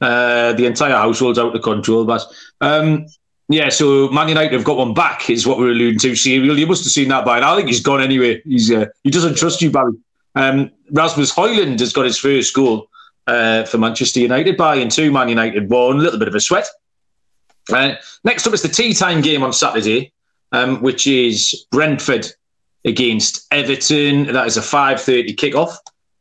Uh, 0.02 0.54
the 0.54 0.65
entire 0.65 0.95
household's 0.95 1.38
out 1.38 1.54
of 1.54 1.62
control. 1.62 2.06
But 2.06 2.26
um, 2.62 3.06
yeah, 3.50 3.67
so 3.67 4.08
Man 4.10 4.30
United 4.30 4.54
have 4.54 4.63
got 4.63 4.78
one 4.78 4.93
back, 4.93 5.30
is 5.30 5.45
what 5.45 5.58
we're 5.58 5.72
alluding 5.72 6.00
to. 6.00 6.15
Serial, 6.15 6.58
you 6.58 6.67
must 6.67 6.86
have 6.86 6.93
seen 6.93 7.10
that 7.10 7.26
by 7.26 7.41
now. 7.41 7.54
I 7.54 7.58
think 7.58 7.67
he's 7.67 7.82
gone 7.82 8.00
anyway. 8.00 8.41
He's 8.45 8.72
uh, 8.72 8.86
he 9.04 9.10
doesn't 9.10 9.36
trust 9.36 9.62
you, 9.62 9.72
Barry. 9.72 9.91
Um, 10.36 10.72
Rasmus 10.92 11.34
Højlund 11.34 11.80
has 11.80 11.94
got 11.94 12.06
his 12.06 12.18
first 12.18 12.54
goal 12.54 12.88
uh, 13.28 13.63
for 13.65 13.78
Manchester 13.78 14.20
United 14.20 14.58
by 14.58 14.76
in 14.76 14.89
two. 14.89 15.12
Man 15.12 15.30
United 15.30 15.70
won. 15.70 15.98
A 15.98 16.00
little 16.00 16.20
bit 16.20 16.28
of 16.28 16.36
a 16.36 16.39
sweat. 16.39 16.68
Uh, 17.72 17.94
next 18.24 18.48
up 18.48 18.54
is 18.54 18.62
the 18.62 18.68
tea 18.68 18.94
time 18.94 19.22
game 19.22 19.44
on 19.44 19.54
Saturday, 19.54 20.12
um, 20.52 20.82
which 20.82 21.08
is 21.08 21.65
Brentford 21.72 22.28
against 22.86 23.48
Everton. 23.52 24.32
That 24.34 24.48
is 24.48 24.58
a 24.58 24.62
5.30 24.62 25.36
kickoff, 25.36 25.76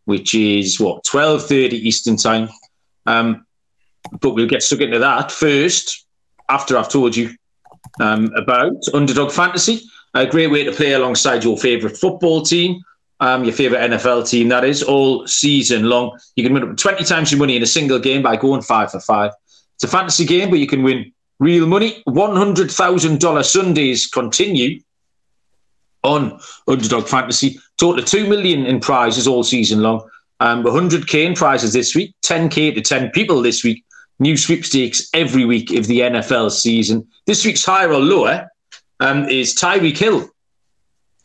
which 0.04 0.34
is, 0.34 0.78
what, 0.78 1.04
12.30 1.04 1.72
Eastern 1.72 2.16
time. 2.16 2.48
Um, 3.06 3.46
but 4.20 4.34
we'll 4.34 4.46
get 4.46 4.62
stuck 4.62 4.80
into 4.80 4.98
that 4.98 5.30
first, 5.30 6.06
after 6.48 6.76
I've 6.76 6.88
told 6.88 7.16
you 7.16 7.34
um, 8.00 8.32
about 8.34 8.74
Underdog 8.92 9.32
Fantasy. 9.32 9.82
A 10.14 10.26
great 10.26 10.50
way 10.50 10.64
to 10.64 10.72
play 10.72 10.92
alongside 10.92 11.44
your 11.44 11.58
favourite 11.58 11.96
football 11.96 12.42
team, 12.42 12.82
um, 13.20 13.44
your 13.44 13.52
favourite 13.52 13.90
NFL 13.90 14.28
team, 14.28 14.48
that 14.48 14.64
is, 14.64 14.82
all 14.82 15.26
season 15.26 15.84
long. 15.84 16.18
You 16.36 16.44
can 16.44 16.52
win 16.52 16.70
up 16.70 16.76
20 16.76 17.04
times 17.04 17.30
your 17.30 17.38
money 17.38 17.56
in 17.56 17.62
a 17.62 17.66
single 17.66 17.98
game 17.98 18.22
by 18.22 18.36
going 18.36 18.62
five 18.62 18.90
for 18.90 19.00
five. 19.00 19.32
It's 19.74 19.84
a 19.84 19.88
fantasy 19.88 20.24
game, 20.24 20.50
but 20.50 20.58
you 20.58 20.66
can 20.66 20.82
win 20.82 21.12
Real 21.40 21.68
money, 21.68 22.02
$100,000 22.08 23.44
Sundays 23.44 24.06
continue 24.08 24.80
on 26.02 26.40
Underdog 26.66 27.06
Fantasy. 27.06 27.60
Total 27.76 28.02
of 28.02 28.08
2 28.08 28.28
million 28.28 28.66
in 28.66 28.80
prizes 28.80 29.28
all 29.28 29.44
season 29.44 29.80
long. 29.80 30.08
Um, 30.40 30.64
100k 30.64 31.26
in 31.26 31.34
prizes 31.34 31.72
this 31.72 31.94
week, 31.94 32.12
10k 32.24 32.74
to 32.74 32.80
10 32.80 33.10
people 33.10 33.40
this 33.40 33.62
week. 33.62 33.84
New 34.18 34.36
sweepstakes 34.36 35.08
every 35.14 35.44
week 35.44 35.70
of 35.70 35.86
the 35.86 36.00
NFL 36.00 36.50
season. 36.50 37.06
This 37.26 37.44
week's 37.44 37.64
higher 37.64 37.92
or 37.92 38.00
lower 38.00 38.48
um, 38.98 39.28
is 39.28 39.54
Tyreek 39.54 39.96
Hill. 39.96 40.28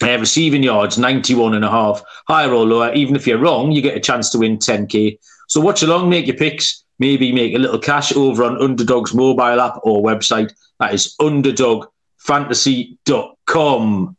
Uh, 0.02 0.18
receiving 0.20 0.64
yards, 0.64 0.98
91 0.98 1.54
and 1.54 1.64
a 1.64 1.70
half. 1.70 2.02
Higher 2.28 2.52
or 2.52 2.66
lower, 2.66 2.92
even 2.94 3.16
if 3.16 3.28
you're 3.28 3.38
wrong, 3.38 3.72
you 3.72 3.82
get 3.82 3.96
a 3.96 4.02
chance 4.02 4.30
to 4.32 4.40
win 4.40 4.58
10k. 4.58 5.20
So 5.48 5.62
watch 5.62 5.84
along, 5.84 6.10
make 6.10 6.28
your 6.28 6.36
picks 6.36 6.84
maybe 7.00 7.32
make 7.32 7.56
a 7.56 7.60
little 7.60 7.80
cash 7.80 8.14
over 8.16 8.44
on 8.44 8.62
Underdog's 8.62 9.14
mobile 9.14 9.60
app 9.60 9.80
or 9.84 10.02
website. 10.02 10.54
That 10.80 10.94
is 10.94 11.14
underdogfantasy.com. 11.20 14.16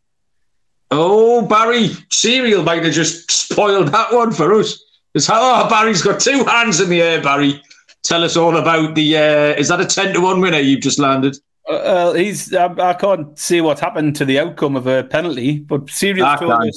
Oh, 0.90 1.46
Barry, 1.46 1.88
Serial 2.10 2.62
might 2.62 2.84
have 2.84 2.92
just 2.92 3.30
spoiled 3.30 3.88
that 3.88 4.12
one 4.12 4.32
for 4.32 4.52
us. 4.54 4.78
It's 5.14 5.26
how 5.26 5.64
oh, 5.64 5.68
Barry's 5.68 6.02
got 6.02 6.20
two 6.20 6.44
hands 6.44 6.78
in 6.80 6.90
the 6.90 7.00
air, 7.00 7.22
Barry. 7.22 7.62
Tell 8.02 8.22
us 8.22 8.36
all 8.36 8.58
about 8.58 8.94
the. 8.94 9.16
Uh, 9.16 9.54
is 9.54 9.68
that 9.68 9.80
a 9.80 9.86
10 9.86 10.12
to 10.14 10.20
1 10.20 10.40
winner 10.40 10.58
you've 10.58 10.82
just 10.82 10.98
landed? 10.98 11.38
Uh, 11.68 12.12
he's. 12.12 12.52
I, 12.54 12.66
I, 12.66 12.94
can't 12.94 13.38
see 13.38 13.60
what 13.60 13.80
happened 13.80 14.16
to 14.16 14.24
the 14.24 14.38
outcome 14.38 14.76
of 14.76 14.86
a 14.86 15.04
penalty, 15.04 15.58
but 15.58 15.88
Serial 15.88 16.36
told 16.36 16.70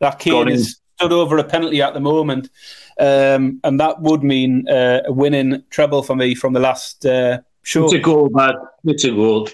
that 0.00 0.18
Kane 0.18 0.48
is 0.48 0.80
stood 0.98 1.12
over 1.12 1.38
a 1.38 1.44
penalty 1.44 1.80
at 1.80 1.94
the 1.94 2.00
moment. 2.00 2.50
Um, 2.98 3.60
and 3.62 3.78
that 3.78 4.00
would 4.00 4.24
mean 4.24 4.68
uh, 4.68 5.02
a 5.06 5.12
winning 5.12 5.62
treble 5.70 6.02
for 6.02 6.16
me 6.16 6.34
from 6.34 6.52
the 6.52 6.60
last 6.60 7.06
uh, 7.06 7.38
show. 7.62 7.84
It's 7.84 7.94
a 7.94 7.98
goal, 8.00 8.28
man. 8.32 8.54
It's 8.84 9.04
a 9.04 9.10
goal. 9.10 9.48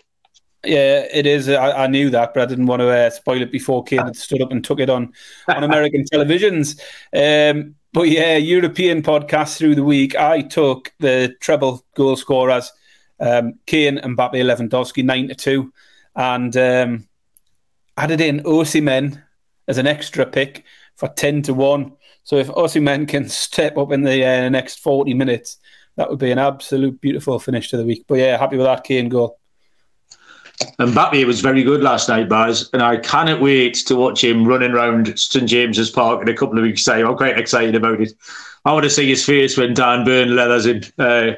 Yeah, 0.65 1.07
it 1.13 1.27
is. 1.27 1.51
I, 1.51 1.85
I, 1.85 1.87
knew 1.89 2.09
that, 2.09 2.33
but 2.33 2.43
I 2.43 2.47
didn't 2.47 2.67
want 2.67 2.81
to 2.81 2.89
uh, 2.89 3.11
spoil 3.11 3.43
it 3.43 3.53
before 3.53 3.85
Kane 3.85 3.99
had 3.99 4.17
stood 4.17 4.41
up 4.41 4.51
and 4.51 4.65
took 4.65 4.81
it 4.81 4.89
on 4.89 5.13
on 5.49 5.63
American 5.71 6.05
televisions. 6.05 6.81
Um, 7.13 7.75
but 7.93 8.09
yeah, 8.09 8.39
European 8.39 9.03
podcast 9.03 9.59
through 9.59 9.75
the 9.75 9.85
week. 9.85 10.17
I 10.17 10.41
took 10.41 10.95
the 11.01 11.37
treble 11.41 11.85
goal 11.95 12.17
scorers, 12.17 12.73
um, 13.21 13.55
Kane 13.67 13.99
and 13.99 14.17
Mbappe 14.17 14.35
Lewandowski, 14.35 15.05
nine 15.05 15.29
to 15.29 15.35
two, 15.35 15.73
and 16.15 16.57
um, 16.57 17.09
added 17.97 18.21
in 18.21 18.41
Osimhen 18.41 19.23
as 19.69 19.79
an 19.79 19.87
extra 19.87 20.27
pick 20.27 20.65
for 20.97 21.09
ten 21.09 21.43
to 21.43 21.55
one. 21.55 21.93
So 22.25 22.37
if 22.37 22.49
Osimhen 22.49 23.09
can 23.09 23.29
step 23.29 23.77
up 23.77 23.93
in 23.93 24.03
the 24.03 24.25
uh, 24.25 24.49
next 24.49 24.81
40 24.81 25.15
minutes, 25.15 25.59
that 25.97 26.11
would 26.11 26.19
be 26.19 26.33
an 26.33 26.39
absolute 26.39 27.01
beautiful 27.01 27.39
finish 27.39 27.71
to 27.71 27.77
the 27.77 27.85
week. 27.85 28.05
But 28.09 28.17
yeah, 28.17 28.37
happy 28.37 28.57
with 28.57 28.67
that 28.67 28.85
Kane 28.85 29.09
goal. 29.09 29.39
And 30.79 30.93
Mbappe 30.93 31.27
was 31.27 31.41
very 31.41 31.63
good 31.63 31.83
last 31.83 32.09
night, 32.09 32.29
Baz, 32.29 32.71
and 32.73 32.83
I 32.83 32.97
cannot 32.97 33.41
wait 33.41 33.75
to 33.87 33.97
watch 33.97 34.23
him 34.23 34.47
running 34.47 34.71
around 34.71 35.19
St 35.19 35.49
James's 35.49 35.91
Park 35.91 36.23
in 36.23 36.29
a 36.29 36.35
couple 36.35 36.59
of 36.59 36.63
weeks' 36.63 36.85
time. 36.85 37.07
I'm 37.07 37.17
quite 37.17 37.39
excited 37.39 37.75
about 37.75 38.01
it. 38.01 38.13
I 38.65 38.73
want 38.73 38.85
to 38.85 38.91
see 38.91 39.09
his 39.09 39.25
face 39.25 39.59
when 39.59 39.75
Dan 39.75 40.05
Burn 40.05 40.35
leathers 40.35 40.67
in, 40.67 40.85
uh, 40.99 41.33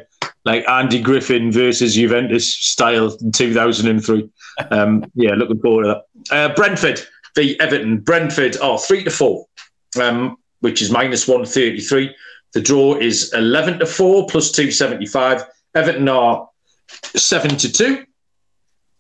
like 0.47 0.67
Andy 0.69 1.01
Griffin 1.03 1.53
versus 1.53 1.95
Juventus 1.95 2.55
style 2.55 3.15
in 3.21 3.33
2003. 3.33 4.31
Um, 4.71 5.05
yeah, 5.15 5.35
looking 5.35 5.61
forward 5.61 5.85
to 5.85 6.03
that. 6.31 6.35
Uh, 6.35 6.55
Brentford 6.55 7.07
v 7.35 7.61
Everton. 7.61 7.99
Brentford 7.99 8.57
are 8.63 8.79
three 8.79 9.05
to 9.05 9.11
four. 9.11 9.47
Um, 10.01 10.39
which 10.61 10.83
is 10.83 10.91
minus 10.91 11.29
133. 11.29 12.15
The 12.53 12.61
draw 12.61 12.97
is 12.97 13.33
11 13.35 13.81
to 13.81 13.87
4 13.87 14.27
plus 14.27 14.51
275. 14.51 15.45
Everton 15.75 16.09
are 16.09 16.49
7 17.15 17.57
to 17.57 17.73
2 17.73 18.05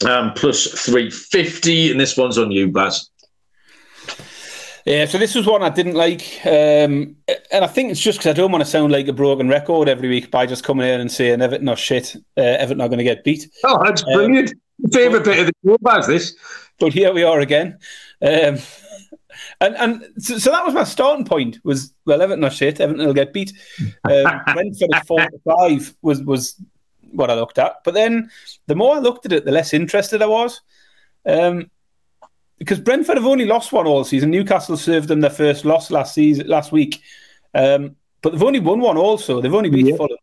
um, 0.08 0.32
plus 0.34 0.66
350. 0.84 1.90
And 1.90 2.00
this 2.00 2.16
one's 2.16 2.38
on 2.38 2.50
you, 2.50 2.70
Baz. 2.70 3.10
Yeah, 4.86 5.04
so 5.06 5.18
this 5.18 5.34
was 5.34 5.46
one 5.46 5.64
I 5.64 5.68
didn't 5.68 5.94
like. 5.94 6.22
Um, 6.44 7.16
and 7.50 7.64
I 7.64 7.66
think 7.66 7.90
it's 7.90 8.00
just 8.00 8.18
because 8.18 8.30
I 8.30 8.34
don't 8.34 8.52
want 8.52 8.64
to 8.64 8.70
sound 8.70 8.92
like 8.92 9.08
a 9.08 9.12
broken 9.12 9.48
record 9.48 9.88
every 9.88 10.08
week 10.08 10.30
by 10.30 10.46
just 10.46 10.62
coming 10.62 10.86
in 10.86 11.00
and 11.00 11.10
saying 11.10 11.42
Everton 11.42 11.68
are 11.68 11.76
shit, 11.76 12.14
uh, 12.36 12.40
Everton 12.40 12.80
are 12.80 12.88
going 12.88 12.98
to 12.98 13.04
get 13.04 13.24
beat. 13.24 13.50
Oh, 13.64 13.82
that's 13.84 14.04
um, 14.04 14.12
brilliant. 14.12 14.54
Favourite 14.92 15.24
bit 15.24 15.40
of 15.40 15.46
the 15.46 15.52
show 15.64 15.74
about 15.74 16.06
this. 16.06 16.36
But 16.78 16.92
here 16.92 17.12
we 17.12 17.24
are 17.24 17.40
again. 17.40 17.78
Um, 18.22 18.58
and 19.60 19.76
and 19.76 20.06
so, 20.18 20.38
so, 20.38 20.52
that 20.52 20.64
was 20.64 20.74
my 20.74 20.84
starting 20.84 21.24
point. 21.24 21.58
Was 21.64 21.92
well, 22.04 22.22
Everton 22.22 22.44
are 22.44 22.50
shit. 22.50 22.80
Everton 22.80 23.06
will 23.06 23.12
get 23.12 23.32
beat. 23.32 23.52
Um, 24.08 24.40
Brentford 24.52 24.90
at 24.94 25.06
four 25.06 25.18
to 25.18 25.40
five 25.44 25.96
was 26.02 26.22
was 26.22 26.62
what 27.10 27.30
I 27.30 27.34
looked 27.34 27.58
at. 27.58 27.82
But 27.84 27.94
then 27.94 28.30
the 28.68 28.76
more 28.76 28.94
I 28.94 29.00
looked 29.00 29.26
at 29.26 29.32
it, 29.32 29.44
the 29.44 29.50
less 29.50 29.74
interested 29.74 30.22
I 30.22 30.26
was. 30.26 30.60
Um, 31.26 31.70
because 32.58 32.80
Brentford 32.80 33.16
have 33.16 33.26
only 33.26 33.44
lost 33.44 33.72
one 33.72 33.86
all 33.86 34.04
season. 34.04 34.30
Newcastle 34.30 34.76
served 34.76 35.08
them 35.08 35.20
their 35.20 35.30
first 35.30 35.64
loss 35.64 35.90
last 35.90 36.14
season, 36.14 36.46
last 36.46 36.72
week, 36.72 37.02
um, 37.54 37.96
but 38.22 38.32
they've 38.32 38.42
only 38.42 38.60
won 38.60 38.80
one. 38.80 38.96
Also, 38.96 39.40
they've 39.40 39.54
only 39.54 39.70
beat 39.70 39.86
yeah. 39.86 39.96
Fulham, 39.96 40.18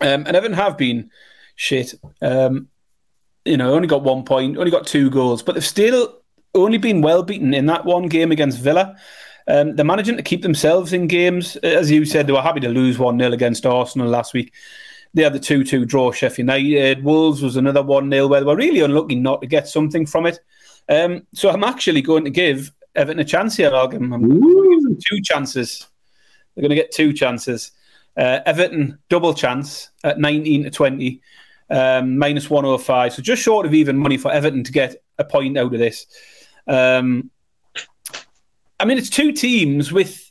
um, 0.00 0.24
and 0.26 0.36
Everton 0.36 0.56
have 0.56 0.76
been 0.76 1.10
shit. 1.56 1.94
Um, 2.22 2.68
you 3.44 3.56
know, 3.56 3.74
only 3.74 3.88
got 3.88 4.02
one 4.02 4.24
point, 4.24 4.56
only 4.56 4.70
got 4.70 4.86
two 4.86 5.10
goals, 5.10 5.42
but 5.42 5.54
they've 5.54 5.64
still 5.64 6.20
only 6.54 6.78
been 6.78 7.02
well 7.02 7.22
beaten 7.22 7.54
in 7.54 7.66
that 7.66 7.84
one 7.84 8.06
game 8.06 8.32
against 8.32 8.58
Villa. 8.58 8.96
Um, 9.48 9.76
they're 9.76 9.84
managing 9.84 10.16
to 10.16 10.22
keep 10.22 10.42
themselves 10.42 10.92
in 10.92 11.06
games. 11.06 11.56
As 11.56 11.90
you 11.90 12.04
said, 12.04 12.26
they 12.26 12.32
were 12.32 12.42
happy 12.42 12.60
to 12.60 12.68
lose 12.68 12.98
1 12.98 13.18
0 13.18 13.32
against 13.32 13.64
Arsenal 13.64 14.08
last 14.08 14.34
week. 14.34 14.52
They 15.14 15.22
had 15.22 15.32
the 15.32 15.40
2 15.40 15.64
2 15.64 15.84
draw 15.84 16.10
Sheffield 16.10 16.48
United. 16.50 17.04
Wolves 17.04 17.42
was 17.42 17.56
another 17.56 17.82
1 17.82 18.10
0 18.10 18.26
where 18.26 18.40
they 18.40 18.46
were 18.46 18.56
really 18.56 18.80
unlucky 18.80 19.14
not 19.14 19.40
to 19.40 19.46
get 19.46 19.68
something 19.68 20.04
from 20.04 20.26
it. 20.26 20.40
Um, 20.88 21.26
so 21.34 21.50
I'm 21.50 21.64
actually 21.64 22.02
going 22.02 22.24
to 22.24 22.30
give 22.30 22.72
Everton 22.94 23.20
a 23.20 23.24
chance 23.24 23.56
here, 23.56 23.70
Malcolm. 23.70 24.12
I'm 24.12 24.28
going 24.28 24.40
to 24.40 24.70
give 24.70 24.84
them 24.84 24.98
two 25.04 25.20
chances. 25.22 25.86
They're 26.54 26.62
going 26.62 26.70
to 26.70 26.76
get 26.76 26.92
two 26.92 27.12
chances. 27.12 27.72
Uh, 28.16 28.40
Everton 28.46 28.98
double 29.08 29.34
chance 29.34 29.90
at 30.02 30.18
19 30.18 30.64
to 30.64 30.70
20, 30.70 31.20
um, 31.70 32.18
minus 32.18 32.48
105. 32.48 33.12
So 33.12 33.22
just 33.22 33.42
short 33.42 33.66
of 33.66 33.74
even 33.74 33.98
money 33.98 34.16
for 34.16 34.32
Everton 34.32 34.64
to 34.64 34.72
get 34.72 35.02
a 35.18 35.24
point 35.24 35.58
out 35.58 35.74
of 35.74 35.78
this. 35.78 36.06
Um, 36.66 37.30
I 38.80 38.84
mean, 38.84 38.98
it's 38.98 39.10
two 39.10 39.32
teams 39.32 39.92
with 39.92 40.30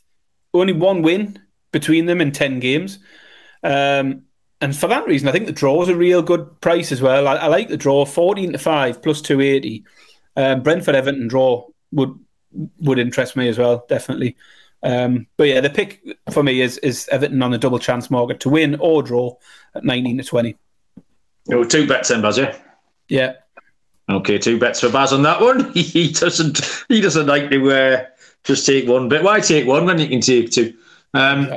only 0.52 0.72
one 0.72 1.02
win 1.02 1.38
between 1.72 2.06
them 2.06 2.20
in 2.20 2.32
10 2.32 2.60
games. 2.60 2.98
Um, 3.62 4.22
and 4.60 4.74
for 4.74 4.86
that 4.88 5.06
reason, 5.06 5.28
I 5.28 5.32
think 5.32 5.46
the 5.46 5.52
draw 5.52 5.82
is 5.82 5.88
a 5.88 5.96
real 5.96 6.22
good 6.22 6.60
price 6.60 6.90
as 6.90 7.02
well. 7.02 7.28
I, 7.28 7.34
I 7.34 7.46
like 7.46 7.68
the 7.68 7.76
draw 7.76 8.04
14 8.04 8.52
to 8.52 8.58
5 8.58 9.02
plus 9.02 9.20
280. 9.20 9.84
Um, 10.36 10.62
Brentford 10.62 10.94
Everton 10.94 11.28
draw 11.28 11.66
would 11.92 12.18
would 12.78 12.98
interest 12.98 13.36
me 13.36 13.48
as 13.48 13.58
well, 13.58 13.84
definitely. 13.88 14.36
Um, 14.82 15.26
but 15.36 15.48
yeah, 15.48 15.60
the 15.60 15.70
pick 15.70 16.02
for 16.30 16.42
me 16.42 16.60
is 16.60 16.78
is 16.78 17.08
Everton 17.08 17.42
on 17.42 17.54
a 17.54 17.58
double 17.58 17.78
chance 17.78 18.10
market 18.10 18.40
to 18.40 18.48
win 18.48 18.76
or 18.76 19.02
draw 19.02 19.36
at 19.74 19.84
nineteen 19.84 20.18
to 20.18 20.24
twenty. 20.24 20.56
Oh, 21.50 21.64
two 21.64 21.86
bets 21.86 22.08
then, 22.08 22.22
Baz, 22.22 22.38
yeah? 22.38 22.56
Yeah. 23.08 23.34
Okay, 24.08 24.38
two 24.38 24.58
bets 24.58 24.80
for 24.80 24.90
Baz 24.90 25.12
on 25.12 25.22
that 25.22 25.40
one. 25.40 25.72
he 25.74 26.12
doesn't 26.12 26.60
he 26.88 27.00
doesn't 27.00 27.26
like 27.26 27.50
to 27.50 27.70
uh, 27.70 28.04
just 28.44 28.66
take 28.66 28.88
one 28.88 29.08
bet. 29.08 29.22
Why 29.22 29.40
take 29.40 29.66
one 29.66 29.86
when 29.86 29.98
you 29.98 30.08
can 30.08 30.20
take 30.20 30.50
two? 30.50 30.74
Um, 31.14 31.52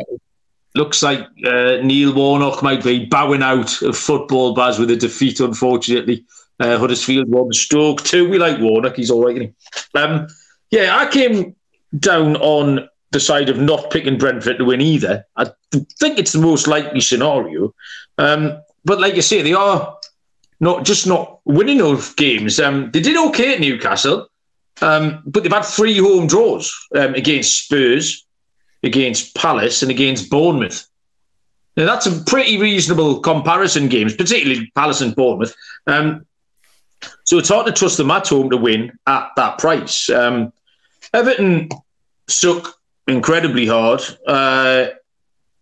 looks 0.75 1.03
like 1.03 1.19
uh, 1.45 1.77
Neil 1.83 2.13
Warnock 2.13 2.63
might 2.63 2.83
be 2.83 3.05
bowing 3.05 3.43
out 3.43 3.81
of 3.81 3.97
football, 3.97 4.53
Baz, 4.53 4.79
with 4.79 4.89
a 4.91 4.95
defeat, 4.95 5.39
unfortunately. 5.39 6.25
Uh, 6.59 6.77
Huddersfield 6.77 7.29
one, 7.29 7.53
Stoke 7.53 8.03
two. 8.03 8.27
We 8.29 8.37
like 8.37 8.59
Warnock; 8.59 8.95
he's 8.95 9.11
all 9.11 9.25
right. 9.25 9.53
Um, 9.95 10.27
yeah, 10.71 10.97
I 10.97 11.07
came 11.09 11.55
down 11.97 12.35
on 12.37 12.87
the 13.11 13.19
side 13.19 13.49
of 13.49 13.57
not 13.57 13.89
picking 13.91 14.17
Brentford 14.17 14.57
to 14.57 14.65
win 14.65 14.81
either. 14.81 15.25
I 15.35 15.51
think 15.71 16.19
it's 16.19 16.33
the 16.33 16.41
most 16.41 16.67
likely 16.67 17.01
scenario. 17.01 17.73
Um, 18.17 18.61
but 18.85 18.99
like 18.99 19.15
you 19.15 19.21
say, 19.21 19.41
they 19.41 19.53
are 19.53 19.97
not 20.59 20.85
just 20.85 21.07
not 21.07 21.39
winning 21.45 21.77
those 21.77 22.13
games. 22.13 22.59
Um, 22.59 22.91
they 22.91 22.99
did 22.99 23.17
okay 23.29 23.53
at 23.53 23.59
Newcastle, 23.59 24.27
um, 24.81 25.23
but 25.25 25.43
they've 25.43 25.51
had 25.51 25.65
three 25.65 25.97
home 25.97 26.27
draws 26.27 26.73
um, 26.95 27.15
against 27.15 27.65
Spurs, 27.65 28.25
against 28.83 29.35
Palace, 29.35 29.81
and 29.81 29.91
against 29.91 30.29
Bournemouth. 30.29 30.85
Now 31.77 31.85
that's 31.85 32.05
a 32.05 32.23
pretty 32.25 32.57
reasonable 32.59 33.21
comparison 33.21 33.87
games, 33.87 34.15
particularly 34.15 34.71
Palace 34.75 35.01
and 35.01 35.15
Bournemouth. 35.15 35.55
Um, 35.87 36.25
so 37.25 37.37
it's 37.37 37.49
hard 37.49 37.65
to 37.67 37.71
trust 37.71 37.97
them 37.97 38.11
at 38.11 38.27
home 38.27 38.49
to 38.49 38.57
win 38.57 38.91
at 39.07 39.29
that 39.35 39.57
price. 39.57 40.09
Um, 40.09 40.51
Everton 41.13 41.69
suck 42.27 42.75
incredibly 43.07 43.65
hard. 43.65 44.01
Uh, 44.27 44.87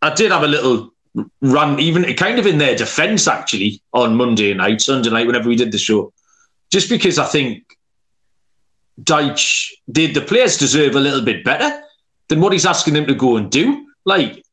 I 0.02 0.14
did 0.14 0.32
have 0.32 0.44
a 0.44 0.48
little 0.48 0.94
run, 1.42 1.80
even 1.80 2.04
kind 2.16 2.40
of 2.40 2.46
in 2.46 2.58
their 2.58 2.76
defence, 2.76 3.28
actually, 3.28 3.82
on 3.94 4.16
Monday 4.16 4.54
night, 4.54 4.82
Sunday 4.82 5.10
night, 5.10 5.28
whenever 5.28 5.50
we 5.50 5.56
did 5.56 5.72
the 5.72 5.78
show, 5.78 6.14
just 6.70 6.90
because 6.90 7.18
I 7.18 7.26
think 7.26 7.78
Dyche 9.02 9.72
did 9.92 10.14
the 10.14 10.22
players 10.22 10.58
deserve 10.58 10.96
a 10.96 11.00
little 11.00 11.22
bit 11.22 11.44
better 11.44 11.82
than 12.28 12.42
what 12.42 12.54
he's 12.54 12.66
asking 12.66 12.94
them 12.94 13.08
to 13.08 13.16
go 13.16 13.38
and 13.38 13.50
do. 13.50 13.88
Like, 14.06 14.44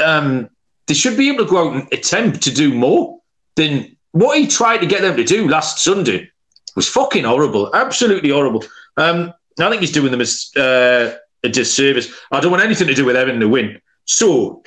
um, 0.00 0.48
they 0.86 0.94
should 0.94 1.16
be 1.16 1.30
able 1.30 1.44
to 1.44 1.50
go 1.50 1.68
out 1.68 1.74
and 1.74 1.92
attempt 1.92 2.42
to 2.42 2.50
do 2.50 2.74
more 2.74 3.20
than 3.54 3.91
what 4.12 4.38
he 4.38 4.46
tried 4.46 4.78
to 4.78 4.86
get 4.86 5.02
them 5.02 5.16
to 5.16 5.24
do 5.24 5.48
last 5.48 5.78
Sunday 5.78 6.30
was 6.76 6.88
fucking 6.88 7.24
horrible, 7.24 7.74
absolutely 7.74 8.30
horrible. 8.30 8.64
Um, 8.96 9.32
I 9.58 9.68
think 9.68 9.80
he's 9.80 9.92
doing 9.92 10.10
them 10.10 10.20
as 10.20 10.50
uh, 10.56 11.16
a 11.42 11.48
disservice. 11.48 12.12
I 12.30 12.40
don't 12.40 12.50
want 12.50 12.62
anything 12.62 12.88
to 12.88 12.94
do 12.94 13.04
with 13.04 13.16
Everton 13.16 13.40
to 13.40 13.48
win. 13.48 13.80
So 14.04 14.62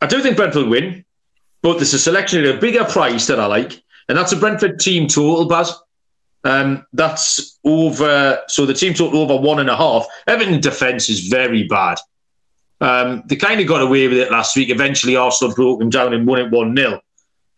I 0.00 0.06
do 0.06 0.20
think 0.20 0.36
Brentford 0.36 0.68
win, 0.68 1.04
but 1.62 1.74
there's 1.74 1.94
a 1.94 1.98
selection 1.98 2.44
at 2.44 2.56
a 2.56 2.58
bigger 2.58 2.84
price 2.84 3.26
that 3.26 3.40
I 3.40 3.46
like, 3.46 3.82
and 4.08 4.18
that's 4.18 4.32
a 4.32 4.36
Brentford 4.36 4.80
team 4.80 5.08
total, 5.08 5.46
Baz. 5.46 5.72
Um, 6.44 6.86
that's 6.92 7.58
over. 7.64 8.42
So 8.48 8.66
the 8.66 8.74
team 8.74 8.92
total 8.92 9.22
over 9.22 9.36
one 9.36 9.60
and 9.60 9.70
a 9.70 9.76
half. 9.76 10.06
Everton 10.26 10.60
defence 10.60 11.08
is 11.08 11.28
very 11.28 11.62
bad. 11.62 11.98
Um, 12.80 13.22
they 13.26 13.36
kind 13.36 13.60
of 13.60 13.66
got 13.66 13.80
away 13.80 14.08
with 14.08 14.18
it 14.18 14.30
last 14.30 14.54
week. 14.56 14.68
Eventually, 14.68 15.16
Arsenal 15.16 15.54
broke 15.54 15.78
them 15.78 15.88
down 15.88 16.12
and 16.12 16.26
won 16.26 16.40
it 16.40 16.50
one 16.50 16.76
0 16.76 17.00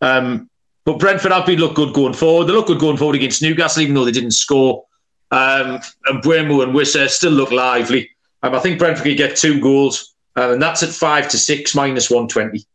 um, 0.01 0.49
but 0.87 0.99
Brentford 0.99 1.33
have 1.33 1.45
been 1.45 1.59
look 1.59 1.75
good 1.75 1.93
going 1.93 2.13
forward. 2.13 2.45
They 2.45 2.53
look 2.53 2.67
good 2.67 2.79
going 2.79 2.95
forward 2.95 3.17
against 3.17 3.41
Newcastle, 3.41 3.81
even 3.83 3.93
though 3.93 4.05
they 4.05 4.11
didn't 4.11 4.31
score. 4.31 4.85
Um, 5.31 5.81
and 6.05 6.23
Mbeumo 6.23 6.63
and 6.63 6.73
Wissa 6.73 7.09
still 7.09 7.33
look 7.33 7.51
lively. 7.51 8.09
Um, 8.41 8.55
I 8.55 8.59
think 8.59 8.79
Brentford 8.79 9.03
could 9.03 9.17
get 9.17 9.35
two 9.35 9.59
goals, 9.59 10.15
um, 10.37 10.53
and 10.53 10.61
that's 10.61 10.83
at 10.83 10.89
five 10.91 11.27
to 11.27 11.37
six 11.37 11.75
minus 11.75 12.09
one 12.09 12.29
twenty. 12.29 12.65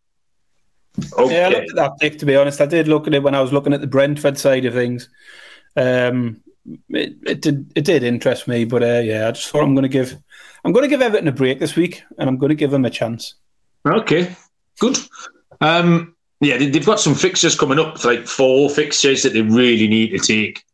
Okay. 1.14 1.34
Yeah, 1.34 1.46
I 1.46 1.48
looked 1.48 1.70
at 1.70 1.76
that 1.76 1.98
pick. 2.00 2.18
To 2.18 2.26
be 2.26 2.36
honest, 2.36 2.60
I 2.60 2.66
did 2.66 2.86
look 2.86 3.06
at 3.06 3.14
it 3.14 3.22
when 3.22 3.34
I 3.34 3.40
was 3.40 3.50
looking 3.50 3.72
at 3.72 3.80
the 3.80 3.86
Brentford 3.86 4.36
side 4.36 4.66
of 4.66 4.74
things. 4.74 5.08
Um, 5.74 6.42
it, 6.90 7.16
it 7.26 7.40
did 7.40 7.72
it 7.74 7.86
did 7.86 8.02
interest 8.02 8.46
me, 8.46 8.66
but 8.66 8.82
uh, 8.82 9.00
yeah, 9.02 9.28
I 9.28 9.30
just 9.30 9.48
thought 9.48 9.62
I'm 9.62 9.74
going 9.74 9.84
to 9.84 9.88
give 9.88 10.18
I'm 10.66 10.72
going 10.72 10.84
to 10.84 10.90
give 10.90 11.00
Everton 11.00 11.28
a 11.28 11.32
break 11.32 11.60
this 11.60 11.76
week, 11.76 12.02
and 12.18 12.28
I'm 12.28 12.36
going 12.36 12.50
to 12.50 12.56
give 12.56 12.72
them 12.72 12.84
a 12.84 12.90
chance. 12.90 13.36
Okay, 13.86 14.36
good. 14.78 14.98
Um, 15.62 16.14
yeah, 16.42 16.58
they've 16.58 16.84
got 16.84 16.98
some 16.98 17.14
fixtures 17.14 17.58
coming 17.58 17.78
up, 17.78 18.04
like 18.04 18.26
four 18.26 18.68
fixtures 18.68 19.22
that 19.22 19.32
they 19.32 19.42
really 19.42 19.86
need 19.86 20.10
to 20.10 20.18
take 20.18 20.64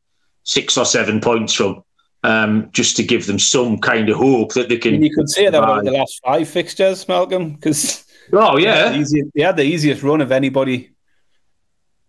six 0.43 0.79
or 0.79 0.87
seven 0.87 1.21
points 1.21 1.53
from, 1.53 1.85
um, 2.25 2.71
just 2.73 2.97
to 2.97 3.03
give 3.03 3.27
them 3.27 3.39
some 3.39 3.79
kind 3.79 4.09
of 4.09 4.17
hope 4.17 4.55
that 4.55 4.71
they 4.71 4.79
can. 4.79 5.03
you 5.03 5.15
could 5.15 5.29
say 5.29 5.45
that 5.45 5.63
about 5.63 5.85
the 5.85 5.91
last 5.91 6.21
five 6.25 6.49
fixtures, 6.49 7.07
Malcolm, 7.07 7.53
because 7.53 8.07
oh 8.33 8.57
yeah, 8.57 8.91
the 8.91 9.31
they 9.35 9.43
had 9.43 9.59
the 9.59 9.63
easiest 9.63 10.03
run 10.03 10.23
of 10.23 10.33
anybody 10.33 10.91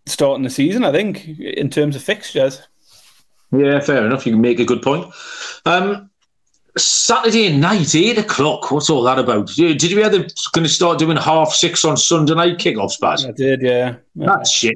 starting 0.06 0.44
the 0.44 0.50
season, 0.50 0.86
I 0.86 0.94
think, 0.94 1.28
in 1.28 1.70
terms 1.70 1.98
of 1.98 2.02
fixtures. 2.02 2.62
Yeah, 3.52 3.82
fair 3.82 4.06
enough. 4.06 4.26
You 4.26 4.34
can 4.34 4.42
make 4.42 4.60
a 4.60 4.66
good 4.66 4.82
point. 4.82 5.12
Um, 5.66 6.09
Saturday 6.80 7.56
night, 7.56 7.94
eight 7.96 8.18
o'clock. 8.18 8.72
What's 8.72 8.90
all 8.90 9.04
that 9.04 9.20
about? 9.20 9.48
Did 9.48 9.84
you 9.84 9.98
hear 9.98 10.10
they're 10.10 10.28
going 10.54 10.64
to 10.64 10.70
start 10.70 11.00
doing 11.00 11.18
half 11.18 11.54
six 11.54 11.86
on 11.86 11.98
Sunday 11.98 12.34
night 12.36 12.58
kickoffs, 12.58 13.00
Baz? 13.00 13.26
I 13.26 13.32
did, 13.32 13.62
yeah. 13.62 13.96
That's 14.16 14.52
shit. 14.52 14.76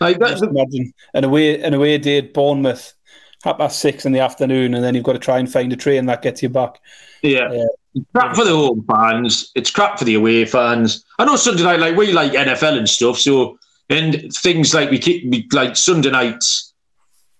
Like 0.00 0.18
that, 0.18 0.42
imagine 0.42 0.92
an 1.14 1.24
away 1.24 1.62
an 1.62 1.72
away 1.72 1.98
day 1.98 2.18
at 2.18 2.34
Bournemouth, 2.34 2.94
half 3.42 3.58
past 3.58 3.78
six 3.78 4.04
in 4.04 4.12
the 4.12 4.20
afternoon, 4.20 4.74
and 4.74 4.84
then 4.84 4.94
you've 4.94 5.04
got 5.04 5.12
to 5.14 5.18
try 5.18 5.38
and 5.38 5.50
find 5.50 5.72
a 5.72 5.76
train 5.76 6.06
that 6.06 6.22
gets 6.22 6.42
you 6.42 6.48
back. 6.48 6.80
Yeah. 7.22 7.52
yeah. 7.52 8.02
Crap 8.12 8.34
for 8.34 8.44
the 8.44 8.50
home 8.50 8.84
fans. 8.92 9.52
It's 9.54 9.70
crap 9.70 9.98
for 9.98 10.04
the 10.04 10.16
away 10.16 10.44
fans. 10.44 11.04
I 11.18 11.24
know 11.24 11.36
Sunday 11.36 11.62
night, 11.62 11.78
like 11.78 11.96
we 11.96 12.12
like 12.12 12.32
NFL 12.32 12.76
and 12.76 12.88
stuff, 12.88 13.18
so 13.18 13.58
and 13.88 14.32
things 14.34 14.74
like 14.74 14.90
we 14.90 14.98
keep 14.98 15.52
like 15.52 15.76
Sunday 15.76 16.10
nights 16.10 16.73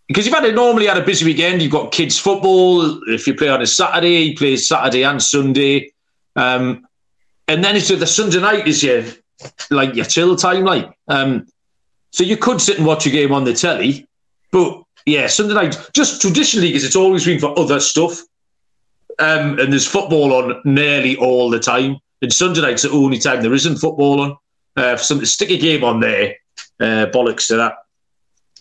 because 0.09 0.27
you've 0.27 0.35
had 0.35 0.45
a, 0.45 0.53
normally 0.53 0.87
had 0.87 0.99
a 0.99 1.05
busy 1.05 1.25
weekend. 1.25 1.63
You've 1.63 1.73
got 1.73 1.93
kids 1.93 2.19
football. 2.19 3.01
If 3.09 3.27
you 3.27 3.35
play 3.35 3.49
on 3.49 3.63
a 3.63 3.67
Saturday, 3.67 4.21
you 4.21 4.37
play 4.37 4.57
Saturday 4.57 5.05
and 5.05 5.23
Sunday, 5.23 5.93
um, 6.37 6.87
and 7.49 7.65
then 7.65 7.77
it's 7.77 7.89
the 7.89 8.07
Sunday 8.07 8.41
night 8.41 8.67
is 8.67 8.83
your 8.83 9.05
like 9.71 9.95
your 9.95 10.05
chill 10.05 10.37
time, 10.37 10.65
like. 10.65 10.91
Um, 11.09 11.47
so 12.13 12.25
you 12.25 12.37
could 12.37 12.61
sit 12.61 12.79
and 12.79 12.87
watch 12.87 13.07
a 13.07 13.11
game 13.11 13.33
on 13.33 13.45
the 13.45 13.55
telly, 13.55 14.07
but 14.53 14.83
yeah, 15.07 15.27
Sunday 15.27 15.55
night 15.55 15.91
just 15.95 16.21
traditionally 16.21 16.69
because 16.69 16.85
it's 16.85 16.97
always 16.97 17.25
been 17.25 17.41
for 17.41 17.59
other 17.59 17.81
stuff. 17.81 18.23
um, 19.19 19.59
and 19.59 19.73
there's 19.73 19.87
football 19.87 20.33
on 20.33 20.61
nearly 20.65 21.17
all 21.17 21.51
the 21.51 21.61
time. 21.61 21.99
And 22.23 22.33
Sunday 22.33 22.61
night's 22.63 22.83
the 22.83 22.91
only 22.91 23.19
time 23.19 23.43
there 23.43 23.55
isn't 23.55 23.79
football 23.79 24.21
on. 24.21 24.37
Uh, 24.77 24.97
for 24.97 25.03
some 25.03 25.25
stick 25.25 25.51
a 25.51 25.59
game 25.59 25.85
on 25.85 26.01
there, 26.01 26.35
uh, 26.81 27.07
bollocks 27.13 27.49
to 27.49 27.57
that. 27.57 27.75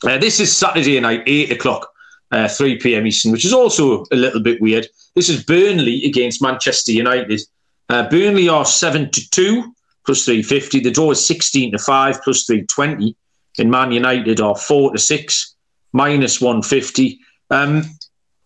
Uh, 0.03 0.17
this 0.17 0.39
is 0.41 0.55
Saturday 0.55 0.99
night, 0.99 1.23
eight 1.27 1.51
o'clock, 1.51 1.89
uh, 2.31 2.47
three 2.47 2.77
pm 2.77 3.07
Eastern, 3.07 3.31
which 3.31 3.45
is 3.45 3.53
also 3.53 4.05
a 4.11 4.15
little 4.15 4.41
bit 4.41 4.61
weird. 4.61 4.85
This 5.15 5.29
is 5.29 5.43
Burnley 5.43 6.03
against 6.05 6.41
Manchester 6.41 6.91
United. 6.91 7.41
Uh, 7.87 8.09
Burnley 8.09 8.49
are 8.49 8.65
seven 8.65 9.09
to 9.11 9.29
two 9.29 9.73
plus 10.05 10.25
three 10.25 10.43
fifty. 10.43 10.81
The 10.81 10.91
draw 10.91 11.11
is 11.11 11.25
sixteen 11.25 11.71
to 11.71 11.77
five 11.79 12.21
plus 12.21 12.43
three 12.43 12.65
twenty. 12.65 13.15
And 13.59 13.69
Man 13.69 13.91
United 13.91 14.41
are 14.41 14.57
four 14.57 14.91
to 14.91 14.97
six 14.97 15.55
minus 15.93 16.41
one 16.41 16.61
fifty. 16.63 17.19
Um, 17.49 17.83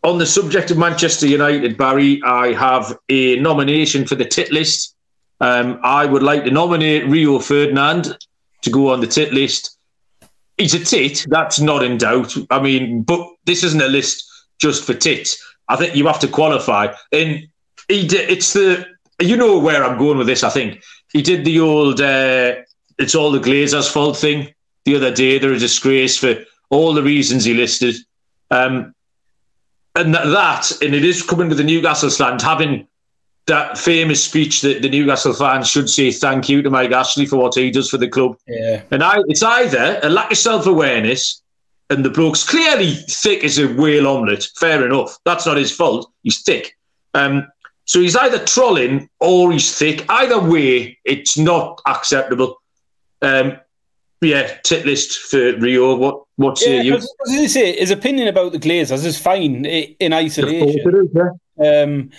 on 0.03 0.17
the 0.19 0.25
subject 0.25 0.69
of 0.69 0.77
Manchester 0.77 1.27
United, 1.27 1.77
Barry, 1.77 2.21
I 2.23 2.53
have 2.53 2.97
a 3.09 3.37
nomination 3.39 4.05
for 4.05 4.15
the 4.15 4.25
tit 4.25 4.51
list. 4.51 4.95
Um, 5.39 5.79
I 5.81 6.05
would 6.05 6.23
like 6.23 6.43
to 6.43 6.51
nominate 6.51 7.07
Rio 7.07 7.39
Ferdinand 7.39 8.17
to 8.61 8.69
go 8.69 8.91
on 8.91 8.99
the 8.99 9.07
tit 9.07 9.33
list. 9.33 9.76
He's 10.57 10.73
a 10.73 10.83
tit, 10.83 11.25
that's 11.29 11.59
not 11.59 11.83
in 11.83 11.97
doubt. 11.97 12.33
I 12.49 12.59
mean, 12.59 13.03
but 13.03 13.27
this 13.45 13.63
isn't 13.63 13.81
a 13.81 13.87
list 13.87 14.23
just 14.59 14.83
for 14.85 14.93
tits. 14.93 15.43
I 15.67 15.75
think 15.75 15.95
you 15.95 16.07
have 16.07 16.19
to 16.19 16.27
qualify. 16.27 16.93
And 17.11 17.47
he 17.87 18.07
did, 18.07 18.29
it's 18.29 18.53
the, 18.53 18.85
you 19.19 19.37
know 19.37 19.59
where 19.59 19.83
I'm 19.83 19.97
going 19.97 20.17
with 20.17 20.27
this, 20.27 20.43
I 20.43 20.49
think. 20.49 20.81
He 21.13 21.21
did 21.21 21.45
the 21.45 21.59
old, 21.59 22.01
uh, 22.01 22.55
it's 22.97 23.15
all 23.15 23.31
the 23.31 23.39
Glazers' 23.39 23.91
fault 23.91 24.17
thing 24.17 24.53
the 24.85 24.95
other 24.95 25.13
day. 25.13 25.37
They're 25.37 25.53
a 25.53 25.59
disgrace 25.59 26.17
for 26.17 26.43
all 26.69 26.93
the 26.93 27.03
reasons 27.03 27.45
he 27.45 27.53
listed. 27.53 27.95
Um, 28.49 28.95
and 29.95 30.13
that, 30.13 30.71
and 30.81 30.93
it 30.93 31.03
is 31.03 31.23
coming 31.23 31.49
to 31.49 31.55
the 31.55 31.63
Newcastle 31.63 32.09
stand, 32.09 32.41
having 32.41 32.87
that 33.47 33.77
famous 33.77 34.23
speech 34.23 34.61
that 34.61 34.81
the 34.81 34.89
Newcastle 34.89 35.33
fans 35.33 35.69
should 35.69 35.89
say 35.89 36.11
thank 36.11 36.49
you 36.49 36.61
to 36.61 36.69
Mike 36.69 36.91
Ashley 36.91 37.25
for 37.25 37.37
what 37.37 37.55
he 37.55 37.71
does 37.71 37.89
for 37.89 37.97
the 37.97 38.07
club. 38.07 38.37
Yeah. 38.45 38.83
And 38.91 39.01
I, 39.01 39.17
it's 39.27 39.41
either 39.43 39.99
a 40.03 40.09
lack 40.09 40.31
of 40.31 40.37
self 40.37 40.67
awareness, 40.67 41.41
and 41.89 42.03
the 42.03 42.09
bloke's 42.09 42.43
clearly 42.43 42.93
thick 42.93 43.43
as 43.43 43.57
a 43.57 43.67
whale 43.67 44.07
omelette. 44.07 44.47
Fair 44.57 44.85
enough. 44.85 45.17
That's 45.23 45.45
not 45.45 45.57
his 45.57 45.71
fault. 45.71 46.11
He's 46.23 46.41
thick. 46.43 46.77
Um, 47.13 47.47
so 47.85 48.01
he's 48.01 48.17
either 48.17 48.45
trolling 48.45 49.09
or 49.21 49.53
he's 49.53 49.77
thick. 49.77 50.05
Either 50.09 50.39
way, 50.39 50.97
it's 51.05 51.37
not 51.37 51.81
acceptable. 51.87 52.61
Um, 53.21 53.57
yeah, 54.21 54.57
tit 54.63 54.85
list 54.85 55.19
for 55.19 55.55
Rio. 55.57 55.95
What 55.95 56.23
what 56.35 56.57
say 56.57 56.77
Yeah, 56.77 56.81
you? 56.81 56.95
as 56.95 57.09
as 57.27 57.39
I 57.39 57.45
say, 57.47 57.79
his 57.79 57.91
opinion 57.91 58.27
about 58.27 58.51
the 58.51 58.59
Glazers 58.59 59.05
is 59.05 59.17
fine 59.17 59.63
in 59.65 60.11
isolation. 60.11 61.09
Um, 61.63 62.09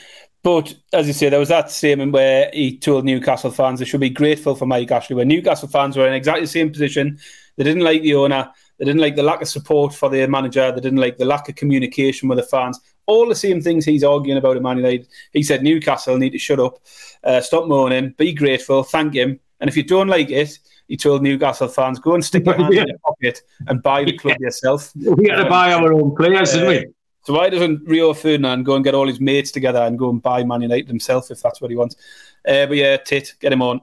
but 0.49 0.75
as 0.95 1.07
you 1.07 1.13
say, 1.13 1.29
there 1.29 1.39
was 1.39 1.51
that 1.51 1.71
statement 1.71 2.13
where 2.13 2.49
he 2.55 2.79
told 2.79 3.05
Newcastle 3.05 3.51
fans 3.51 3.81
they 3.81 3.85
should 3.85 4.01
be 4.01 4.09
grateful 4.09 4.55
for 4.55 4.65
Mike 4.65 4.91
Ashley. 4.91 5.15
When 5.15 5.29
Newcastle 5.29 5.69
fans 5.69 5.95
were 5.95 6.09
in 6.09 6.15
exactly 6.15 6.45
the 6.45 6.47
same 6.47 6.71
position, 6.71 7.19
they 7.59 7.65
didn't 7.65 7.83
like 7.85 8.01
the 8.01 8.15
owner, 8.15 8.51
they 8.79 8.87
didn't 8.87 9.03
like 9.03 9.15
the 9.15 9.23
lack 9.23 9.43
of 9.43 9.49
support 9.49 9.93
for 9.95 10.09
their 10.09 10.27
manager, 10.27 10.73
they 10.73 10.81
didn't 10.81 11.01
like 11.01 11.19
the 11.19 11.27
lack 11.27 11.51
of 11.51 11.57
communication 11.57 12.31
with 12.31 12.39
the 12.39 12.45
fans. 12.45 12.81
All 13.05 13.29
the 13.29 13.35
same 13.35 13.61
things 13.61 13.85
he's 13.85 14.03
arguing 14.03 14.39
about 14.39 14.57
at 14.57 14.63
Man 14.63 14.79
United. 14.79 15.07
He 15.35 15.43
said 15.43 15.63
Newcastle 15.63 16.17
need 16.17 16.31
to 16.33 16.39
shut 16.39 16.61
up, 16.61 16.79
uh, 17.25 17.43
stop 17.43 17.67
moaning, 17.69 18.15
be 18.17 18.33
grateful, 18.33 18.85
thank 18.85 19.13
him, 19.13 19.39
and 19.61 19.69
if 19.69 19.77
you 19.77 19.83
don't 19.83 20.09
like 20.09 20.31
it. 20.31 20.59
He 20.87 20.97
told 20.97 21.23
Newcastle 21.23 21.69
fans, 21.69 21.99
"Go 21.99 22.15
and 22.15 22.25
stick 22.25 22.47
your 22.47 22.55
hand 22.59 22.73
Yeah. 22.73 22.81
in 22.81 22.89
your 22.89 22.99
pocket 23.07 23.43
and 23.67 23.83
buy 23.83 24.05
the 24.05 24.17
club 24.17 24.39
yourself." 24.41 24.91
We 24.97 25.29
had 25.29 25.37
to 25.43 25.51
buy 25.51 25.75
our 25.75 25.93
own 25.93 26.17
players, 26.17 26.53
didn't 26.55 26.69
we? 26.69 26.87
So 27.29 27.35
why 27.35 27.51
doesn't 27.51 27.87
Rio 27.87 28.14
Ferdinand 28.14 28.64
go 28.64 28.74
and 28.74 28.83
get 28.83 28.95
all 28.95 29.07
his 29.07 29.20
mates 29.20 29.51
together 29.51 29.81
and 29.81 29.99
go 29.99 30.09
and 30.09 30.22
buy 30.22 30.45
Man 30.45 30.62
United 30.62 30.89
himself 30.89 31.31
if 31.31 31.43
that's 31.43 31.61
what 31.61 31.70
he 31.70 31.76
wants? 31.76 31.97
Uh, 32.49 32.64
but 32.64 32.79
yeah, 32.79 32.97
tit, 32.97 33.35
get 33.39 33.53
him 33.53 33.61
on. 33.61 33.83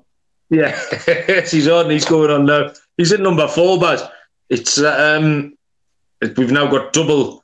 Yeah, 0.49 0.75
he's 1.47 1.67
on. 1.67 1.91
He's 1.91 2.05
going 2.05 2.31
on 2.31 2.47
now. 2.47 2.71
He's 2.97 3.13
at 3.13 3.19
number 3.19 3.47
four, 3.47 3.79
but 3.79 4.11
it's 4.49 4.81
um, 4.81 5.55
we've 6.21 6.49
now 6.49 6.65
got 6.65 6.91
double 6.91 7.43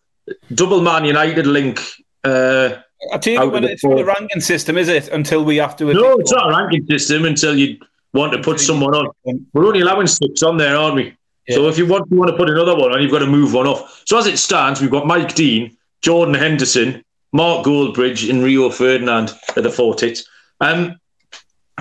double 0.55 0.81
Man 0.81 1.05
United 1.05 1.45
link. 1.45 1.79
Uh, 2.23 2.77
I 3.13 3.19
take 3.19 3.37
Out 3.37 3.49
it 3.49 3.53
when 3.53 3.63
it's 3.65 3.83
not 3.83 3.99
a 3.99 4.03
ranking 4.03 4.41
system, 4.41 4.79
is 4.79 4.87
it? 4.87 5.07
Until 5.09 5.45
we 5.45 5.57
have 5.57 5.75
to. 5.75 5.93
no, 5.93 6.13
it's 6.17 6.31
not 6.31 6.51
a 6.51 6.57
ranking 6.57 6.87
system 6.87 7.25
until 7.25 7.55
you 7.55 7.77
want 8.15 8.33
to 8.33 8.41
put 8.41 8.59
someone 8.59 8.95
on. 8.95 9.45
We're 9.53 9.67
only 9.67 9.81
allowing 9.81 10.07
six 10.07 10.41
on 10.41 10.57
there, 10.57 10.75
aren't 10.75 10.95
we? 10.95 11.15
So 11.51 11.67
if 11.67 11.77
you 11.77 11.85
want 11.85 12.09
you 12.09 12.17
want 12.17 12.31
to 12.31 12.37
put 12.37 12.49
another 12.49 12.75
one 12.75 12.91
on, 12.91 13.03
you've 13.03 13.11
got 13.11 13.19
to 13.19 13.27
move 13.27 13.53
one 13.53 13.67
off. 13.67 14.01
So 14.07 14.17
as 14.17 14.25
it 14.25 14.39
stands, 14.39 14.81
we've 14.81 14.89
got 14.89 15.05
Mike 15.05 15.35
Dean, 15.35 15.77
Jordan 16.01 16.33
Henderson, 16.33 17.03
Mark 17.31 17.65
Goldbridge, 17.65 18.29
and 18.29 18.43
Rio 18.43 18.69
Ferdinand 18.69 19.31
at 19.55 19.63
the 19.63 19.69
four 19.69 19.95
tits. 19.95 20.27
Um, 20.59 20.99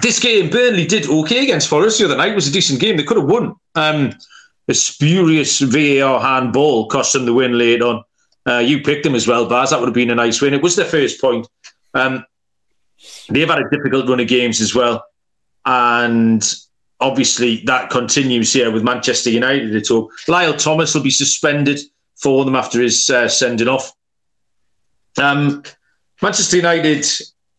this 0.02 0.18
game, 0.18 0.50
Burnley 0.50 0.86
did 0.86 1.08
okay 1.08 1.42
against 1.42 1.68
Forest 1.68 1.98
the 1.98 2.06
other 2.06 2.16
night. 2.16 2.32
It 2.32 2.36
was 2.36 2.48
a 2.48 2.52
decent 2.52 2.80
game. 2.80 2.96
They 2.96 3.02
could 3.02 3.18
have 3.18 3.28
won. 3.28 3.54
Um, 3.74 4.14
a 4.68 4.74
spurious 4.74 5.60
VAR 5.60 6.20
handball 6.20 6.86
cost 6.86 7.12
them 7.12 7.26
the 7.26 7.34
win 7.34 7.58
late 7.58 7.82
on. 7.82 8.04
Uh, 8.46 8.58
you 8.58 8.80
picked 8.80 9.04
them 9.04 9.14
as 9.14 9.26
well, 9.26 9.48
Baz. 9.48 9.70
That 9.70 9.80
would 9.80 9.88
have 9.88 9.94
been 9.94 10.10
a 10.10 10.14
nice 10.14 10.40
win. 10.40 10.54
It 10.54 10.62
was 10.62 10.76
their 10.76 10.86
first 10.86 11.20
point. 11.20 11.46
Um, 11.92 12.24
they've 13.28 13.48
had 13.48 13.60
a 13.60 13.68
difficult 13.68 14.08
run 14.08 14.20
of 14.20 14.28
games 14.28 14.60
as 14.60 14.74
well. 14.74 15.04
And 15.66 16.42
obviously 17.00 17.62
that 17.64 17.90
continues 17.90 18.52
here 18.52 18.70
with 18.70 18.84
Manchester 18.84 19.30
United 19.30 19.74
at 19.74 19.90
all. 19.90 20.10
Lyle 20.28 20.54
Thomas 20.54 20.94
will 20.94 21.02
be 21.02 21.10
suspended 21.10 21.80
for 22.16 22.44
them 22.44 22.54
after 22.54 22.80
his 22.80 23.10
uh, 23.10 23.28
sending 23.28 23.68
off. 23.68 23.92
Um, 25.18 25.62
Manchester 26.22 26.56
United, 26.56 27.06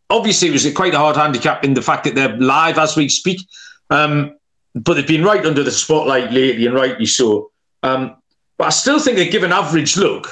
obviously, 0.09 0.49
it 0.49 0.51
was 0.51 0.71
quite 0.73 0.93
a 0.93 0.97
hard 0.99 1.15
handicap 1.15 1.63
in 1.63 1.73
the 1.73 1.81
fact 1.81 2.03
that 2.03 2.15
they're 2.15 2.37
live 2.37 2.77
as 2.77 2.95
we 2.95 3.09
speak. 3.09 3.41
Um, 3.89 4.37
but 4.73 4.93
they've 4.93 5.07
been 5.07 5.23
right 5.23 5.45
under 5.45 5.63
the 5.63 5.71
spotlight 5.71 6.31
lately, 6.31 6.65
and 6.65 6.75
rightly 6.75 7.05
so. 7.05 7.51
Um, 7.83 8.15
but 8.57 8.67
I 8.67 8.69
still 8.69 8.99
think 8.99 9.17
they 9.17 9.29
give 9.29 9.43
an 9.43 9.51
average 9.51 9.97
look. 9.97 10.27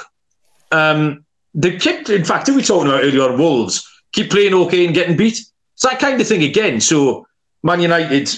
Um, 0.72 1.24
they 1.52 1.76
kept, 1.76 2.08
in 2.08 2.24
fact, 2.24 2.46
who 2.46 2.54
we 2.54 2.62
talking 2.62 2.88
about 2.88 3.02
earlier 3.02 3.36
Wolves, 3.36 3.86
keep 4.12 4.30
playing 4.30 4.54
okay 4.54 4.86
and 4.86 4.94
getting 4.94 5.16
beat. 5.16 5.40
It's 5.74 5.82
that 5.82 5.98
kind 5.98 6.20
of 6.20 6.28
thing 6.28 6.44
again. 6.44 6.80
So 6.80 7.26
Man 7.62 7.80
United 7.80 8.30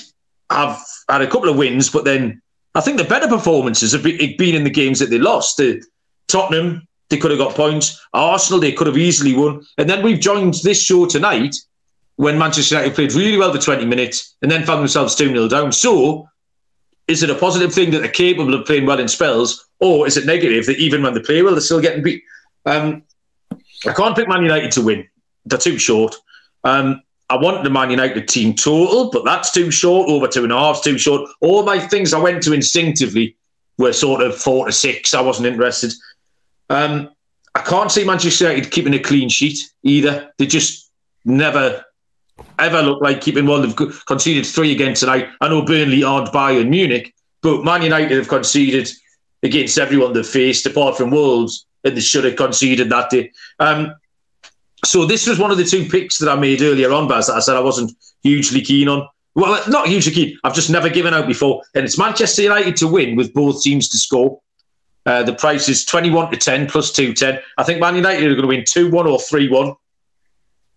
have 0.51 0.83
had 1.09 1.23
a 1.23 1.27
couple 1.27 1.49
of 1.49 1.57
wins, 1.57 1.91
but 1.91 2.05
then 2.05 2.41
I 2.75 2.81
think 2.81 2.97
the 2.97 3.05
better 3.05 3.29
performances 3.29 3.93
have 3.93 4.03
be- 4.03 4.37
been 4.37 4.55
in 4.55 4.65
the 4.65 4.71
games 4.71 4.99
that 4.99 5.11
they 5.11 5.19
lost. 5.19 5.59
The 5.59 5.83
Tottenham, 6.29 6.87
they 7.13 7.19
could 7.19 7.31
have 7.31 7.39
got 7.39 7.55
points. 7.55 8.05
Arsenal, 8.13 8.59
they 8.59 8.73
could 8.73 8.89
have 8.89 8.99
easily 8.99 9.37
won. 9.37 9.65
And 9.79 9.89
then 9.89 10.03
we've 10.03 10.19
joined 10.19 10.55
this 10.65 10.83
show 10.83 11.07
tonight 11.07 11.55
when 12.17 12.39
Manchester 12.39 12.77
United 12.77 12.95
played 12.95 13.13
really 13.13 13.37
well 13.37 13.53
for 13.53 13.61
20 13.61 13.85
minutes 13.85 14.35
and 14.43 14.51
then 14.51 14.65
found 14.65 14.81
themselves 14.81 15.15
2 15.15 15.29
0 15.29 15.49
down. 15.49 15.71
So 15.71 16.29
is 17.09 17.23
it 17.23 17.31
a 17.31 17.35
positive 17.35 17.73
thing 17.73 17.91
that 17.91 18.01
they're 18.01 18.11
capable 18.11 18.55
of 18.55 18.67
playing 18.67 18.87
well 18.87 18.99
in 18.99 19.09
spells, 19.09 19.69
or 19.81 20.07
is 20.07 20.17
it 20.17 20.27
negative 20.27 20.67
that 20.67 20.79
even 20.79 21.03
when 21.03 21.15
they 21.15 21.21
play 21.21 21.43
well, 21.43 21.53
they're 21.53 21.61
still 21.61 21.81
getting 21.81 22.03
beat? 22.03 22.23
Um, 22.65 23.03
I 23.87 23.93
can't 23.93 24.17
pick 24.17 24.29
Man 24.29 24.43
United 24.43 24.71
to 24.73 24.83
win. 24.83 25.09
They're 25.45 25.59
too 25.59 25.79
short. 25.79 26.15
Um, 26.65 27.03
I 27.29 27.37
want 27.37 27.65
the 27.65 27.71
Man 27.71 27.91
United 27.91 28.29
team 28.29 28.55
total, 28.55 29.11
but 29.11 29.25
that's 29.25 29.51
too 29.51 29.71
short. 29.71 30.09
Over 30.09 30.29
two 30.29 30.45
and 30.45 30.53
a 30.53 30.59
half, 30.59 30.83
too 30.83 30.99
short. 30.99 31.29
All 31.41 31.65
my 31.65 31.79
things 31.79 32.13
I 32.13 32.19
went 32.19 32.43
to 32.45 32.53
instinctively 32.53 33.37
were 33.79 33.93
sort 33.93 34.23
of 34.23 34.37
four 34.37 34.67
to 34.67 34.73
six. 34.73 35.15
I 35.15 35.21
wasn't 35.21 35.49
interested. 35.49 35.93
Um, 36.73 37.11
I 37.55 37.61
can't 37.61 37.93
see 37.93 38.03
Manchester 38.03 38.49
United 38.49 38.71
keeping 38.71 38.95
a 38.95 38.99
clean 38.99 39.29
sheet 39.29 39.59
either. 39.83 40.33
They 40.39 40.47
just 40.47 40.91
never, 41.27 41.85
ever 42.59 42.81
look 42.81 43.03
like 43.03 43.21
keeping 43.21 43.45
one. 43.45 43.61
They've 43.61 44.07
conceded 44.07 44.47
three 44.47 44.73
again 44.73 44.95
tonight. 44.95 45.29
I 45.43 45.49
know 45.49 45.63
Burnley 45.63 46.03
aren't 46.03 46.33
Bayern 46.33 46.71
Munich, 46.71 47.15
but 47.43 47.63
Man 47.63 47.83
United 47.83 48.17
have 48.17 48.29
conceded 48.29 48.89
against 49.43 49.79
everyone 49.79 50.15
they've 50.15 50.27
faced, 50.27 50.65
apart 50.65 50.97
from 50.97 51.11
Wolves, 51.11 51.67
and 51.85 51.95
they 51.95 52.01
should 52.01 52.25
have 52.25 52.37
conceded 52.37 52.89
that 52.89 53.11
day. 53.11 53.31
Um, 53.59 53.95
so 54.83 55.05
this 55.05 55.27
was 55.27 55.39
one 55.39 55.51
of 55.51 55.59
the 55.59 55.65
two 55.65 55.85
picks 55.85 56.19
that 56.19 56.31
I 56.31 56.37
made 56.37 56.63
earlier 56.63 56.91
on, 56.91 57.07
Baz, 57.07 57.27
that 57.27 57.35
I 57.35 57.41
said 57.41 57.57
I 57.57 57.61
wasn't 57.61 57.93
hugely 58.23 58.63
keen 58.63 58.89
on. 58.89 59.07
Well, 59.35 59.63
not 59.69 59.89
hugely 59.89 60.13
keen. 60.13 60.39
I've 60.43 60.55
just 60.55 60.71
never 60.71 60.89
given 60.89 61.13
out 61.13 61.27
before. 61.27 61.63
And 61.75 61.85
it's 61.85 61.99
Manchester 61.99 62.43
United 62.43 62.77
to 62.77 62.89
win 62.89 63.15
with 63.15 63.35
both 63.35 63.63
teams 63.63 63.89
to 63.91 63.99
score. 63.99 64.41
Uh, 65.05 65.23
the 65.23 65.35
price 65.35 65.69
is 65.69 65.85
21 65.85 66.31
to 66.31 66.37
10 66.37 66.69
plus 66.69 66.93
210. 66.93 67.43
I 67.59 67.65
think 67.65 67.81
Man 67.81 67.97
United 67.97 68.25
are 68.25 68.35
going 68.35 68.43
to 68.43 68.49
win 68.49 68.65
2 68.65 68.91
1 68.91 69.07
or 69.07 69.19
3 69.19 69.49
1. 69.49 69.75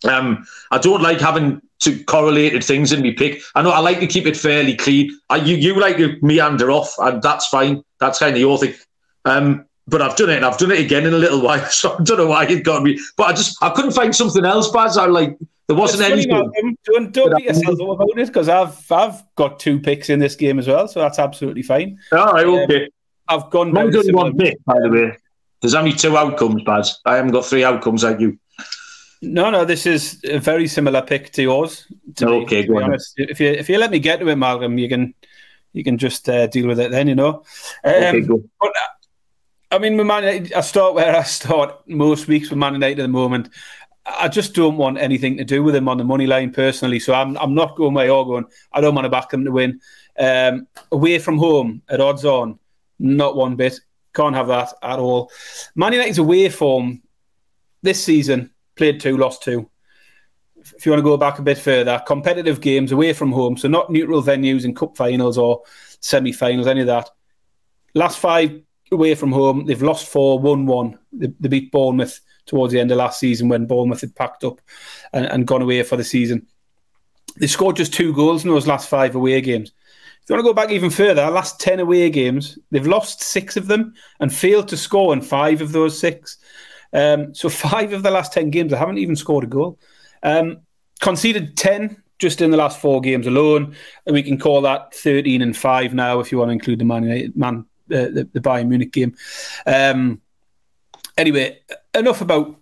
Um, 0.05 0.45
I 0.71 0.77
don't 0.77 1.01
like 1.01 1.19
having 1.19 1.61
to 1.81 2.03
correlated 2.05 2.63
things 2.63 2.91
in 2.91 3.01
my 3.01 3.13
pick. 3.15 3.41
I 3.53 3.61
know 3.61 3.71
I 3.71 3.79
like 3.79 3.99
to 3.99 4.07
keep 4.07 4.25
it 4.25 4.37
fairly 4.37 4.75
clean. 4.75 5.17
I, 5.29 5.37
you, 5.37 5.55
you 5.55 5.79
like 5.79 5.97
to 5.97 6.17
meander 6.21 6.71
off, 6.71 6.93
and 6.99 7.21
that's 7.21 7.47
fine. 7.47 7.83
That's 7.99 8.19
kind 8.19 8.33
of 8.33 8.39
your 8.39 8.57
thing. 8.57 8.73
Um, 9.25 9.65
but 9.87 10.01
I've 10.01 10.15
done 10.15 10.29
it, 10.31 10.37
and 10.37 10.45
I've 10.45 10.57
done 10.57 10.71
it 10.71 10.79
again 10.79 11.05
in 11.05 11.13
a 11.13 11.17
little 11.17 11.41
while. 11.43 11.65
So 11.67 11.95
I 11.97 12.03
don't 12.03 12.17
know 12.17 12.27
why 12.27 12.45
it 12.45 12.63
got 12.63 12.83
me. 12.83 12.99
But 13.17 13.29
I 13.29 13.33
just 13.33 13.61
I 13.63 13.69
couldn't 13.69 13.91
find 13.91 14.15
something 14.15 14.45
else, 14.45 14.69
Baz. 14.71 14.97
I 14.97 15.05
like 15.05 15.37
there 15.67 15.77
wasn't 15.77 16.09
anything. 16.09 16.31
Malcolm. 16.31 16.77
Don't, 16.85 17.11
don't 17.11 17.37
beat 17.37 17.45
yourself 17.45 17.81
up 17.81 17.89
about 17.89 18.09
it 18.17 18.27
because 18.27 18.49
I've 18.49 18.91
I've 18.91 19.23
got 19.35 19.59
two 19.59 19.79
picks 19.79 20.09
in 20.09 20.19
this 20.19 20.35
game 20.35 20.59
as 20.59 20.67
well, 20.67 20.87
so 20.87 20.99
that's 20.99 21.19
absolutely 21.19 21.63
fine. 21.63 21.99
All 22.11 22.33
right, 22.33 22.45
okay. 22.45 22.89
I've 23.27 23.49
gone 23.49 23.71
Mine's 23.71 23.95
only 23.95 24.13
one 24.13 24.37
pick, 24.37 24.63
by 24.65 24.79
the 24.79 24.89
way. 24.89 25.17
There's 25.61 25.75
only 25.75 25.93
two 25.93 26.15
outcomes, 26.15 26.63
Baz. 26.63 26.99
I 27.05 27.15
haven't 27.15 27.31
got 27.31 27.45
three 27.45 27.63
outcomes 27.63 28.03
like 28.03 28.19
you. 28.19 28.37
No, 29.21 29.49
no, 29.49 29.65
this 29.65 29.85
is 29.85 30.21
a 30.25 30.37
very 30.39 30.67
similar 30.67 31.01
pick 31.01 31.31
to 31.33 31.41
yours. 31.41 31.87
To 32.17 32.29
okay, 32.29 32.61
me, 32.61 32.67
to 32.67 32.81
honest. 32.83 33.13
If 33.17 33.39
you 33.39 33.47
if 33.47 33.69
you 33.69 33.77
let 33.77 33.89
me 33.91 33.99
get 33.99 34.19
to 34.19 34.27
it, 34.27 34.35
Malcolm, 34.35 34.77
you 34.77 34.87
can 34.87 35.13
you 35.73 35.83
can 35.83 35.97
just 35.97 36.29
uh, 36.29 36.47
deal 36.47 36.67
with 36.67 36.79
it 36.79 36.91
then. 36.91 37.07
You 37.07 37.15
know. 37.15 37.43
Um, 37.83 37.93
okay, 37.93 38.21
go. 38.21 38.43
But, 38.59 38.71
I 39.71 39.79
mean, 39.79 39.97
Man 39.97 40.23
United, 40.23 40.53
I 40.53 40.61
start 40.61 40.93
where 40.93 41.15
I 41.15 41.23
start 41.23 41.87
most 41.87 42.27
weeks 42.27 42.49
with 42.49 42.59
Man 42.59 42.73
United 42.73 42.99
at 42.99 43.03
the 43.03 43.07
moment. 43.07 43.49
I 44.05 44.27
just 44.27 44.53
don't 44.53 44.77
want 44.77 44.99
anything 44.99 45.37
to 45.37 45.43
do 45.43 45.63
with 45.63 45.75
him 45.75 45.89
on 45.89 45.97
the 45.97 46.03
money 46.03 46.27
line 46.27 46.51
personally. 46.51 46.99
So 46.99 47.13
I'm 47.13 47.37
I'm 47.37 47.55
not 47.55 47.75
going 47.75 47.95
where 47.95 48.05
you're 48.05 48.25
going. 48.25 48.45
I 48.71 48.81
don't 48.81 48.93
want 48.93 49.05
to 49.05 49.09
back 49.09 49.33
him 49.33 49.45
to 49.45 49.51
win. 49.51 49.79
Um, 50.19 50.67
away 50.91 51.17
from 51.17 51.37
home 51.37 51.81
at 51.89 51.99
odds 51.99 52.23
on, 52.23 52.59
not 52.99 53.35
one 53.35 53.55
bit. 53.55 53.79
Can't 54.13 54.35
have 54.35 54.47
that 54.47 54.73
at 54.81 54.99
all. 54.99 55.31
Man 55.75 55.93
United's 55.93 56.17
away 56.17 56.49
form 56.49 57.01
this 57.81 58.03
season 58.03 58.51
played 58.75 58.99
two, 58.99 59.17
lost 59.17 59.43
two. 59.43 59.69
If 60.57 60.85
you 60.85 60.91
want 60.91 60.99
to 60.99 61.03
go 61.03 61.17
back 61.17 61.37
a 61.37 61.43
bit 61.43 61.57
further, 61.57 62.01
competitive 62.07 62.59
games 62.59 62.91
away 62.91 63.13
from 63.13 63.31
home, 63.31 63.55
so 63.55 63.67
not 63.67 63.91
neutral 63.91 64.23
venues 64.23 64.65
in 64.65 64.73
cup 64.73 64.97
finals 64.97 65.37
or 65.37 65.61
semi 65.99 66.31
finals, 66.31 66.67
any 66.67 66.81
of 66.81 66.87
that. 66.87 67.09
Last 67.93 68.17
five 68.17 68.61
away 68.91 69.15
from 69.15 69.31
home, 69.31 69.65
they've 69.65 69.81
lost 69.81 70.07
four, 70.07 70.39
won 70.39 70.65
one. 70.65 70.97
They, 71.11 71.27
they 71.39 71.49
beat 71.49 71.71
Bournemouth 71.71 72.19
towards 72.45 72.73
the 72.73 72.79
end 72.79 72.91
of 72.91 72.97
last 72.97 73.19
season 73.19 73.49
when 73.49 73.67
Bournemouth 73.67 74.01
had 74.01 74.15
packed 74.15 74.43
up 74.43 74.61
and, 75.13 75.25
and 75.25 75.47
gone 75.47 75.61
away 75.61 75.83
for 75.83 75.97
the 75.97 76.03
season. 76.03 76.47
They 77.37 77.47
scored 77.47 77.75
just 77.75 77.93
two 77.93 78.13
goals 78.13 78.43
in 78.43 78.49
those 78.49 78.67
last 78.67 78.89
five 78.89 79.15
away 79.15 79.41
games. 79.41 79.71
If 80.25 80.31
you 80.31 80.35
want 80.37 80.43
to 80.43 80.49
go 80.49 80.53
back 80.55 80.71
even 80.71 80.89
further, 80.89 81.29
last 81.29 81.59
10 81.59 81.79
away 81.79 82.09
games, 82.09 82.57
they've 82.71 82.87
lost 82.87 83.21
six 83.21 83.57
of 83.57 83.67
them 83.67 83.93
and 84.19 84.33
failed 84.33 84.67
to 84.69 84.77
score 84.77 85.13
in 85.13 85.21
five 85.21 85.61
of 85.61 85.71
those 85.71 85.99
six. 85.99 86.39
Um, 86.93 87.35
so 87.35 87.47
five 87.69 87.93
of 87.93 88.01
the 88.01 88.09
last 88.09 88.33
10 88.33 88.49
games, 88.49 88.71
they 88.71 88.77
haven't 88.77 88.97
even 88.97 89.15
scored 89.15 89.43
a 89.43 89.47
goal. 89.47 89.77
Um, 90.23 90.61
conceded 90.99 91.55
10 91.55 92.01
just 92.17 92.41
in 92.41 92.49
the 92.49 92.57
last 92.57 92.81
four 92.81 93.01
games 93.01 93.27
alone. 93.27 93.75
And 94.07 94.15
we 94.15 94.23
can 94.23 94.39
call 94.39 94.61
that 94.61 94.95
13 94.95 95.43
and 95.43 95.55
5 95.55 95.93
now 95.93 96.19
if 96.21 96.31
you 96.31 96.39
want 96.39 96.49
to 96.49 96.53
include 96.53 96.79
the 96.79 96.85
Man 96.85 97.03
United, 97.03 97.37
Man, 97.37 97.67
uh, 97.91 98.09
the, 98.09 98.27
the 98.33 98.39
Bayern 98.39 98.67
Munich 98.67 98.93
game. 98.93 99.15
Um, 99.67 100.21
anyway, 101.19 101.59
enough 101.95 102.21
about 102.21 102.55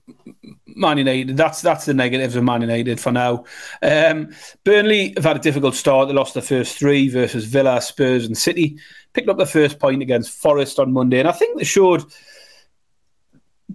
Man 0.66 0.98
United. 0.98 1.38
That's 1.38 1.62
that's 1.62 1.86
the 1.86 1.94
negatives 1.94 2.36
of 2.36 2.44
Man 2.44 2.62
United 2.62 3.00
for 3.00 3.12
now. 3.12 3.46
Um, 3.82 4.34
Burnley 4.64 5.14
have 5.16 5.26
had 5.26 5.38
a 5.38 5.42
difficult 5.42 5.76
start. 5.76 6.08
They 6.08 6.14
lost 6.14 6.34
the 6.34 6.42
first 6.42 6.78
three 6.78 7.10
versus 7.10 7.46
Villa, 7.46 7.82
Spurs, 7.82 8.26
and 8.26 8.38
City. 8.38 8.78
Picked 9.14 9.30
up 9.30 9.38
the 9.38 9.46
first 9.46 9.80
point 9.80 10.02
against 10.02 10.32
Forest 10.42 10.80
on 10.80 10.94
Monday, 10.94 11.20
and 11.20 11.28
I 11.28 11.34
think 11.34 11.58
they 11.58 11.64
showed 11.64 12.04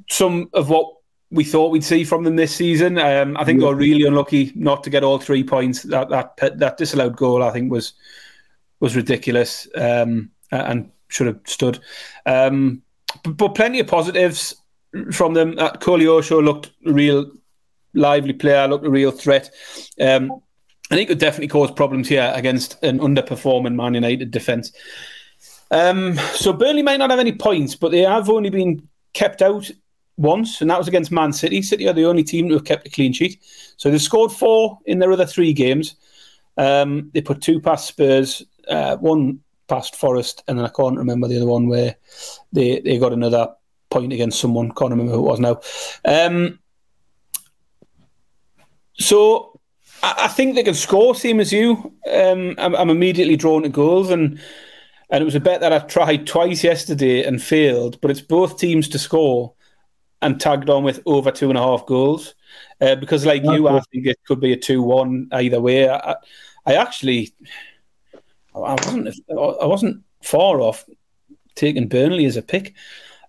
some 0.09 0.49
of 0.53 0.69
what 0.69 0.95
we 1.31 1.45
thought 1.45 1.71
we'd 1.71 1.85
see 1.85 2.05
from 2.05 2.25
them 2.25 2.37
this 2.37 2.55
season. 2.55 2.99
Um, 2.99 3.37
I 3.37 3.45
think 3.45 3.61
yeah. 3.61 3.67
they 3.67 3.73
were 3.73 3.79
really 3.79 4.07
unlucky 4.07 4.53
not 4.55 4.83
to 4.85 4.91
get 4.91 5.05
all 5.05 5.19
three 5.19 5.45
points. 5.45 5.83
That 5.83 6.09
that 6.11 6.59
that 6.59 6.77
disallowed 6.77 7.17
goal, 7.17 7.43
I 7.43 7.51
think, 7.51 7.71
was 7.71 7.93
was 8.81 8.97
ridiculous 8.97 9.69
um, 9.75 10.31
and 10.51 10.91
should 11.09 11.27
have 11.27 11.41
stood. 11.47 11.81
Um, 12.27 12.83
but, 13.25 13.37
but, 13.37 13.55
plenty 13.55 13.81
of 13.81 13.87
positives 13.87 14.55
from 15.13 15.35
them. 15.35 15.57
That 15.57 15.81
Koleosho 15.81 16.43
looked 16.45 16.71
a 16.87 16.93
real 16.93 17.31
lively 17.95 18.33
player, 18.33 18.69
looked 18.69 18.87
a 18.87 18.91
real 18.91 19.11
threat. 19.11 19.51
Um, 20.01 20.41
I 20.91 20.95
think 20.95 21.09
could 21.09 21.19
definitely 21.19 21.49
cause 21.49 21.71
problems 21.71 22.09
here 22.09 22.33
against 22.35 22.83
an 22.83 22.99
underperforming 22.99 23.75
Man 23.75 23.95
United 23.95 24.31
defence. 24.31 24.73
Um, 25.71 26.17
so 26.33 26.53
Burnley 26.53 26.83
might 26.83 26.97
not 26.97 27.11
have 27.11 27.19
any 27.19 27.33
points, 27.33 27.75
but 27.75 27.91
they 27.91 28.01
have 28.01 28.31
only 28.31 28.49
been 28.49 28.89
kept 29.13 29.43
out 29.43 29.71
once, 30.17 30.61
and 30.61 30.71
that 30.71 30.79
was 30.79 30.89
against 30.89 31.13
Man 31.13 31.33
City. 31.33 31.61
City 31.61 31.89
are 31.89 31.93
the 31.93 32.07
only 32.07 32.25
team 32.25 32.49
who 32.49 32.55
have 32.55 32.65
kept 32.65 32.87
a 32.87 32.91
clean 32.91 33.13
sheet. 33.13 33.43
So 33.77 33.91
they 33.91 33.99
scored 33.99 34.33
four 34.33 34.79
in 34.87 34.99
their 34.99 35.13
other 35.13 35.27
three 35.27 35.53
games. 35.53 35.95
Um, 36.57 37.11
they 37.13 37.21
put 37.21 37.43
two 37.43 37.61
past 37.61 37.87
Spurs, 37.87 38.43
uh, 38.69 38.97
one 38.97 39.41
past 39.69 39.95
Forest, 39.95 40.43
and 40.49 40.59
then 40.59 40.65
I 40.65 40.71
can't 40.71 40.97
remember 40.97 41.29
the 41.29 41.37
other 41.37 41.47
one 41.47 41.69
where 41.69 41.97
they, 42.53 42.81
they 42.81 42.99
got 42.99 43.13
another 43.13 43.55
point 43.91 44.13
against 44.13 44.41
someone. 44.41 44.71
Can't 44.73 44.91
remember 44.91 45.13
who 45.13 45.21
it 45.21 45.31
was 45.31 45.41
now. 45.41 45.61
Um, 46.05 46.59
so 48.95 49.61
I, 50.03 50.15
I, 50.25 50.29
think 50.29 50.55
they 50.55 50.63
can 50.63 50.75
score, 50.75 51.15
same 51.15 51.41
as 51.41 51.53
you. 51.53 51.95
Um, 52.13 52.55
I'm, 52.59 52.75
I'm 52.75 52.91
immediately 52.91 53.37
drawn 53.37 53.63
to 53.63 53.69
goals, 53.69 54.11
and 54.11 54.41
and 55.11 55.23
it 55.23 55.25
was 55.25 55.35
a 55.35 55.41
bet 55.41 55.61
that 55.61 55.73
I 55.73 55.79
tried 55.81 56.27
twice 56.27 56.63
yesterday 56.63 57.25
and 57.25 57.43
failed, 57.43 58.01
but 58.01 58.11
it's 58.11 58.21
both 58.21 58.59
teams 58.59 58.89
to 58.89 58.99
score 58.99 59.55
and 60.21 60.41
tagged 60.41 60.69
on 60.69 60.85
with 60.85 61.01
over 61.07 61.31
two 61.31 61.49
and 61.49 61.59
a 61.59 61.63
half 61.63 61.87
goals. 61.87 62.35
Uh, 62.81 62.95
because, 62.95 63.27
like 63.27 63.43
you, 63.43 63.69
I 63.69 63.81
think 63.93 64.07
it 64.07 64.19
could 64.27 64.41
be 64.41 64.53
a 64.53 64.57
2 64.57 64.83
1 64.83 65.29
either 65.33 65.61
way. 65.61 65.89
I, 65.89 66.17
I 66.67 66.75
actually, 66.75 67.33
I 68.55 68.75
wasn't, 68.75 69.09
I 69.31 69.67
wasn't 69.67 70.03
far 70.23 70.61
off 70.61 70.85
taking 71.55 71.89
Burnley 71.89 72.25
as 72.25 72.37
a 72.37 72.43
pick. 72.43 72.75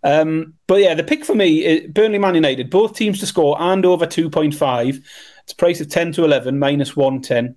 Um, 0.03 0.53
but 0.67 0.81
yeah, 0.81 0.93
the 0.93 1.03
pick 1.03 1.25
for 1.25 1.35
me, 1.35 1.87
Burnley 1.87 2.19
Man 2.19 2.35
United, 2.35 2.69
both 2.69 2.95
teams 2.95 3.19
to 3.19 3.25
score 3.25 3.61
and 3.61 3.85
over 3.85 4.05
2.5. 4.05 5.03
It's 5.43 5.53
a 5.53 5.55
price 5.55 5.81
of 5.81 5.89
10 5.89 6.13
to 6.13 6.25
11, 6.25 6.57
minus 6.57 6.95
110. 6.95 7.55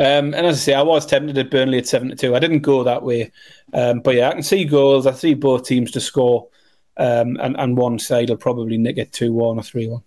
Um, 0.00 0.34
and 0.34 0.46
as 0.46 0.56
I 0.56 0.60
say, 0.60 0.74
I 0.74 0.82
was 0.82 1.06
tempted 1.06 1.38
at 1.38 1.50
Burnley 1.50 1.78
at 1.78 1.86
seven 1.86 2.08
to 2.08 2.16
two. 2.16 2.34
I 2.34 2.38
didn't 2.38 2.60
go 2.60 2.84
that 2.84 3.02
way, 3.02 3.32
um, 3.72 4.00
but 4.00 4.14
yeah, 4.14 4.28
I 4.28 4.32
can 4.32 4.42
see 4.42 4.64
goals. 4.64 5.06
I 5.06 5.12
see 5.12 5.34
both 5.34 5.66
teams 5.66 5.90
to 5.92 6.00
score, 6.00 6.48
um, 6.96 7.36
and 7.40 7.56
and 7.58 7.76
one 7.76 7.98
side 7.98 8.30
will 8.30 8.36
probably 8.36 8.78
nick 8.78 8.96
it 8.98 9.12
two 9.12 9.32
one 9.32 9.58
or 9.58 9.62
three 9.62 9.88
one. 9.88 10.02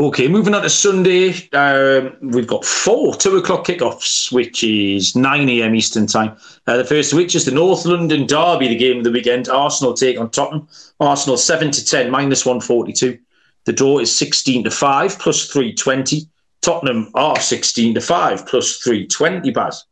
Okay, 0.00 0.28
moving 0.28 0.54
on 0.54 0.62
to 0.62 0.70
Sunday, 0.70 1.34
uh, 1.52 2.08
we've 2.22 2.46
got 2.46 2.64
four 2.64 3.14
two 3.14 3.36
o'clock 3.36 3.66
kickoffs, 3.66 4.32
which 4.32 4.64
is 4.64 5.14
nine 5.14 5.46
a.m. 5.50 5.74
Eastern 5.74 6.06
time. 6.06 6.38
Uh, 6.66 6.78
the 6.78 6.86
first 6.86 7.12
of 7.12 7.18
which 7.18 7.34
is 7.34 7.44
the 7.44 7.50
North 7.50 7.84
London 7.84 8.26
Derby, 8.26 8.68
the 8.68 8.76
game 8.76 8.96
of 8.96 9.04
the 9.04 9.10
weekend. 9.10 9.50
Arsenal 9.50 9.92
take 9.92 10.18
on 10.18 10.30
Tottenham. 10.30 10.66
Arsenal 11.00 11.36
seven 11.36 11.70
to 11.70 11.84
ten, 11.84 12.10
minus 12.10 12.46
one 12.46 12.62
forty 12.62 12.94
two. 12.94 13.18
The 13.66 13.74
draw 13.74 13.98
is 13.98 14.10
sixteen 14.10 14.64
to 14.64 14.70
five, 14.70 15.18
plus 15.18 15.50
three 15.50 15.74
twenty. 15.74 16.22
Tottenham 16.62 17.10
are 17.14 17.40
16 17.40 17.94
to 17.94 18.00
5 18.02 18.46
plus 18.46 18.80
320, 18.80 19.50
Baz. 19.50 19.84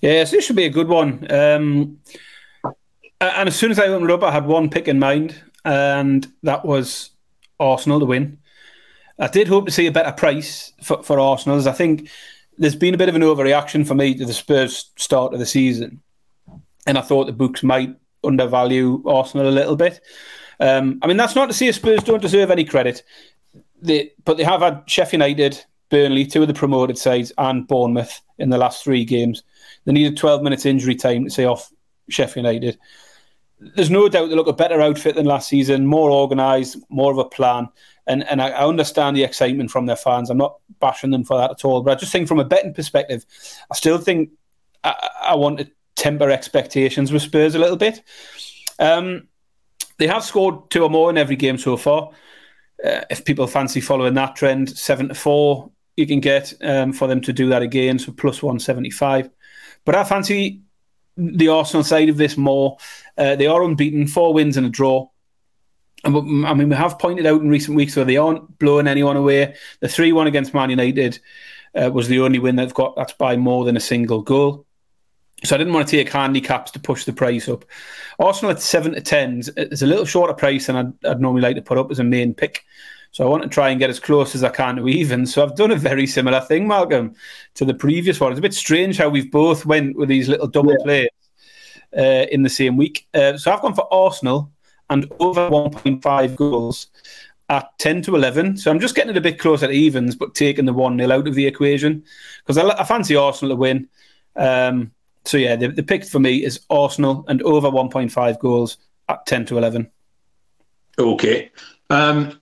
Yes, 0.00 0.30
this 0.30 0.44
should 0.44 0.54
be 0.54 0.66
a 0.66 0.70
good 0.70 0.86
one. 0.86 1.26
Um, 1.32 1.98
and 3.20 3.48
as 3.48 3.56
soon 3.56 3.72
as 3.72 3.80
I 3.80 3.88
opened 3.88 4.10
up, 4.12 4.22
I 4.22 4.30
had 4.30 4.46
one 4.46 4.70
pick 4.70 4.86
in 4.86 5.00
mind, 5.00 5.34
and 5.64 6.24
that 6.44 6.64
was 6.64 7.10
Arsenal 7.58 7.98
to 7.98 8.06
win. 8.06 8.38
I 9.18 9.28
did 9.28 9.48
hope 9.48 9.66
to 9.66 9.72
see 9.72 9.86
a 9.86 9.92
better 9.92 10.12
price 10.12 10.72
for, 10.82 11.02
for 11.02 11.18
Arsenal, 11.18 11.58
as 11.58 11.66
I 11.66 11.72
think 11.72 12.08
there's 12.56 12.76
been 12.76 12.94
a 12.94 12.98
bit 12.98 13.08
of 13.08 13.14
an 13.14 13.22
overreaction 13.22 13.86
for 13.86 13.94
me 13.94 14.14
to 14.14 14.24
the 14.24 14.34
Spurs 14.34 14.90
start 14.96 15.32
of 15.32 15.38
the 15.38 15.46
season. 15.46 16.00
And 16.86 16.96
I 16.96 17.02
thought 17.02 17.26
the 17.26 17.32
books 17.32 17.62
might 17.62 17.94
undervalue 18.24 19.02
Arsenal 19.06 19.48
a 19.48 19.50
little 19.50 19.76
bit. 19.76 20.00
Um, 20.60 20.98
I 21.02 21.06
mean, 21.06 21.16
that's 21.16 21.34
not 21.34 21.46
to 21.46 21.52
say 21.52 21.70
Spurs 21.72 22.02
don't 22.02 22.22
deserve 22.22 22.50
any 22.50 22.64
credit 22.64 23.02
they 23.80 24.12
but 24.24 24.36
they 24.36 24.44
have 24.44 24.60
had 24.60 24.82
Sheffield 24.86 25.22
United, 25.22 25.64
Burnley, 25.88 26.26
two 26.26 26.42
of 26.42 26.48
the 26.48 26.54
promoted 26.54 26.98
sides, 26.98 27.32
and 27.38 27.66
Bournemouth 27.66 28.20
in 28.38 28.50
the 28.50 28.58
last 28.58 28.84
three 28.84 29.04
games. 29.04 29.42
They 29.84 29.92
needed 29.92 30.16
12 30.16 30.42
minutes 30.42 30.66
injury 30.66 30.94
time 30.94 31.24
to 31.24 31.30
say 31.30 31.44
off 31.44 31.72
Sheffield 32.08 32.46
United. 32.46 32.78
There's 33.60 33.90
no 33.90 34.08
doubt 34.08 34.28
they 34.28 34.36
look 34.36 34.46
a 34.46 34.52
better 34.52 34.80
outfit 34.80 35.16
than 35.16 35.26
last 35.26 35.48
season, 35.48 35.86
more 35.86 36.10
organised, 36.10 36.76
more 36.88 37.10
of 37.10 37.18
a 37.18 37.24
plan. 37.24 37.68
And 38.06 38.24
and 38.28 38.40
I, 38.40 38.50
I 38.50 38.66
understand 38.66 39.16
the 39.16 39.24
excitement 39.24 39.70
from 39.70 39.86
their 39.86 39.96
fans. 39.96 40.30
I'm 40.30 40.38
not 40.38 40.58
bashing 40.80 41.10
them 41.10 41.24
for 41.24 41.36
that 41.36 41.50
at 41.50 41.64
all. 41.64 41.82
But 41.82 41.96
I 41.96 42.00
just 42.00 42.12
think 42.12 42.28
from 42.28 42.40
a 42.40 42.44
betting 42.44 42.74
perspective, 42.74 43.26
I 43.70 43.74
still 43.74 43.98
think 43.98 44.30
I, 44.84 45.08
I 45.22 45.34
want 45.34 45.58
to 45.58 45.70
temper 45.96 46.30
expectations 46.30 47.10
with 47.10 47.22
Spurs 47.22 47.54
a 47.54 47.58
little 47.58 47.76
bit. 47.76 48.02
Um, 48.78 49.28
they 49.98 50.06
have 50.06 50.22
scored 50.22 50.70
two 50.70 50.84
or 50.84 50.90
more 50.90 51.10
in 51.10 51.18
every 51.18 51.34
game 51.34 51.58
so 51.58 51.76
far 51.76 52.10
uh, 52.84 53.00
if 53.10 53.24
people 53.24 53.46
fancy 53.46 53.80
following 53.80 54.14
that 54.14 54.36
trend, 54.36 54.70
seven 54.70 55.08
to 55.08 55.14
four 55.14 55.70
you 55.96 56.06
can 56.06 56.20
get 56.20 56.54
um, 56.62 56.92
for 56.92 57.08
them 57.08 57.20
to 57.20 57.32
do 57.32 57.48
that 57.48 57.60
again, 57.60 57.98
so 57.98 58.12
plus 58.12 58.40
one 58.40 58.60
seventy 58.60 58.90
five. 58.90 59.28
But 59.84 59.96
I 59.96 60.04
fancy 60.04 60.62
the 61.18 61.48
Arsenal 61.48 61.84
side 61.84 62.08
of 62.08 62.16
this 62.16 62.36
more. 62.36 62.78
Uh, 63.16 63.36
they 63.36 63.46
are 63.46 63.62
unbeaten, 63.62 64.06
four 64.06 64.32
wins 64.32 64.56
and 64.56 64.66
a 64.66 64.70
draw. 64.70 65.08
I 66.04 66.10
mean, 66.10 66.68
we 66.68 66.76
have 66.76 66.98
pointed 66.98 67.26
out 67.26 67.40
in 67.40 67.48
recent 67.48 67.76
weeks 67.76 67.96
where 67.96 68.04
they 68.04 68.16
aren't 68.16 68.58
blowing 68.58 68.86
anyone 68.86 69.16
away. 69.16 69.56
The 69.80 69.88
three 69.88 70.12
one 70.12 70.28
against 70.28 70.54
Man 70.54 70.70
United 70.70 71.18
uh, 71.74 71.90
was 71.92 72.06
the 72.06 72.20
only 72.20 72.38
win 72.38 72.56
they've 72.56 72.72
got. 72.72 72.94
That's 72.96 73.12
by 73.14 73.36
more 73.36 73.64
than 73.64 73.76
a 73.76 73.80
single 73.80 74.22
goal. 74.22 74.64
So 75.44 75.54
I 75.54 75.58
didn't 75.58 75.72
want 75.72 75.88
to 75.88 75.96
take 75.96 76.12
handicaps 76.12 76.70
to 76.72 76.80
push 76.80 77.04
the 77.04 77.12
price 77.12 77.48
up. 77.48 77.64
Arsenal 78.18 78.52
at 78.52 78.60
seven 78.60 78.94
to 78.94 79.00
ten 79.00 79.42
is 79.56 79.82
a 79.82 79.86
little 79.86 80.04
shorter 80.04 80.34
price 80.34 80.66
than 80.66 80.76
I'd, 80.76 81.06
I'd, 81.06 81.20
normally 81.20 81.42
like 81.42 81.56
to 81.56 81.62
put 81.62 81.78
up 81.78 81.90
as 81.90 81.98
a 81.98 82.04
main 82.04 82.34
pick. 82.34 82.64
So 83.10 83.24
I 83.24 83.28
want 83.28 83.42
to 83.42 83.48
try 83.48 83.70
and 83.70 83.80
get 83.80 83.90
as 83.90 84.00
close 84.00 84.34
as 84.34 84.44
I 84.44 84.50
can 84.50 84.76
to 84.76 84.88
even. 84.88 85.26
So 85.26 85.42
I've 85.42 85.56
done 85.56 85.70
a 85.70 85.76
very 85.76 86.06
similar 86.06 86.40
thing, 86.40 86.68
Malcolm, 86.68 87.14
to 87.54 87.64
the 87.64 87.74
previous 87.74 88.20
one. 88.20 88.32
It's 88.32 88.38
a 88.38 88.42
bit 88.42 88.54
strange 88.54 88.98
how 88.98 89.08
we've 89.08 89.30
both 89.30 89.66
went 89.66 89.96
with 89.96 90.08
these 90.08 90.28
little 90.28 90.46
double 90.46 90.72
yeah. 90.72 90.84
plays 90.84 91.08
uh, 91.96 92.26
in 92.30 92.42
the 92.42 92.50
same 92.50 92.76
week. 92.76 93.08
Uh, 93.14 93.36
so 93.36 93.52
I've 93.52 93.62
gone 93.62 93.74
for 93.74 93.92
Arsenal 93.92 94.52
and 94.90 95.10
over 95.18 95.48
1.5 95.50 96.36
goals. 96.36 96.88
at 97.50 97.66
10 97.78 98.02
to 98.02 98.14
11. 98.14 98.58
So 98.58 98.70
I'm 98.70 98.80
just 98.80 98.94
getting 98.94 99.10
it 99.10 99.16
a 99.16 99.22
bit 99.22 99.38
closer 99.38 99.66
to 99.66 99.72
evens, 99.72 100.14
but 100.14 100.34
taking 100.34 100.66
the 100.66 100.72
1 100.72 100.98
0 100.98 101.10
out 101.10 101.26
of 101.26 101.34
the 101.34 101.46
equation 101.46 102.04
because 102.38 102.58
I, 102.58 102.68
I, 102.68 102.84
fancy 102.84 103.16
Arsenal 103.16 103.56
to 103.56 103.56
win. 103.56 103.88
Um, 104.36 104.92
so 105.24 105.38
yeah, 105.38 105.56
the, 105.56 105.68
the 105.68 105.82
pick 105.82 106.04
for 106.04 106.18
me 106.18 106.44
is 106.44 106.60
Arsenal 106.70 107.24
and 107.28 107.42
over 107.42 107.70
1.5 107.70 108.38
goals 108.38 108.78
at 109.08 109.24
10 109.26 109.46
to 109.46 109.58
11. 109.58 109.90
Okay. 110.98 111.50
Um, 111.90 112.40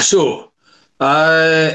so 0.00 0.52
uh, 1.00 1.72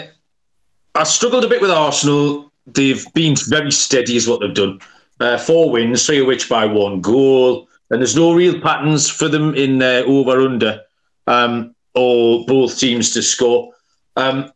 I 0.96 1.04
struggled 1.04 1.44
a 1.44 1.50
bit 1.50 1.62
with 1.62 1.72
Arsenal. 1.72 2.52
They've 2.68 3.06
been 3.14 3.36
very 3.48 3.72
steady, 3.72 4.16
is 4.16 4.28
what 4.28 4.40
they've 4.40 4.54
done. 4.54 4.80
Uh, 5.20 5.38
four 5.38 5.72
wins, 5.72 6.06
three 6.06 6.20
of 6.20 6.28
which 6.28 6.50
by 6.50 6.66
one 6.66 7.02
goal. 7.02 7.68
And 7.90 8.02
there's 8.02 8.16
no 8.16 8.34
real 8.34 8.60
patterns 8.60 9.10
for 9.10 9.28
them 9.28 9.54
in 9.56 9.82
uh, 9.82 10.04
over 10.08 10.42
under 10.42 10.82
um, 11.28 11.76
or 11.94 12.46
both 12.46 12.78
teams 12.80 13.12
to 13.12 13.22
score. 13.22 13.74
Um, 14.16 14.52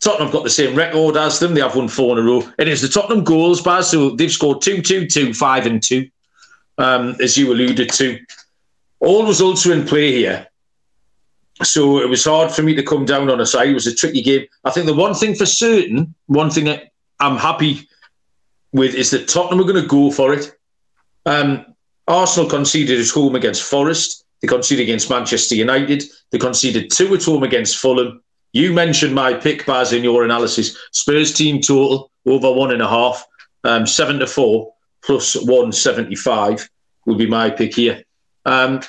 Tottenham 0.00 0.28
have 0.28 0.32
got 0.32 0.44
the 0.44 0.50
same 0.50 0.76
record 0.76 1.16
as 1.16 1.38
them. 1.38 1.54
They 1.54 1.60
have 1.60 1.74
won 1.74 1.88
four 1.88 2.16
in 2.18 2.24
a 2.24 2.26
row. 2.26 2.42
And 2.58 2.68
it's 2.68 2.82
the 2.82 2.88
Tottenham 2.88 3.24
goals, 3.24 3.62
Baz. 3.62 3.90
So 3.90 4.10
they've 4.10 4.30
scored 4.30 4.62
2 4.62 4.82
2 4.82 5.06
2, 5.06 5.34
5 5.34 5.66
and 5.66 5.82
2, 5.82 6.08
um, 6.78 7.16
as 7.20 7.36
you 7.36 7.52
alluded 7.52 7.90
to. 7.94 8.18
All 9.00 9.26
results 9.26 9.66
are 9.66 9.72
in 9.72 9.86
play 9.86 10.12
here. 10.12 10.46
So 11.62 12.00
it 12.00 12.08
was 12.08 12.24
hard 12.24 12.52
for 12.52 12.62
me 12.62 12.74
to 12.74 12.82
come 12.82 13.04
down 13.04 13.30
on 13.30 13.40
a 13.40 13.46
side. 13.46 13.68
It 13.68 13.74
was 13.74 13.86
a 13.86 13.94
tricky 13.94 14.22
game. 14.22 14.46
I 14.64 14.70
think 14.70 14.86
the 14.86 14.94
one 14.94 15.14
thing 15.14 15.34
for 15.34 15.46
certain, 15.46 16.14
one 16.26 16.50
thing 16.50 16.64
that 16.64 16.92
I'm 17.20 17.36
happy 17.36 17.88
with 18.72 18.94
is 18.94 19.10
that 19.10 19.28
Tottenham 19.28 19.60
are 19.60 19.70
going 19.70 19.82
to 19.82 19.88
go 19.88 20.10
for 20.10 20.32
it. 20.32 20.56
Um, 21.26 21.64
Arsenal 22.06 22.48
conceded 22.48 23.00
at 23.00 23.08
home 23.08 23.34
against 23.34 23.62
Forest. 23.62 24.24
They 24.40 24.48
conceded 24.48 24.84
against 24.84 25.10
Manchester 25.10 25.56
United. 25.56 26.04
They 26.30 26.38
conceded 26.38 26.90
two 26.90 27.12
at 27.14 27.24
home 27.24 27.42
against 27.42 27.78
Fulham. 27.78 28.22
You 28.52 28.72
mentioned 28.72 29.14
my 29.14 29.34
pick, 29.34 29.66
Baz, 29.66 29.92
in 29.92 30.04
your 30.04 30.24
analysis. 30.24 30.76
Spurs 30.92 31.34
team 31.34 31.60
total 31.60 32.10
over 32.24 32.52
one 32.52 32.70
and 32.70 32.82
a 32.82 32.88
half, 32.88 33.26
um, 33.64 33.86
seven 33.86 34.18
to 34.20 34.26
four 34.26 34.72
plus 35.02 35.34
one 35.34 35.72
seventy 35.72 36.14
five 36.14 36.68
would 37.04 37.18
be 37.18 37.26
my 37.26 37.50
pick 37.50 37.74
here. 37.74 38.02
Um, 38.44 38.80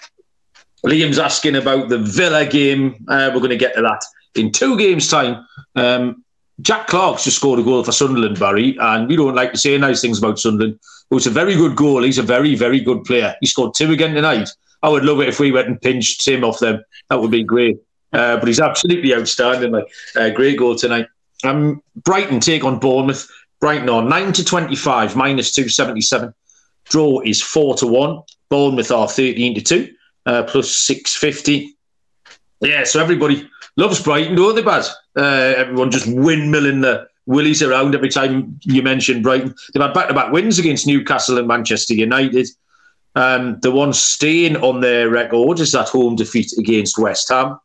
Liam's 0.86 1.19
asking 1.19 1.55
about 1.55 1.89
the 1.89 1.97
Villa 1.97 2.45
game. 2.45 3.05
Uh, 3.07 3.32
we're 3.34 3.39
going 3.39 3.49
to 3.49 3.57
get 3.57 3.75
to 3.75 3.82
that 3.82 4.01
in 4.36 4.51
two 4.51 4.77
games' 4.77 5.09
time. 5.09 5.45
Um, 5.75 6.23
Jack 6.61 6.88
Clarke's 6.88 7.23
just 7.23 7.38
scored 7.38 7.59
a 7.59 7.63
goal 7.63 7.84
for 7.84 7.91
Sunderland, 7.91 8.39
Barry, 8.39 8.77
and 8.80 9.07
we 9.07 9.15
don't 9.15 9.36
like 9.36 9.51
to 9.51 9.57
say 9.57 9.77
nice 9.77 10.01
things 10.01 10.19
about 10.19 10.39
Sunderland. 10.39 10.80
But 11.09 11.17
it's 11.17 11.25
a 11.25 11.32
very 11.32 11.55
good 11.55 11.75
goal. 11.75 12.03
He's 12.03 12.17
a 12.17 12.23
very, 12.23 12.55
very 12.55 12.80
good 12.80 13.03
player. 13.03 13.36
He 13.41 13.47
scored 13.47 13.73
two 13.75 13.91
again 13.91 14.13
tonight. 14.13 14.49
I 14.84 14.89
would 14.89 15.03
love 15.03 15.19
it 15.21 15.30
if 15.30 15.39
we 15.39 15.51
went 15.51 15.67
and 15.67 15.82
pinched 15.82 16.27
him 16.27 16.43
off 16.43 16.59
them. 16.59 16.84
That 17.09 17.21
would 17.21 17.32
be 17.32 17.43
great. 17.43 17.77
Uh, 18.13 18.38
but 18.38 18.47
he's 18.47 18.59
absolutely 18.59 19.13
outstanding. 19.13 19.71
Like 19.71 19.88
uh, 20.15 20.30
great 20.30 20.57
goal 20.57 20.75
tonight. 20.75 21.07
Um, 21.43 21.82
Brighton 21.95 22.39
take 22.39 22.63
on 22.63 22.80
Bournemouth. 22.80 23.27
Brighton 23.59 23.89
on 23.89 24.07
nine 24.07 24.32
to 24.34 24.45
twenty-five, 24.45 25.15
minus 25.15 25.53
two 25.53 25.67
seventy-seven. 25.67 26.34
Draw 26.86 27.21
is 27.21 27.41
four 27.41 27.75
to 27.75 27.88
one. 27.88 28.21
Bournemouth 28.49 28.91
are 28.91 29.07
thirteen 29.07 29.53
to 29.55 29.61
two 29.61 29.93
uh, 30.30 30.43
plus 30.43 30.71
650. 30.71 31.75
Yeah, 32.61 32.84
so 32.84 33.01
everybody 33.01 33.49
loves 33.77 34.01
Brighton, 34.01 34.36
don't 34.36 34.55
they, 34.55 34.61
Baz? 34.61 34.95
Uh, 35.17 35.53
everyone 35.57 35.89
just 35.89 36.07
windmilling 36.07 36.82
the 36.82 37.07
willies 37.25 37.63
around 37.63 37.95
every 37.95 38.09
time 38.09 38.59
you 38.63 38.84
mention 38.84 39.23
Brighton. 39.23 39.55
They've 39.73 39.82
had 39.82 39.93
back-to-back 39.93 40.32
wins 40.32 40.59
against 40.59 40.86
Newcastle 40.86 41.39
and 41.39 41.47
Manchester 41.47 41.95
United. 41.95 42.47
Um, 43.15 43.59
the 43.61 43.71
one 43.71 43.91
staying 43.91 44.57
on 44.57 44.82
their 44.82 45.09
record 45.09 45.59
is 45.59 45.71
that 45.71 45.89
home 45.89 46.15
defeat 46.15 46.53
against 46.59 46.99
West 46.99 47.30
Ham. 47.30 47.59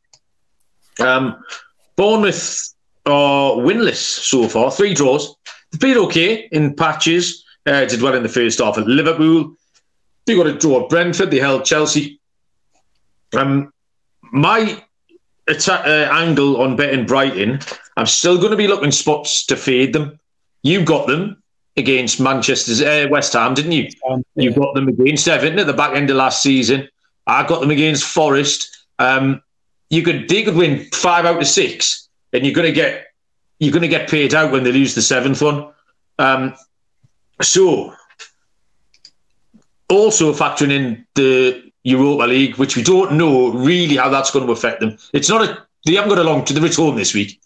Um, 1.00 1.44
Bournemouth 1.96 2.74
are 3.04 3.52
winless 3.56 3.96
so 3.96 4.48
far, 4.48 4.70
three 4.70 4.94
draws. 4.94 5.36
They 5.72 5.78
played 5.78 5.96
okay 5.98 6.48
in 6.50 6.74
patches. 6.74 7.44
Uh, 7.66 7.84
did 7.84 8.00
well 8.00 8.14
in 8.14 8.22
the 8.22 8.28
first 8.28 8.58
half 8.58 8.78
at 8.78 8.86
Liverpool. 8.86 9.54
They 10.24 10.34
got 10.36 10.46
a 10.46 10.54
draw 10.54 10.84
at 10.84 10.88
Brentford. 10.88 11.30
They 11.30 11.38
held 11.38 11.64
Chelsea 11.64 12.20
um, 13.32 13.72
my 14.32 14.82
atta- 15.48 15.86
uh, 15.86 16.08
angle 16.12 16.60
on 16.60 16.76
betting 16.76 17.06
Brighton, 17.06 17.60
I'm 17.96 18.06
still 18.06 18.38
going 18.38 18.50
to 18.50 18.56
be 18.56 18.68
looking 18.68 18.90
spots 18.90 19.46
to 19.46 19.56
fade 19.56 19.92
them. 19.92 20.18
You 20.62 20.84
got 20.84 21.06
them 21.06 21.42
against 21.76 22.20
Manchester's 22.20 22.82
uh, 22.82 23.06
West 23.10 23.32
Ham, 23.32 23.54
didn't 23.54 23.72
you? 23.72 23.88
Um, 24.08 24.24
yeah. 24.34 24.44
You 24.44 24.54
got 24.54 24.74
them 24.74 24.88
against 24.88 25.28
Everton 25.28 25.58
at 25.58 25.66
the 25.66 25.72
back 25.72 25.94
end 25.94 26.10
of 26.10 26.16
last 26.16 26.42
season. 26.42 26.88
I 27.26 27.46
got 27.46 27.60
them 27.60 27.70
against 27.70 28.04
Forest. 28.04 28.86
Um, 28.98 29.42
you 29.90 30.02
could 30.02 30.28
they 30.28 30.42
could 30.42 30.56
win 30.56 30.88
five 30.92 31.24
out 31.24 31.40
of 31.40 31.46
six, 31.46 32.08
and 32.32 32.44
you're 32.44 32.54
going 32.54 32.66
to 32.66 32.72
get 32.72 33.06
you're 33.58 33.72
going 33.72 33.82
to 33.82 33.88
get 33.88 34.08
paid 34.08 34.34
out 34.34 34.52
when 34.52 34.64
they 34.64 34.72
lose 34.72 34.94
the 34.94 35.02
seventh 35.02 35.40
one. 35.42 35.72
Um, 36.18 36.54
so, 37.40 37.94
also 39.88 40.32
factoring 40.32 40.70
in 40.70 41.06
the 41.14 41.72
Europa 41.85 42.24
League, 42.24 42.57
which 42.57 42.76
we 42.76 42.82
don't 42.82 43.12
know 43.12 43.51
really 43.53 43.97
how 43.97 44.09
that's 44.09 44.30
going 44.30 44.47
to 44.47 44.53
affect 44.53 44.80
them. 44.80 44.97
It's 45.12 45.28
not 45.28 45.43
a 45.43 45.64
they 45.87 45.95
haven't 45.95 46.09
got 46.09 46.18
a 46.18 46.24
long 46.24 46.45
to 46.47 46.55
the 46.55 46.61
return 46.61 46.97
this 46.97 47.14
week, 47.14 47.41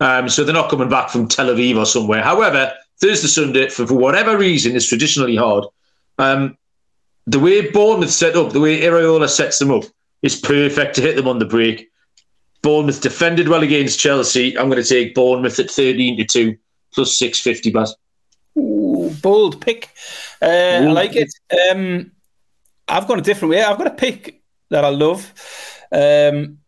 um, 0.00 0.28
so 0.28 0.42
they're 0.42 0.54
not 0.54 0.70
coming 0.70 0.88
back 0.88 1.10
from 1.10 1.28
Tel 1.28 1.46
Aviv 1.46 1.76
or 1.76 1.86
somewhere. 1.86 2.22
However, 2.22 2.72
Thursday 3.00 3.28
Sunday 3.28 3.68
for, 3.68 3.86
for 3.86 3.94
whatever 3.94 4.36
reason 4.36 4.74
is 4.74 4.88
traditionally 4.88 5.36
hard. 5.36 5.64
Um, 6.18 6.56
the 7.26 7.38
way 7.38 7.70
Bournemouth 7.70 8.10
set 8.10 8.34
up, 8.34 8.52
the 8.52 8.60
way 8.60 8.80
Iraola 8.80 9.28
sets 9.28 9.58
them 9.58 9.70
up, 9.70 9.84
is 10.22 10.40
perfect 10.40 10.94
to 10.96 11.02
hit 11.02 11.16
them 11.16 11.28
on 11.28 11.38
the 11.38 11.44
break. 11.44 11.90
Bournemouth 12.62 13.00
defended 13.00 13.48
well 13.48 13.62
against 13.62 13.98
Chelsea. 13.98 14.56
I'm 14.56 14.70
going 14.70 14.82
to 14.82 14.88
take 14.88 15.14
Bournemouth 15.14 15.58
at 15.58 15.70
13 15.70 16.16
to 16.16 16.24
2 16.24 16.56
plus 16.94 17.18
650 17.18 17.70
Baz. 17.70 17.94
Ooh, 18.56 19.12
bold 19.20 19.60
pick. 19.60 19.90
Uh, 20.40 20.46
I 20.46 20.78
like 20.80 21.16
it. 21.16 21.32
Um, 21.70 22.12
I've 22.92 23.08
gone 23.08 23.18
a 23.18 23.22
different 23.22 23.52
way. 23.52 23.62
I've 23.62 23.78
got 23.78 23.86
a 23.86 23.90
pick 23.90 24.42
that 24.70 24.84
I 24.84 24.88
love. 24.88 25.32
Um, 25.90 26.58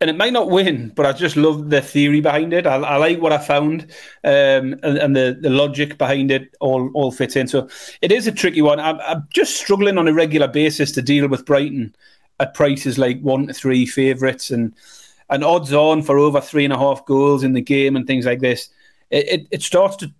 and 0.00 0.10
it 0.10 0.16
might 0.16 0.32
not 0.32 0.50
win, 0.50 0.92
but 0.96 1.06
I 1.06 1.12
just 1.12 1.36
love 1.36 1.70
the 1.70 1.80
theory 1.80 2.20
behind 2.20 2.52
it. 2.52 2.66
I, 2.66 2.74
I 2.74 2.96
like 2.96 3.20
what 3.20 3.32
I 3.32 3.38
found, 3.38 3.82
um, 4.24 4.74
and, 4.82 4.98
and, 4.98 5.14
the, 5.14 5.38
the 5.40 5.48
logic 5.48 5.96
behind 5.96 6.32
it 6.32 6.56
all 6.58 6.90
all 6.92 7.12
fits 7.12 7.36
in. 7.36 7.46
So 7.46 7.68
it 8.00 8.10
is 8.10 8.26
a 8.26 8.32
tricky 8.32 8.62
one. 8.62 8.80
I'm, 8.80 8.98
I'm, 9.00 9.28
just 9.32 9.56
struggling 9.56 9.98
on 9.98 10.08
a 10.08 10.12
regular 10.12 10.48
basis 10.48 10.90
to 10.92 11.02
deal 11.02 11.28
with 11.28 11.46
Brighton 11.46 11.94
at 12.40 12.54
prices 12.54 12.98
like 12.98 13.20
one 13.20 13.46
to 13.46 13.54
three 13.54 13.86
favourites 13.86 14.50
and 14.50 14.74
and 15.30 15.44
odds 15.44 15.72
on 15.72 16.02
for 16.02 16.18
over 16.18 16.40
three 16.40 16.64
and 16.64 16.72
a 16.72 16.78
half 16.78 17.06
goals 17.06 17.44
in 17.44 17.52
the 17.52 17.60
game 17.60 17.94
and 17.94 18.04
things 18.04 18.26
like 18.26 18.40
this. 18.40 18.70
It, 19.10 19.28
it, 19.28 19.46
it 19.52 19.62
starts 19.62 19.94
to 19.96 20.12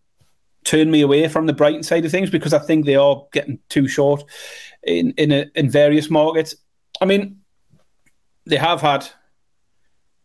turn 0.64 0.90
me 0.90 1.00
away 1.00 1.28
from 1.28 1.46
the 1.46 1.52
Brighton 1.52 1.82
side 1.82 2.04
of 2.04 2.10
things 2.10 2.30
because 2.30 2.52
I 2.52 2.58
think 2.58 2.86
they 2.86 2.96
are 2.96 3.26
getting 3.32 3.58
too 3.68 3.88
short 3.88 4.24
in 4.82 5.12
in 5.12 5.32
a, 5.32 5.46
in 5.54 5.70
various 5.70 6.10
markets. 6.10 6.54
I 7.00 7.04
mean, 7.04 7.40
they 8.46 8.56
have 8.56 8.80
had 8.80 9.06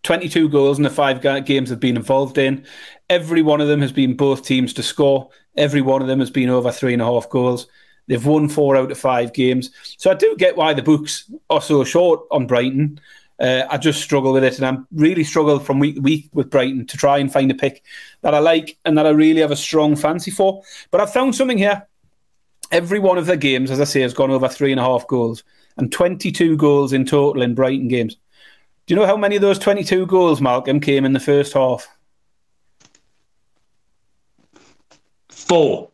22 0.04 0.50
goals 0.50 0.78
in 0.78 0.84
the 0.84 0.90
five 0.90 1.22
games 1.46 1.70
they've 1.70 1.80
been 1.80 1.98
involved 1.98 2.38
in. 2.38 2.66
Every 3.10 3.42
one 3.42 3.62
of 3.62 3.68
them 3.68 3.82
has 3.82 3.92
been 3.92 4.16
both 4.16 4.44
teams 4.44 4.74
to 4.74 4.84
score. 4.84 5.30
Every 5.58 5.82
one 5.82 6.02
of 6.02 6.08
them 6.08 6.20
has 6.20 6.30
been 6.30 6.50
over 6.50 6.72
three 6.72 6.94
and 6.94 7.02
a 7.02 7.06
half 7.06 7.30
goals. 7.30 7.68
They've 8.08 8.26
won 8.26 8.48
four 8.48 8.78
out 8.78 8.92
of 8.92 8.98
five 8.98 9.34
games. 9.34 9.72
So 9.98 10.10
I 10.10 10.14
do 10.14 10.36
get 10.38 10.56
why 10.56 10.74
the 10.74 10.82
books 10.82 11.30
are 11.50 11.62
so 11.62 11.84
short 11.84 12.22
on 12.32 12.48
Brighton. 12.48 13.02
Uh, 13.40 13.64
I 13.70 13.78
just 13.78 14.02
struggle 14.02 14.34
with 14.34 14.44
it, 14.44 14.58
and 14.58 14.66
I'm 14.66 14.88
really 14.92 15.24
struggle 15.24 15.60
from 15.60 15.80
week 15.80 15.96
to 15.96 16.02
week 16.02 16.30
with 16.34 16.50
Brighton 16.50 16.88
to 16.88 16.98
try 16.98 17.18
and 17.20 17.32
find 17.32 17.52
a 17.52 17.56
pick 17.56 17.84
that 18.22 18.34
I 18.34 18.40
like 18.40 18.78
and 18.84 18.98
that 18.98 19.06
I 19.06 19.10
really 19.10 19.42
have 19.42 19.52
a 19.52 19.56
strong 19.56 19.96
fancy 19.96 20.32
for. 20.32 20.64
But 20.90 21.02
I've 21.02 21.14
found 21.14 21.36
something 21.36 21.58
here 21.58 21.88
every 22.72 23.00
one 23.00 23.18
of 23.18 23.26
their 23.26 23.38
games, 23.38 23.72
as 23.72 23.80
I 23.80 23.86
say, 23.86 24.02
has 24.02 24.14
gone 24.14 24.32
over 24.32 24.48
three 24.48 24.72
and 24.72 24.80
a 24.80 24.84
half 24.84 25.08
goals 25.08 25.44
and 25.78 25.92
22 25.92 26.58
goals 26.58 26.94
in 26.94 27.06
total 27.06 27.42
in 27.42 27.56
Brighton 27.56 27.88
games. 27.88 28.16
Do 28.86 28.94
you 28.94 29.00
know 29.00 29.06
how 29.06 29.18
many 29.18 29.36
of 29.36 29.42
those 29.42 29.60
22 29.60 30.06
goals, 30.08 30.42
Malcolm, 30.42 30.80
came 30.80 31.06
in 31.06 31.14
the 31.14 31.20
first 31.20 31.54
half? 31.54 31.88
Four. 35.30 35.92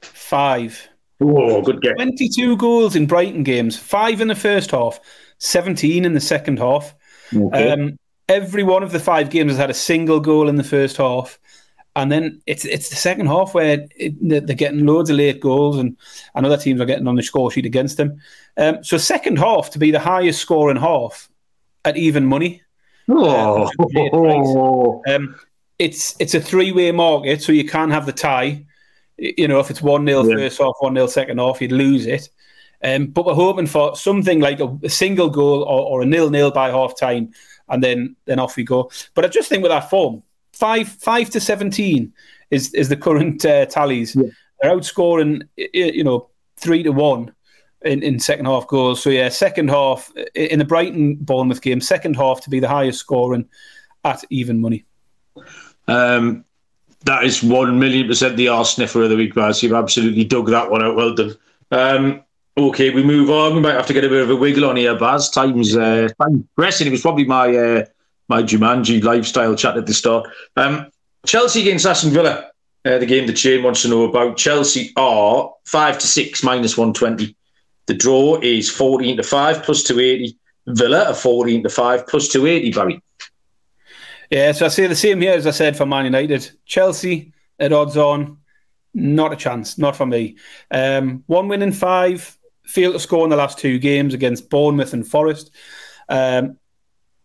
Five. 0.00 0.88
Oh, 1.20 1.60
good 1.60 1.82
game. 1.82 1.96
22 1.96 2.56
goals 2.56 2.96
in 2.96 3.06
Brighton 3.06 3.42
games, 3.42 3.76
five 3.76 4.20
in 4.20 4.28
the 4.28 4.34
first 4.34 4.70
half, 4.70 4.98
17 5.40 6.04
in 6.04 6.14
the 6.14 6.20
second 6.20 6.58
half. 6.58 6.94
Okay. 7.34 7.70
Um, 7.70 7.98
every 8.28 8.62
one 8.62 8.82
of 8.82 8.92
the 8.92 9.00
five 9.00 9.30
games 9.30 9.50
has 9.52 9.58
had 9.58 9.70
a 9.70 9.74
single 9.74 10.20
goal 10.20 10.48
in 10.48 10.56
the 10.56 10.64
first 10.64 10.96
half 10.96 11.38
and 11.96 12.10
then 12.10 12.40
it's 12.46 12.64
it's 12.64 12.88
the 12.88 12.96
second 12.96 13.26
half 13.26 13.52
where 13.54 13.86
it, 13.96 14.14
they're 14.20 14.56
getting 14.56 14.86
loads 14.86 15.10
of 15.10 15.16
late 15.16 15.40
goals, 15.40 15.76
and, 15.76 15.96
and 16.34 16.46
other 16.46 16.56
teams 16.56 16.80
are 16.80 16.86
getting 16.86 17.08
on 17.08 17.16
the 17.16 17.22
score 17.22 17.50
sheet 17.50 17.66
against 17.66 17.96
them. 17.96 18.20
Um, 18.56 18.82
so 18.84 18.96
second 18.96 19.38
half 19.38 19.70
to 19.70 19.78
be 19.78 19.90
the 19.90 19.98
highest 19.98 20.40
score 20.40 20.70
in 20.70 20.76
half 20.76 21.28
at 21.84 21.96
even 21.96 22.26
money. 22.26 22.62
Oh. 23.08 25.02
Um, 25.08 25.34
it's 25.78 26.14
it's 26.20 26.34
a 26.34 26.40
three 26.40 26.70
way 26.70 26.92
market, 26.92 27.42
so 27.42 27.52
you 27.52 27.66
can't 27.66 27.92
have 27.92 28.06
the 28.06 28.12
tie. 28.12 28.64
You 29.18 29.48
know, 29.48 29.60
if 29.60 29.70
it's 29.70 29.82
one 29.82 30.06
0 30.06 30.24
yeah. 30.24 30.36
first 30.36 30.58
half, 30.58 30.74
one 30.78 30.94
0 30.94 31.06
second 31.08 31.38
half, 31.38 31.60
you'd 31.60 31.72
lose 31.72 32.06
it. 32.06 32.30
Um, 32.82 33.06
but 33.08 33.26
we're 33.26 33.34
hoping 33.34 33.66
for 33.66 33.94
something 33.94 34.40
like 34.40 34.60
a, 34.60 34.78
a 34.82 34.88
single 34.88 35.28
goal 35.28 35.62
or, 35.62 35.82
or 35.82 36.02
a 36.02 36.06
nil 36.06 36.30
nil 36.30 36.50
by 36.50 36.70
half 36.70 36.98
time 36.98 37.32
and 37.68 37.82
then 37.82 38.16
then 38.24 38.38
off 38.38 38.56
we 38.56 38.64
go. 38.64 38.90
But 39.14 39.24
I 39.24 39.28
just 39.28 39.48
think 39.48 39.62
with 39.62 39.72
our 39.72 39.82
form, 39.82 40.22
five 40.52 40.88
five 40.88 41.30
to 41.30 41.40
seventeen 41.40 42.12
is 42.50 42.74
is 42.74 42.88
the 42.88 42.96
current 42.96 43.44
uh, 43.44 43.66
tallies. 43.66 44.16
Yeah. 44.16 44.28
They're 44.60 44.76
outscoring, 44.76 45.48
you 45.56 46.04
know, 46.04 46.28
three 46.56 46.82
to 46.82 46.90
one 46.90 47.34
in, 47.82 48.02
in 48.02 48.20
second 48.20 48.44
half 48.44 48.66
goals. 48.66 49.02
So 49.02 49.08
yeah, 49.08 49.30
second 49.30 49.70
half 49.70 50.12
in 50.34 50.58
the 50.58 50.66
Brighton 50.66 51.16
Bournemouth 51.16 51.62
game, 51.62 51.80
second 51.80 52.16
half 52.16 52.42
to 52.42 52.50
be 52.50 52.60
the 52.60 52.68
highest 52.68 52.98
scoring 52.98 53.48
at 54.04 54.22
even 54.28 54.60
money. 54.60 54.84
Um, 55.88 56.44
that 57.06 57.24
is 57.24 57.42
one 57.42 57.78
million 57.78 58.06
percent 58.06 58.36
the 58.36 58.48
arse 58.48 58.74
sniffer 58.74 59.02
of 59.02 59.10
the 59.10 59.16
week, 59.16 59.34
guys. 59.34 59.62
You've 59.62 59.72
absolutely 59.72 60.24
dug 60.24 60.48
that 60.48 60.70
one 60.70 60.82
out. 60.82 60.96
Well 60.96 61.14
done. 61.14 61.36
Um, 61.70 62.22
okay, 62.56 62.90
we 62.90 63.02
move 63.02 63.30
on. 63.30 63.54
We 63.54 63.60
might 63.60 63.74
have 63.74 63.86
to 63.86 63.92
get 63.92 64.04
a 64.04 64.08
bit 64.08 64.22
of 64.22 64.30
a 64.30 64.36
wiggle 64.36 64.64
on 64.64 64.76
here, 64.76 64.96
Baz. 64.96 65.30
Time's 65.30 65.76
uh, 65.76 66.08
time 66.20 66.48
pressing. 66.56 66.86
It 66.86 66.90
was 66.90 67.02
probably 67.02 67.24
my 67.24 67.56
uh, 67.56 67.84
my 68.28 68.42
Jumanji 68.42 69.02
lifestyle 69.02 69.54
chat 69.54 69.76
at 69.76 69.86
the 69.86 69.94
start. 69.94 70.28
Um, 70.56 70.90
Chelsea 71.26 71.62
against 71.62 71.86
Aston 71.86 72.10
Villa. 72.10 72.50
Uh, 72.84 72.98
the 72.98 73.06
game 73.06 73.26
the 73.26 73.32
chain 73.32 73.62
wants 73.62 73.82
to 73.82 73.88
know 73.88 74.04
about. 74.04 74.36
Chelsea 74.36 74.92
are 74.96 75.52
five 75.64 75.98
to 75.98 76.06
six 76.06 76.42
minus 76.42 76.78
one 76.78 76.92
twenty. 76.94 77.36
The 77.86 77.94
draw 77.94 78.40
is 78.40 78.70
fourteen 78.70 79.16
to 79.16 79.22
five 79.22 79.62
plus 79.62 79.82
two 79.82 80.00
eighty. 80.00 80.38
Villa 80.66 81.06
are 81.06 81.14
fourteen 81.14 81.62
to 81.62 81.68
five 81.68 82.06
plus 82.06 82.28
two 82.28 82.46
eighty. 82.46 82.72
Barry. 82.72 83.02
Yeah, 84.30 84.52
so 84.52 84.66
I 84.66 84.68
say 84.68 84.86
the 84.86 84.94
same 84.94 85.20
here 85.20 85.32
as 85.32 85.46
I 85.46 85.50
said 85.50 85.76
for 85.76 85.86
Man 85.86 86.04
United. 86.04 86.50
Chelsea 86.64 87.32
at 87.58 87.72
odds 87.72 87.96
on, 87.96 88.38
not 88.94 89.32
a 89.32 89.36
chance, 89.36 89.76
not 89.76 89.96
for 89.96 90.06
me. 90.06 90.36
Um, 90.70 91.24
one 91.26 91.48
win 91.48 91.62
in 91.62 91.72
five, 91.72 92.38
failed 92.70 92.94
to 92.94 93.00
score 93.00 93.24
in 93.24 93.30
the 93.30 93.36
last 93.36 93.58
two 93.58 93.78
games 93.78 94.14
against 94.14 94.48
Bournemouth 94.48 94.92
and 94.92 95.06
Forest. 95.06 95.50
Um, 96.08 96.56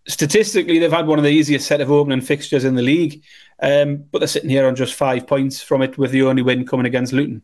statistically, 0.07 0.79
they've 0.79 0.91
had 0.91 1.07
one 1.07 1.19
of 1.19 1.23
the 1.23 1.31
easiest 1.31 1.67
set 1.67 1.81
of 1.81 1.91
opening 1.91 2.21
fixtures 2.21 2.65
in 2.65 2.75
the 2.75 2.81
league, 2.81 3.23
um, 3.61 4.03
but 4.11 4.19
they're 4.19 4.27
sitting 4.27 4.49
here 4.49 4.67
on 4.67 4.75
just 4.75 4.93
five 4.93 5.25
points 5.27 5.61
from 5.61 5.81
it, 5.81 5.97
with 5.97 6.11
the 6.11 6.23
only 6.23 6.41
win 6.41 6.65
coming 6.65 6.85
against 6.85 7.13
Luton. 7.13 7.41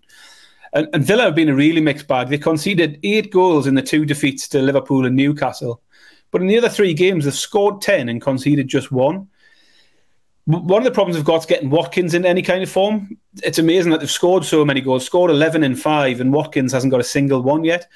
And, 0.74 0.88
and 0.94 1.04
Villa 1.04 1.24
have 1.24 1.36
been 1.36 1.50
a 1.50 1.56
really 1.56 1.82
mixed 1.82 2.08
bag. 2.08 2.30
They 2.30 2.38
conceded 2.38 3.00
eight 3.04 3.32
goals 3.32 3.68
in 3.68 3.76
the 3.76 3.82
two 3.82 4.06
defeats 4.06 4.48
to 4.50 4.62
Liverpool 4.62 5.06
and 5.06 5.16
Newcastle, 5.16 5.82
but 6.32 6.42
in 6.42 6.48
the 6.48 6.58
other 6.58 6.70
three 6.70 6.94
games, 6.94 7.26
they've 7.26 7.34
scored 7.34 7.82
ten 7.82 8.10
and 8.10 8.22
conceded 8.22 8.68
just 8.68 8.92
one 8.92 9.28
one 10.46 10.82
of 10.82 10.84
the 10.86 10.92
problems 10.92 11.16
we've 11.16 11.26
got 11.26 11.40
is 11.40 11.46
getting 11.46 11.70
Watkins 11.70 12.14
in 12.14 12.26
any 12.26 12.42
kind 12.42 12.64
of 12.64 12.70
form. 12.70 13.18
It's 13.44 13.60
amazing 13.60 13.92
that 13.92 14.00
they've 14.00 14.10
scored 14.10 14.44
so 14.44 14.66
many 14.66 14.82
goals, 14.82 15.06
scored 15.06 15.30
11 15.30 15.64
in 15.64 15.76
five, 15.76 16.20
and 16.20 16.34
Watkins 16.34 16.74
hasn't 16.74 16.92
got 16.92 17.00
a 17.00 17.06
single 17.06 17.42
one 17.42 17.64
yet. 17.64 17.88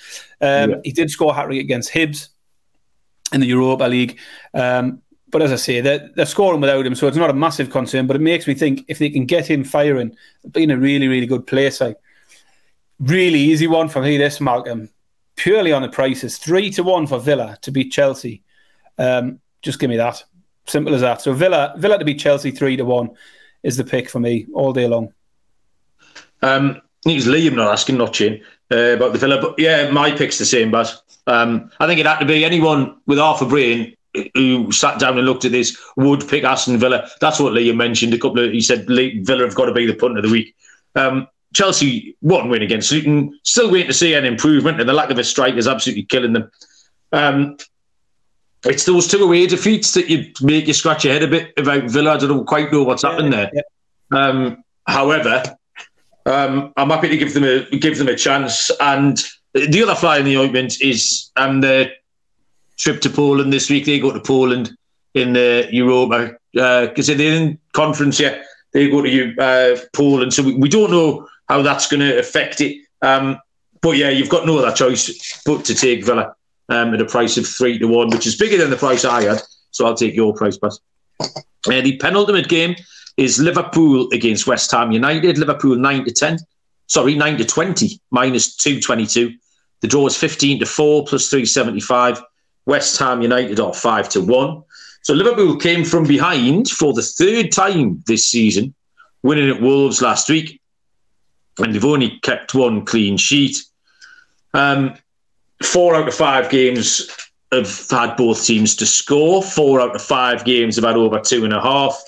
Um, 0.41 0.71
yeah. 0.71 0.75
He 0.83 0.91
did 0.91 1.09
score 1.09 1.31
a 1.31 1.35
hat 1.35 1.45
trick 1.45 1.59
against 1.59 1.91
Hibs 1.91 2.29
in 3.33 3.41
the 3.41 3.47
Europa 3.47 3.85
League. 3.85 4.19
Um, 4.53 5.01
but 5.29 5.41
as 5.41 5.51
I 5.51 5.55
say, 5.55 5.81
they're, 5.81 6.09
they're, 6.15 6.25
scoring 6.25 6.61
without 6.61 6.85
him, 6.85 6.95
so 6.95 7.07
it's 7.07 7.17
not 7.17 7.31
a 7.31 7.33
massive 7.33 7.71
concern. 7.71 8.07
But 8.07 8.15
it 8.15 8.21
makes 8.21 8.47
me 8.47 8.53
think 8.53 8.85
if 8.87 8.99
they 8.99 9.09
can 9.09 9.25
get 9.25 9.49
him 9.49 9.63
firing, 9.63 10.15
in 10.53 10.71
a 10.71 10.77
really, 10.77 11.07
really 11.07 11.25
good 11.25 11.47
place. 11.47 11.81
Like, 11.81 11.97
really 12.99 13.39
easy 13.39 13.67
one 13.67 13.89
for 13.89 14.01
me, 14.01 14.17
this, 14.17 14.39
Malcolm. 14.39 14.89
Purely 15.35 15.73
on 15.73 15.81
the 15.81 15.89
prices. 15.89 16.37
Three 16.37 16.69
to 16.71 16.83
one 16.83 17.07
for 17.07 17.19
Villa 17.19 17.57
to 17.63 17.71
beat 17.71 17.91
Chelsea. 17.91 18.43
Um, 18.97 19.39
just 19.61 19.79
give 19.79 19.89
me 19.89 19.97
that. 19.97 20.23
Simple 20.67 20.95
as 20.95 21.01
that. 21.01 21.21
So 21.21 21.33
Villa, 21.33 21.73
Villa 21.77 21.99
to 21.99 22.05
beat 22.05 22.19
Chelsea 22.19 22.51
three 22.51 22.75
to 22.77 22.85
one 22.85 23.11
is 23.63 23.77
the 23.77 23.83
pick 23.83 24.09
for 24.09 24.19
me 24.19 24.47
all 24.53 24.73
day 24.73 24.87
long. 24.87 25.13
Um, 26.41 26.81
it's 27.05 27.25
Liam 27.25 27.55
not 27.55 27.71
asking, 27.71 27.97
not 27.97 28.13
Chin, 28.13 28.43
uh, 28.71 28.93
about 28.93 29.13
the 29.13 29.19
Villa. 29.19 29.39
But 29.41 29.59
yeah, 29.59 29.89
my 29.91 30.11
pick's 30.11 30.37
the 30.37 30.45
same, 30.45 30.71
Baz. 30.71 31.01
Um, 31.27 31.71
I 31.79 31.87
think 31.87 31.99
it 31.99 32.05
had 32.05 32.19
to 32.19 32.25
be 32.25 32.43
anyone 32.43 32.97
with 33.05 33.19
half 33.19 33.41
a 33.41 33.45
brain 33.45 33.95
who 34.33 34.71
sat 34.71 34.97
down 34.99 35.17
and 35.17 35.25
looked 35.25 35.45
at 35.45 35.51
this 35.51 35.77
would 35.97 36.27
pick 36.27 36.43
Aston 36.43 36.77
Villa. 36.77 37.09
That's 37.19 37.39
what 37.39 37.53
Liam 37.53 37.75
mentioned. 37.75 38.13
A 38.13 38.17
couple 38.17 38.39
of 38.39 38.51
he 38.51 38.61
said 38.61 38.87
Villa 38.87 39.43
have 39.43 39.55
got 39.55 39.65
to 39.65 39.73
be 39.73 39.85
the 39.85 39.95
punt 39.95 40.17
of 40.17 40.23
the 40.23 40.31
week. 40.31 40.55
Um, 40.95 41.27
Chelsea 41.53 42.15
one 42.21 42.49
win 42.49 42.61
against 42.61 42.91
Luton. 42.91 43.39
Still 43.43 43.71
waiting 43.71 43.87
to 43.87 43.93
see 43.93 44.13
an 44.13 44.25
improvement, 44.25 44.79
and 44.79 44.89
the 44.89 44.93
lack 44.93 45.09
of 45.09 45.19
a 45.19 45.23
strike 45.23 45.55
is 45.55 45.67
absolutely 45.67 46.03
killing 46.03 46.33
them. 46.33 46.51
Um, 47.11 47.57
it's 48.65 48.85
those 48.85 49.07
two 49.07 49.23
away 49.23 49.47
defeats 49.47 49.93
that 49.93 50.09
you 50.09 50.31
make 50.41 50.67
you 50.67 50.73
scratch 50.73 51.05
your 51.05 51.13
head 51.13 51.23
a 51.23 51.27
bit 51.27 51.53
about 51.57 51.83
Villa. 51.83 52.15
I 52.15 52.17
don't 52.17 52.45
quite 52.45 52.71
know 52.71 52.83
what's 52.83 53.03
yeah, 53.03 53.11
happened 53.11 53.33
there. 53.33 53.51
Yeah. 53.53 53.61
Um, 54.11 54.63
however, 54.87 55.43
um, 56.25 56.73
I'm 56.75 56.89
happy 56.89 57.09
to 57.09 57.17
give 57.17 57.33
them 57.33 57.43
a 57.43 57.63
give 57.77 57.97
them 57.97 58.07
a 58.07 58.15
chance. 58.15 58.71
And 58.79 59.23
the 59.53 59.83
other 59.83 59.95
fly 59.95 60.17
in 60.17 60.25
the 60.25 60.37
ointment 60.37 60.81
is 60.81 61.31
um, 61.35 61.61
the 61.61 61.91
trip 62.77 63.01
to 63.01 63.09
Poland 63.09 63.53
this 63.53 63.69
week. 63.69 63.85
They 63.85 63.99
go 63.99 64.11
to 64.11 64.19
Poland 64.19 64.75
in 65.13 65.33
the 65.33 65.67
Europa 65.71 66.35
because 66.51 67.09
uh, 67.09 67.13
they're 67.13 67.41
in 67.41 67.59
conference. 67.73 68.19
Yeah, 68.19 68.41
they 68.73 68.89
go 68.89 69.01
to 69.01 69.35
uh, 69.37 69.77
Poland, 69.93 70.33
so 70.33 70.43
we, 70.43 70.55
we, 70.55 70.69
don't 70.69 70.91
know 70.91 71.27
how 71.47 71.61
that's 71.61 71.87
going 71.87 72.01
to 72.01 72.17
affect 72.19 72.61
it. 72.61 72.77
Um, 73.01 73.39
but 73.81 73.97
yeah, 73.97 74.09
you've 74.09 74.29
got 74.29 74.45
no 74.47 74.57
other 74.57 74.75
choice 74.75 75.41
but 75.45 75.63
to 75.65 75.75
take 75.75 76.03
Villa 76.03 76.35
um, 76.69 76.93
at 76.93 77.01
a 77.01 77.05
price 77.05 77.37
of 77.37 77.47
three 77.47 77.77
to 77.79 77.87
one, 77.87 78.09
which 78.09 78.27
is 78.27 78.35
bigger 78.35 78.57
than 78.57 78.69
the 78.69 78.77
price 78.77 79.05
I 79.05 79.23
had. 79.23 79.41
So 79.71 79.85
I'll 79.85 79.95
take 79.95 80.15
your 80.15 80.33
price, 80.33 80.57
pass. 80.57 80.79
Uh, 81.19 81.81
the 81.81 81.97
penultimate 81.97 82.47
game 82.47 82.75
is 83.17 83.39
Liverpool 83.39 84.09
against 84.11 84.47
West 84.47 84.71
Ham 84.71 84.91
United. 84.91 85.37
Liverpool 85.37 85.75
nine 85.75 86.05
to 86.05 86.11
ten, 86.11 86.37
sorry 86.87 87.15
nine 87.15 87.37
to 87.37 87.45
twenty 87.45 87.99
minus 88.11 88.55
two 88.55 88.79
twenty 88.79 89.05
two. 89.05 89.33
The 89.81 89.87
draw 89.87 90.07
is 90.07 90.17
fifteen 90.17 90.59
to 90.59 90.65
four 90.65 91.05
plus 91.05 91.29
three 91.29 91.45
seventy 91.45 91.79
five. 91.79 92.21
West 92.65 92.97
Ham 92.97 93.21
United 93.21 93.59
are 93.59 93.73
five 93.73 94.09
to 94.09 94.21
one. 94.21 94.63
So 95.01 95.13
Liverpool 95.13 95.57
came 95.57 95.85
from 95.85 96.05
behind 96.05 96.69
for 96.69 96.93
the 96.93 97.03
third 97.03 97.51
time 97.51 98.03
this 98.07 98.27
season, 98.27 98.73
winning 99.21 99.49
at 99.49 99.61
Wolves 99.61 100.01
last 100.01 100.29
week, 100.29 100.59
and 101.59 101.73
they've 101.73 101.85
only 101.85 102.19
kept 102.21 102.55
one 102.55 102.85
clean 102.85 103.17
sheet. 103.17 103.57
Um, 104.53 104.95
four 105.63 105.95
out 105.95 106.07
of 106.07 106.13
five 106.13 106.49
games 106.49 107.09
have 107.51 107.89
had 107.89 108.15
both 108.15 108.45
teams 108.45 108.75
to 108.75 108.85
score. 108.85 109.41
Four 109.41 109.81
out 109.81 109.95
of 109.95 110.01
five 110.01 110.43
games 110.45 110.75
have 110.75 110.85
had 110.85 110.95
over 110.95 111.19
two 111.19 111.43
and 111.43 111.53
a 111.53 111.61
half. 111.61 112.01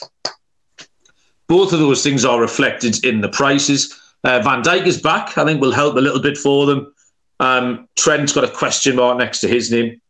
Both 1.48 1.74
of 1.74 1.80
those 1.80 2.04
things 2.04 2.26
are 2.26 2.41
reflected 2.41 3.06
in 3.06 3.22
the 3.22 3.30
prices. 3.30 3.98
Uh, 4.24 4.41
Van 4.41 4.62
Dijk 4.62 4.86
is 4.86 5.02
back. 5.02 5.38
I 5.38 5.45
think 5.45 5.62
will 5.62 5.72
help 5.72 5.95
a 5.95 6.02
little 6.02 6.22
bit 6.22 6.38
for 6.38 6.66
them. 6.66 6.93
Um, 7.39 7.88
Trent's 7.95 8.34
got 8.34 8.43
a 8.43 8.50
question 8.50 8.95
mark 8.95 9.18
next 9.18 9.39
to 9.41 9.48
his 9.48 9.72
name. 9.72 10.02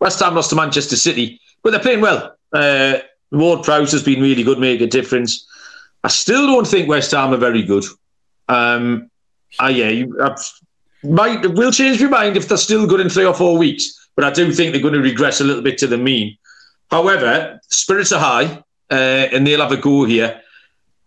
West 0.00 0.20
Ham 0.20 0.34
lost 0.34 0.50
to 0.50 0.56
Manchester 0.56 0.96
City, 0.96 1.40
but 1.62 1.70
they're 1.70 1.80
playing 1.80 2.00
well. 2.00 2.36
Uh, 2.52 2.98
Ward 3.30 3.62
Prowse 3.62 3.92
has 3.92 4.02
been 4.02 4.20
really 4.20 4.42
good, 4.42 4.58
make 4.58 4.80
a 4.80 4.86
difference. 4.86 5.46
I 6.02 6.08
still 6.08 6.46
don't 6.46 6.66
think 6.66 6.88
West 6.88 7.12
Ham 7.12 7.32
are 7.32 7.38
very 7.38 7.62
good. 7.62 7.84
Um, 8.48 9.10
uh, 9.62 9.68
yeah, 9.68 9.88
you, 9.88 10.16
might 11.04 11.46
will 11.54 11.72
change 11.72 12.02
my 12.02 12.08
mind 12.08 12.36
if 12.36 12.48
they're 12.48 12.58
still 12.58 12.86
good 12.86 13.00
in 13.00 13.08
three 13.08 13.24
or 13.24 13.34
four 13.34 13.56
weeks. 13.58 14.08
But 14.16 14.24
I 14.24 14.30
do 14.30 14.52
think 14.52 14.72
they're 14.72 14.82
going 14.82 14.94
to 14.94 15.00
regress 15.00 15.40
a 15.40 15.44
little 15.44 15.62
bit 15.62 15.78
to 15.78 15.86
the 15.86 15.98
mean. 15.98 16.36
However, 16.90 17.60
spirits 17.68 18.12
are 18.12 18.20
high, 18.20 18.62
uh, 18.90 19.28
and 19.32 19.46
they'll 19.46 19.60
have 19.60 19.72
a 19.72 19.76
go 19.76 20.04
here. 20.04 20.40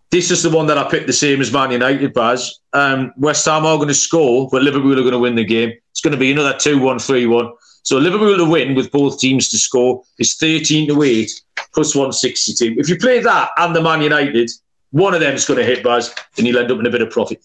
This 0.09 0.31
is 0.31 0.41
the 0.41 0.49
one 0.49 0.67
that 0.67 0.77
I 0.77 0.89
picked 0.89 1.07
the 1.07 1.13
same 1.13 1.41
as 1.41 1.51
Man 1.51 1.71
United, 1.71 2.13
Baz. 2.13 2.59
Um, 2.73 3.13
West 3.17 3.45
Ham 3.45 3.65
are 3.65 3.75
going 3.77 3.89
to 3.89 3.93
score, 3.93 4.47
but 4.51 4.63
Liverpool 4.63 4.93
are 4.93 5.01
going 5.01 5.11
to 5.11 5.19
win 5.19 5.35
the 5.35 5.43
game. 5.43 5.73
It's 5.91 6.01
going 6.01 6.13
to 6.13 6.17
be 6.17 6.31
another 6.31 6.57
2 6.57 6.79
1 6.79 6.99
3 6.99 7.25
1. 7.25 7.51
So 7.83 7.97
Liverpool 7.97 8.37
to 8.37 8.45
win 8.45 8.75
with 8.75 8.91
both 8.91 9.19
teams 9.19 9.49
to 9.49 9.57
score 9.57 10.03
is 10.19 10.35
13 10.35 10.89
to 10.89 11.03
8 11.03 11.31
plus 11.73 11.95
162. 11.95 12.75
If 12.77 12.89
you 12.89 12.97
play 12.97 13.19
that 13.19 13.51
and 13.57 13.75
the 13.75 13.81
Man 13.81 14.01
United, 14.01 14.51
one 14.91 15.13
of 15.13 15.19
them 15.19 15.35
is 15.35 15.45
going 15.45 15.59
to 15.59 15.65
hit 15.65 15.83
Baz, 15.83 16.13
and 16.37 16.47
you'll 16.47 16.57
end 16.57 16.71
up 16.71 16.79
in 16.79 16.85
a 16.85 16.89
bit 16.89 17.01
of 17.01 17.09
profit. 17.09 17.43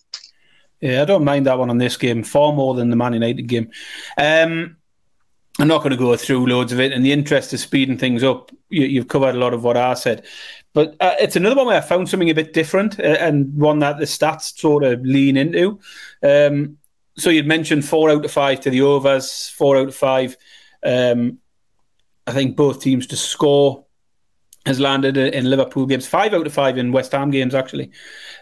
Yeah, 0.82 1.02
I 1.02 1.04
don't 1.04 1.24
mind 1.24 1.46
that 1.46 1.58
one 1.58 1.70
on 1.70 1.78
this 1.78 1.96
game 1.96 2.24
far 2.24 2.52
more 2.52 2.74
than 2.74 2.90
the 2.90 2.96
Man 2.96 3.14
United 3.14 3.44
game. 3.44 3.70
Um, 4.18 4.76
I'm 5.60 5.68
not 5.68 5.78
going 5.78 5.92
to 5.92 5.96
go 5.96 6.16
through 6.16 6.46
loads 6.46 6.72
of 6.72 6.80
it. 6.80 6.92
In 6.92 7.02
the 7.02 7.12
interest 7.12 7.52
of 7.52 7.60
speeding 7.60 7.96
things 7.96 8.24
up, 8.24 8.50
you, 8.68 9.00
have 9.00 9.08
covered 9.08 9.36
a 9.36 9.38
lot 9.38 9.54
of 9.54 9.62
what 9.62 9.76
I 9.76 9.94
said. 9.94 10.26
But 10.72 10.96
uh, 10.98 11.14
it's 11.20 11.36
another 11.36 11.54
one 11.54 11.66
where 11.66 11.78
I 11.78 11.82
found 11.82 12.08
something 12.08 12.30
a 12.30 12.34
bit 12.34 12.52
different 12.52 12.98
uh, 12.98 13.16
and 13.20 13.54
one 13.54 13.78
that 13.78 13.98
the 13.98 14.06
stats 14.06 14.58
sort 14.58 14.82
of 14.82 15.02
lean 15.02 15.36
into. 15.36 15.78
Um, 16.20 16.78
so 17.16 17.30
you'd 17.30 17.46
mentioned 17.46 17.84
four 17.84 18.10
out 18.10 18.24
of 18.24 18.32
five 18.32 18.60
to 18.60 18.70
the 18.70 18.80
overs, 18.80 19.50
four 19.50 19.76
out 19.76 19.88
of 19.88 19.94
five. 19.94 20.36
Um, 20.82 21.38
I 22.26 22.32
think 22.32 22.56
both 22.56 22.80
teams 22.80 23.06
to 23.08 23.16
score 23.16 23.84
has 24.66 24.80
landed 24.80 25.16
in 25.16 25.48
Liverpool 25.48 25.86
games, 25.86 26.08
five 26.08 26.34
out 26.34 26.46
of 26.46 26.52
five 26.52 26.76
in 26.76 26.90
West 26.90 27.12
Ham 27.12 27.30
games, 27.30 27.54
actually. 27.54 27.92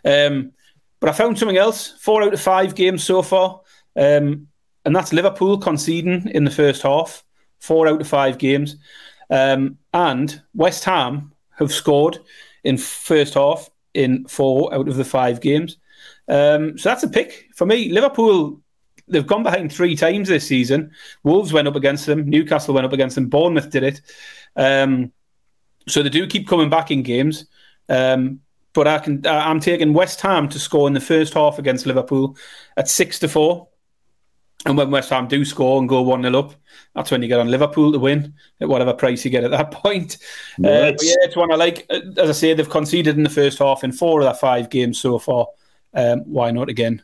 Um, 0.07 0.53
but 1.01 1.09
I 1.09 1.12
found 1.12 1.38
something 1.38 1.57
else. 1.57 1.98
Four 2.01 2.22
out 2.22 2.34
of 2.34 2.40
five 2.40 2.74
games 2.74 3.03
so 3.03 3.22
far, 3.22 3.61
um, 3.96 4.46
and 4.84 4.94
that's 4.94 5.12
Liverpool 5.12 5.59
conceding 5.59 6.28
in 6.28 6.44
the 6.44 6.51
first 6.51 6.82
half. 6.82 7.24
Four 7.59 7.88
out 7.88 8.01
of 8.01 8.09
five 8.09 8.38
games, 8.38 8.76
um, 9.30 9.78
and 9.92 10.40
West 10.55 10.84
Ham 10.84 11.32
have 11.59 11.72
scored 11.72 12.18
in 12.64 12.78
first 12.78 13.34
half 13.34 13.68
in 13.94 14.26
four 14.26 14.72
out 14.72 14.88
of 14.88 14.96
the 14.96 15.05
five 15.05 15.40
games. 15.40 15.76
Um, 16.28 16.78
so 16.78 16.88
that's 16.88 17.03
a 17.03 17.09
pick 17.09 17.48
for 17.55 17.66
me. 17.66 17.90
Liverpool 17.90 18.61
they've 19.11 19.26
gone 19.26 19.42
behind 19.42 19.72
three 19.72 19.96
times 19.96 20.28
this 20.28 20.46
season. 20.46 20.92
Wolves 21.22 21.53
went 21.53 21.68
up 21.68 21.76
against 21.76 22.07
them. 22.07 22.28
Newcastle 22.28 22.74
went 22.74 22.86
up 22.86 22.92
against 22.92 23.16
them. 23.16 23.28
Bournemouth 23.28 23.70
did 23.70 23.82
it. 23.82 24.01
Um, 24.57 25.12
so 25.88 26.03
they 26.03 26.09
do 26.09 26.26
keep 26.26 26.48
coming 26.48 26.70
back 26.70 26.90
in 26.90 27.03
games. 27.03 27.46
Um, 27.88 28.40
but 28.73 28.87
I 28.87 28.99
can 28.99 29.27
I'm 29.27 29.61
taking 29.61 29.93
West 29.93 30.21
Ham 30.21 30.49
to 30.51 30.59
score 30.59 30.87
in 30.87 30.95
the 30.95 31.01
first 31.01 31.35
half 31.35 31.59
against 31.59 31.87
Liverpool 31.87 32.37
at 32.77 32.89
six 32.89 33.18
to 33.21 33.29
four. 33.29 33.68
And 34.66 34.77
when 34.77 34.91
West 34.91 35.09
Ham 35.09 35.27
do 35.27 35.43
score 35.47 35.81
and 35.81 35.89
go 35.89 36.03
1 36.03 36.23
0 36.23 36.39
up, 36.39 36.55
that's 36.95 37.11
when 37.11 37.23
you 37.23 37.29
get 37.29 37.41
on 37.41 37.51
Liverpool 37.51 37.93
to 37.93 37.99
win 37.99 38.35
at 38.61 38.68
whatever 38.68 38.93
price 38.93 39.25
you 39.25 39.31
get 39.31 39.43
at 39.43 39.51
that 39.53 39.71
point. 39.71 40.18
Uh, 40.62 40.93
yeah, 41.01 41.14
it's 41.23 41.37
one 41.37 41.51
I 41.51 41.57
like. 41.57 41.87
Uh, 41.89 42.01
as 42.18 42.29
I 42.29 42.33
say, 42.33 42.53
they've 42.53 42.68
conceded 42.68 43.16
in 43.16 43.23
the 43.23 43.31
first 43.31 43.59
half 43.59 43.83
in 43.85 43.93
four 43.93 44.21
of 44.21 44.27
their 44.27 44.35
five 44.35 44.68
games 44.68 45.01
so 45.01 45.18
far. 45.18 45.47
Um, 45.95 46.21
why 46.27 46.51
not 46.51 46.68
again? 46.68 47.03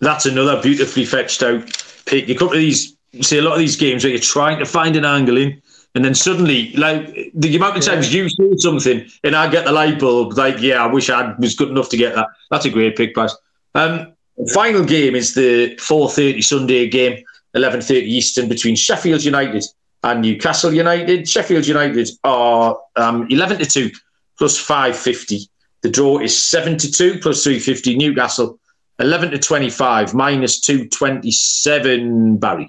That's 0.00 0.26
another 0.26 0.60
beautifully 0.60 1.06
fetched 1.06 1.42
out 1.42 1.64
pick. 2.04 2.28
You 2.28 2.36
come 2.36 2.50
to 2.50 2.56
these, 2.56 2.96
see 3.22 3.38
a 3.38 3.42
lot 3.42 3.54
of 3.54 3.58
these 3.58 3.76
games 3.76 4.04
where 4.04 4.12
you're 4.12 4.20
trying 4.20 4.58
to 4.58 4.66
find 4.66 4.94
an 4.94 5.06
angle 5.06 5.38
in, 5.38 5.62
and 5.96 6.04
then 6.04 6.14
suddenly, 6.14 6.72
like 6.72 7.32
the 7.34 7.56
amount 7.56 7.78
of 7.78 7.82
times 7.82 8.14
yeah. 8.14 8.22
you 8.22 8.28
say 8.28 8.56
something 8.58 9.08
and 9.24 9.34
I 9.34 9.50
get 9.50 9.64
the 9.64 9.72
light 9.72 9.98
bulb, 9.98 10.36
like, 10.36 10.60
yeah, 10.60 10.84
I 10.84 10.86
wish 10.86 11.08
I 11.08 11.34
was 11.38 11.54
good 11.54 11.70
enough 11.70 11.88
to 11.88 11.96
get 11.96 12.14
that. 12.14 12.28
That's 12.50 12.66
a 12.66 12.70
great 12.70 12.96
pick, 12.96 13.14
Baz. 13.14 13.34
Um, 13.74 14.12
Final 14.52 14.84
game 14.84 15.14
is 15.14 15.34
the 15.34 15.74
4:30 15.76 16.44
Sunday 16.44 16.86
game, 16.88 17.24
11:30 17.54 18.02
Eastern 18.02 18.46
between 18.46 18.76
Sheffield 18.76 19.24
United 19.24 19.64
and 20.02 20.20
Newcastle 20.20 20.74
United. 20.74 21.26
Sheffield 21.26 21.66
United 21.66 22.10
are 22.22 22.78
um, 22.96 23.26
11 23.30 23.58
to 23.60 23.64
two 23.64 23.90
plus 24.36 24.58
550. 24.58 25.48
The 25.80 25.88
draw 25.88 26.18
is 26.18 26.38
7 26.38 26.76
to 26.76 26.92
two 26.92 27.18
plus 27.20 27.42
350. 27.42 27.96
Newcastle 27.96 28.58
11 28.98 29.30
to 29.30 29.38
25 29.38 30.12
minus 30.12 30.60
227. 30.60 32.36
Barry. 32.36 32.68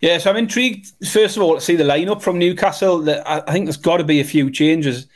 Yeah, 0.00 0.18
so 0.18 0.30
I'm 0.30 0.36
intrigued. 0.36 0.92
First 1.08 1.36
of 1.36 1.42
all, 1.42 1.54
to 1.56 1.60
see 1.60 1.76
the 1.76 1.84
lineup 1.84 2.22
from 2.22 2.38
Newcastle. 2.38 2.98
that 3.00 3.28
I 3.28 3.52
think 3.52 3.66
there's 3.66 3.76
got 3.76 3.96
to 3.96 4.04
be 4.04 4.20
a 4.20 4.24
few 4.24 4.50
changes 4.50 5.06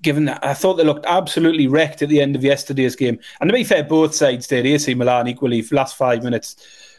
given 0.00 0.26
that 0.26 0.44
I 0.44 0.54
thought 0.54 0.74
they 0.74 0.84
looked 0.84 1.06
absolutely 1.06 1.66
wrecked 1.66 2.02
at 2.02 2.08
the 2.08 2.20
end 2.20 2.36
of 2.36 2.44
yesterday's 2.44 2.96
game. 2.96 3.18
And 3.40 3.48
to 3.48 3.54
be 3.54 3.64
fair, 3.64 3.82
both 3.82 4.14
sides 4.14 4.46
did. 4.46 4.66
AC 4.66 4.94
Milan 4.94 5.28
equally, 5.28 5.62
last 5.70 5.96
five 5.96 6.22
minutes, 6.22 6.56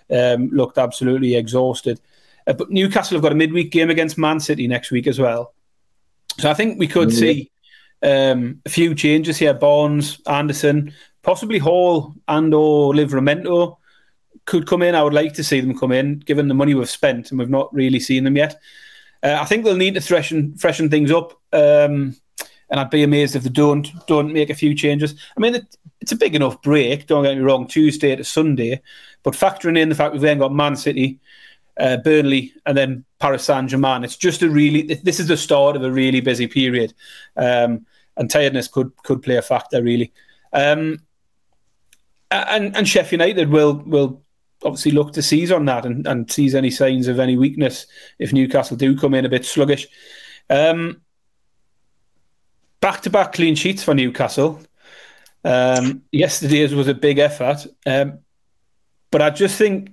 um, 0.10 0.50
looked 0.50 0.78
absolutely 0.78 1.36
exhausted. 1.36 2.00
Uh, 2.46 2.54
but 2.54 2.72
Newcastle 2.72 3.16
have 3.16 3.24
got 3.24 3.32
a 3.32 3.36
midweek 3.36 3.72
game 3.72 3.90
against 3.90 4.18
Man 4.18 4.40
City 4.40 4.68
next 4.68 4.92
week 4.92 5.08
as 5.08 5.20
well. 5.20 5.54
So 6.40 6.50
I 6.50 6.54
think 6.54 6.80
we 6.80 6.88
could 6.88 7.10
mm-hmm. 7.10 7.18
see 7.18 7.52
um, 8.02 8.62
a 8.66 8.70
few 8.70 8.96
changes 8.96 9.38
here. 9.38 9.54
Barnes, 9.54 10.20
Anderson, 10.28 10.94
possibly 11.22 11.60
Hall 11.60 12.14
and 12.28 12.54
or 12.54 12.94
Livramento 12.94 13.78
could 14.46 14.68
come 14.68 14.82
in. 14.82 14.96
I 14.96 15.04
would 15.04 15.14
like 15.14 15.34
to 15.34 15.44
see 15.44 15.62
them 15.62 15.78
come 15.78 15.92
in, 15.92 16.20
given 16.20 16.48
the 16.48 16.54
money 16.54 16.74
we've 16.74 16.90
spent 16.90 17.32
and 17.32 17.40
we've 17.40 17.50
not 17.50 17.74
really 17.74 18.00
seen 18.00 18.24
them 18.24 18.38
yet. 18.38 18.60
Uh, 19.22 19.38
I 19.40 19.46
think 19.46 19.64
they'll 19.64 19.76
need 19.76 19.94
to 19.94 20.02
freshen, 20.02 20.56
freshen 20.58 20.90
things 20.90 21.12
up. 21.12 21.40
Um, 21.54 22.16
and 22.74 22.80
I'd 22.80 22.90
be 22.90 23.04
amazed 23.04 23.36
if 23.36 23.44
they 23.44 23.50
don't 23.50 23.88
don't 24.08 24.34
make 24.34 24.50
a 24.50 24.56
few 24.56 24.74
changes. 24.74 25.14
I 25.38 25.40
mean, 25.40 25.56
it, 25.56 25.78
it's 26.02 26.12
a 26.12 26.16
big 26.18 26.34
enough 26.34 26.62
break. 26.64 27.06
Don't 27.06 27.24
get 27.24 27.38
me 27.38 27.44
wrong, 27.44 27.68
Tuesday 27.68 28.16
to 28.16 28.24
Sunday, 28.24 28.82
but 29.22 29.36
factoring 29.36 29.78
in 29.78 29.90
the 29.90 29.96
fact 29.96 30.12
we've 30.12 30.22
then 30.22 30.40
got 30.40 30.54
Man 30.54 30.76
City, 30.76 31.20
uh, 31.80 31.98
Burnley, 31.98 32.54
and 32.66 32.76
then 32.76 33.06
Paris 33.20 33.44
Saint 33.44 33.70
Germain, 33.70 34.04
it's 34.04 34.18
just 34.18 34.42
a 34.42 34.50
really. 34.50 34.82
This 34.82 35.20
is 35.20 35.28
the 35.28 35.38
start 35.38 35.76
of 35.76 35.84
a 35.84 35.92
really 35.92 36.20
busy 36.20 36.48
period, 36.48 36.96
um, 37.38 37.86
and 38.18 38.30
tiredness 38.30 38.68
could 38.68 38.92
could 39.04 39.22
play 39.22 39.38
a 39.38 39.44
factor 39.44 39.84
really. 39.84 40.12
Um, 40.52 41.00
and 42.32 42.76
and 42.76 42.88
Sheffield 42.88 43.22
United 43.22 43.50
will 43.50 43.76
will 43.86 44.24
obviously 44.64 44.92
look 44.92 45.14
to 45.14 45.22
seize 45.22 45.52
on 45.52 45.66
that 45.66 45.86
and, 45.86 46.08
and 46.08 46.32
seize 46.32 46.56
any 46.56 46.72
signs 46.72 47.08
of 47.08 47.20
any 47.20 47.38
weakness 47.38 47.88
if 48.20 48.34
Newcastle 48.34 48.78
do 48.78 48.98
come 48.98 49.14
in 49.14 49.26
a 49.26 49.30
bit 49.30 49.46
sluggish. 49.46 49.88
Um, 50.50 51.02
back 52.82 53.02
to 53.02 53.10
back 53.10 53.34
clean 53.34 53.56
sheets 53.56 53.84
for 53.84 53.94
Newcastle. 53.94 54.62
Um, 55.44 56.04
yesterday's 56.12 56.74
was 56.74 56.88
a 56.88 56.94
big 56.94 57.20
effort, 57.20 57.66
um, 57.86 58.20
but 59.12 59.22
I 59.22 59.30
just 59.30 59.58
think 59.58 59.92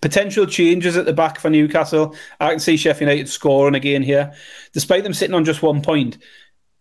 potential 0.00 0.46
changes 0.46 0.96
at 0.96 1.04
the 1.04 1.12
back 1.12 1.38
for 1.38 1.50
Newcastle. 1.50 2.16
I 2.40 2.50
can 2.50 2.60
see 2.60 2.76
Sheffield 2.76 3.10
United 3.10 3.28
scoring 3.28 3.74
again 3.74 4.02
here, 4.02 4.32
despite 4.72 5.04
them 5.04 5.14
sitting 5.14 5.34
on 5.34 5.44
just 5.44 5.62
one 5.62 5.82
point. 5.82 6.18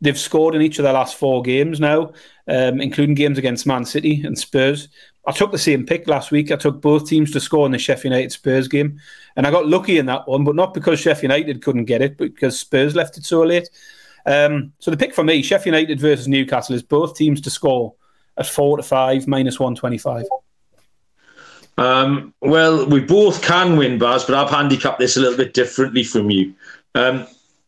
They've 0.01 0.17
scored 0.17 0.55
in 0.55 0.61
each 0.61 0.79
of 0.79 0.83
their 0.83 0.93
last 0.93 1.15
four 1.15 1.43
games 1.43 1.79
now, 1.79 2.13
um, 2.47 2.81
including 2.81 3.15
games 3.15 3.37
against 3.37 3.67
Man 3.67 3.85
City 3.85 4.23
and 4.23 4.37
Spurs. 4.37 4.89
I 5.25 5.31
took 5.31 5.51
the 5.51 5.57
same 5.57 5.85
pick 5.85 6.07
last 6.07 6.31
week. 6.31 6.51
I 6.51 6.55
took 6.55 6.81
both 6.81 7.07
teams 7.07 7.31
to 7.31 7.39
score 7.39 7.65
in 7.65 7.71
the 7.71 7.77
Sheffield 7.77 8.11
United 8.11 8.31
Spurs 8.31 8.67
game, 8.67 8.99
and 9.35 9.45
I 9.45 9.51
got 9.51 9.67
lucky 9.67 9.97
in 9.99 10.07
that 10.07 10.27
one, 10.27 10.43
but 10.43 10.55
not 10.55 10.73
because 10.73 10.99
Sheffield 10.99 11.31
United 11.31 11.63
couldn't 11.63 11.85
get 11.85 12.01
it, 12.01 12.17
but 12.17 12.33
because 12.33 12.59
Spurs 12.59 12.95
left 12.95 13.17
it 13.17 13.25
so 13.25 13.43
late. 13.43 13.69
Um, 14.25 14.73
so 14.79 14.91
the 14.91 14.97
pick 14.97 15.13
for 15.13 15.23
me, 15.23 15.41
Sheffield 15.41 15.75
United 15.75 15.99
versus 15.99 16.27
Newcastle, 16.27 16.75
is 16.75 16.83
both 16.83 17.15
teams 17.15 17.41
to 17.41 17.49
score 17.49 17.93
at 18.37 18.47
four 18.47 18.77
to 18.77 18.83
five, 18.83 19.27
minus 19.27 19.59
125. 19.59 20.25
Um, 21.77 22.33
well, 22.41 22.85
we 22.87 22.99
both 22.99 23.41
can 23.41 23.77
win, 23.77 23.97
Baz, 23.97 24.25
but 24.25 24.35
I've 24.35 24.49
handicapped 24.49 24.99
this 24.99 25.17
a 25.17 25.19
little 25.19 25.37
bit 25.37 25.53
differently 25.53 26.03
from 26.03 26.29
you. 26.29 26.53
Um, 26.95 27.27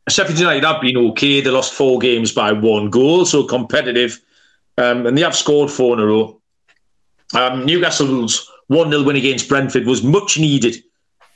Sheffield 0.09 0.39
United 0.39 0.65
have 0.65 0.81
been 0.81 0.97
okay. 0.97 1.41
They 1.41 1.49
lost 1.49 1.73
four 1.73 1.99
games 1.99 2.31
by 2.31 2.51
one 2.51 2.89
goal, 2.89 3.25
so 3.25 3.43
competitive. 3.43 4.19
Um, 4.77 5.05
and 5.05 5.17
they 5.17 5.21
have 5.21 5.35
scored 5.35 5.71
four 5.71 5.93
in 5.93 5.99
a 5.99 6.05
row. 6.05 6.39
Um, 7.33 7.65
Newcastle's 7.65 8.49
1 8.67 8.89
0 8.89 9.03
win 9.03 9.15
against 9.15 9.49
Brentford 9.49 9.85
was 9.85 10.03
much 10.03 10.37
needed 10.37 10.83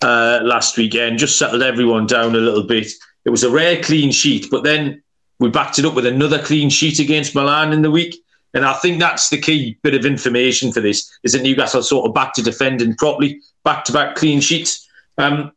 uh, 0.01 0.39
last 0.43 0.77
weekend, 0.77 1.19
just 1.19 1.37
settled 1.37 1.63
everyone 1.63 2.05
down 2.05 2.35
a 2.35 2.39
little 2.39 2.63
bit. 2.63 2.91
It 3.25 3.29
was 3.29 3.43
a 3.43 3.49
rare 3.49 3.81
clean 3.81 4.11
sheet, 4.11 4.47
but 4.49 4.63
then 4.63 5.01
we 5.39 5.49
backed 5.49 5.79
it 5.79 5.85
up 5.85 5.95
with 5.95 6.05
another 6.05 6.41
clean 6.41 6.69
sheet 6.69 6.99
against 6.99 7.35
Milan 7.35 7.73
in 7.73 7.81
the 7.81 7.91
week. 7.91 8.15
And 8.53 8.65
I 8.65 8.73
think 8.73 8.99
that's 8.99 9.29
the 9.29 9.39
key 9.39 9.77
bit 9.83 9.93
of 9.93 10.05
information 10.05 10.71
for 10.71 10.79
this 10.79 11.11
is 11.23 11.33
that 11.33 11.43
Newcastle 11.43 11.83
sort 11.83 12.07
of 12.07 12.13
back 12.13 12.33
to 12.35 12.41
defending 12.41 12.95
properly, 12.95 13.41
back 13.63 13.83
to 13.85 13.93
back 13.93 14.15
clean 14.15 14.39
sheets. 14.39 14.87
Um, 15.17 15.51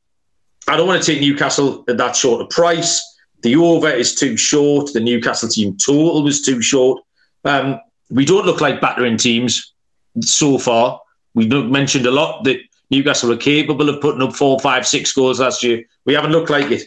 I 0.69 0.77
don't 0.77 0.87
want 0.87 1.03
to 1.03 1.13
take 1.13 1.21
Newcastle 1.21 1.85
at 1.89 1.97
that 1.99 2.17
short 2.17 2.43
of 2.43 2.51
price. 2.51 3.03
The 3.43 3.57
over 3.57 3.89
is 3.89 4.15
too 4.15 4.37
short. 4.37 4.93
The 4.93 5.01
Newcastle 5.01 5.49
team 5.49 5.77
total 5.77 6.23
was 6.23 6.43
too 6.43 6.61
short. 6.61 7.03
Um, 7.45 7.81
we 8.11 8.25
don't 8.25 8.45
look 8.45 8.61
like 8.61 8.81
battering 8.81 9.17
teams 9.17 9.73
so 10.21 10.59
far. 10.59 11.01
We've 11.35 11.49
mentioned 11.49 12.07
a 12.07 12.11
lot 12.11 12.45
that 12.45 12.61
Newcastle 12.91 13.29
were 13.29 13.37
capable 13.37 13.89
of 13.89 14.01
putting 14.01 14.23
up 14.23 14.35
four, 14.35 14.59
five, 14.61 14.87
six 14.87 15.13
goals 15.13 15.41
last 15.41 15.63
year. 15.63 15.85
We 16.05 16.15
haven't 16.15 16.33
looked 16.33 16.51
like 16.51 16.71
it. 16.71 16.83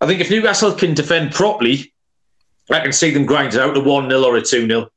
I 0.00 0.06
think 0.06 0.20
if 0.20 0.30
Newcastle 0.30 0.72
can 0.72 0.94
defend 0.94 1.32
properly, 1.32 1.92
I 2.70 2.80
can 2.80 2.92
see 2.92 3.10
them 3.10 3.26
grinding 3.26 3.60
out 3.60 3.76
a 3.76 3.80
1 3.80 4.08
0 4.08 4.22
or 4.22 4.36
a 4.36 4.42
2 4.42 4.66
0. 4.66 4.88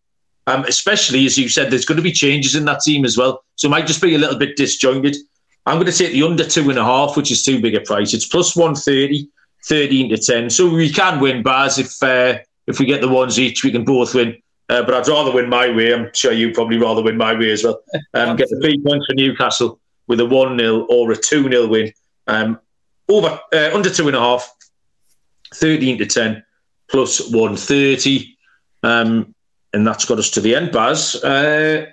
Um, 0.47 0.65
especially 0.65 1.25
as 1.27 1.37
you 1.37 1.47
said, 1.47 1.69
there's 1.69 1.85
going 1.85 1.97
to 1.97 2.03
be 2.03 2.11
changes 2.11 2.55
in 2.55 2.65
that 2.65 2.81
team 2.81 3.05
as 3.05 3.17
well. 3.17 3.43
So 3.55 3.67
it 3.67 3.71
might 3.71 3.85
just 3.85 4.01
be 4.01 4.15
a 4.15 4.17
little 4.17 4.37
bit 4.37 4.57
disjointed. 4.57 5.15
I'm 5.65 5.75
going 5.75 5.91
to 5.91 5.95
take 5.95 6.13
the 6.13 6.23
under 6.23 6.43
two 6.43 6.69
and 6.69 6.79
a 6.79 6.83
half, 6.83 7.15
which 7.15 7.31
is 7.31 7.43
too 7.43 7.61
big 7.61 7.75
a 7.75 7.81
price. 7.81 8.15
It's 8.15 8.25
plus 8.25 8.55
130, 8.55 9.29
13 9.65 10.09
to 10.09 10.17
10. 10.17 10.49
So 10.49 10.73
we 10.73 10.89
can 10.89 11.19
win 11.19 11.43
Baz 11.43 11.77
if 11.77 12.01
uh, 12.01 12.39
if 12.65 12.79
we 12.79 12.87
get 12.87 13.01
the 13.01 13.07
ones 13.07 13.39
each, 13.39 13.63
we 13.63 13.71
can 13.71 13.85
both 13.85 14.15
win. 14.15 14.41
Uh, 14.69 14.83
but 14.83 14.93
I'd 14.93 15.07
rather 15.07 15.31
win 15.31 15.49
my 15.49 15.69
way. 15.69 15.93
I'm 15.93 16.11
sure 16.13 16.31
you'd 16.31 16.53
probably 16.53 16.77
rather 16.77 17.01
win 17.01 17.17
my 17.17 17.33
way 17.33 17.51
as 17.51 17.63
well. 17.63 17.81
Um, 18.13 18.35
get 18.37 18.49
the 18.49 18.59
three 18.61 18.79
points 18.79 19.07
for 19.07 19.13
Newcastle 19.15 19.79
with 20.07 20.19
a 20.19 20.25
1 20.25 20.59
0 20.59 20.85
or 20.89 21.11
a 21.11 21.15
2 21.15 21.49
0 21.49 21.67
win. 21.67 21.91
Um, 22.27 22.59
over 23.09 23.39
uh, 23.51 23.69
under 23.73 23.89
two 23.89 24.07
and 24.07 24.15
a 24.15 24.19
half, 24.19 24.53
13 25.55 25.97
to 25.97 26.05
10 26.05 26.43
plus 26.89 27.31
130. 27.31 28.37
Um, 28.83 29.33
and 29.73 29.85
that's 29.85 30.05
got 30.05 30.19
us 30.19 30.29
to 30.31 30.41
the 30.41 30.55
end, 30.55 30.71
Baz. 30.71 31.15
Uh, 31.23 31.87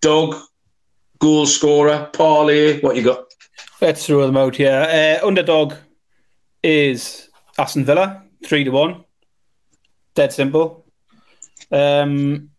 dog, 0.00 0.36
goal 1.18 1.46
scorer, 1.46 2.08
parlay, 2.12 2.80
what 2.80 2.96
you 2.96 3.02
got? 3.02 3.24
Let's 3.80 4.06
throw 4.06 4.26
them 4.26 4.36
out 4.36 4.56
here. 4.56 5.20
Uh, 5.22 5.26
underdog 5.26 5.74
is 6.62 7.28
Aston 7.58 7.84
Villa, 7.84 8.22
3 8.44 8.64
to 8.64 8.70
1. 8.70 9.04
Dead 10.14 10.32
simple. 10.32 10.77
Um, 11.70 12.50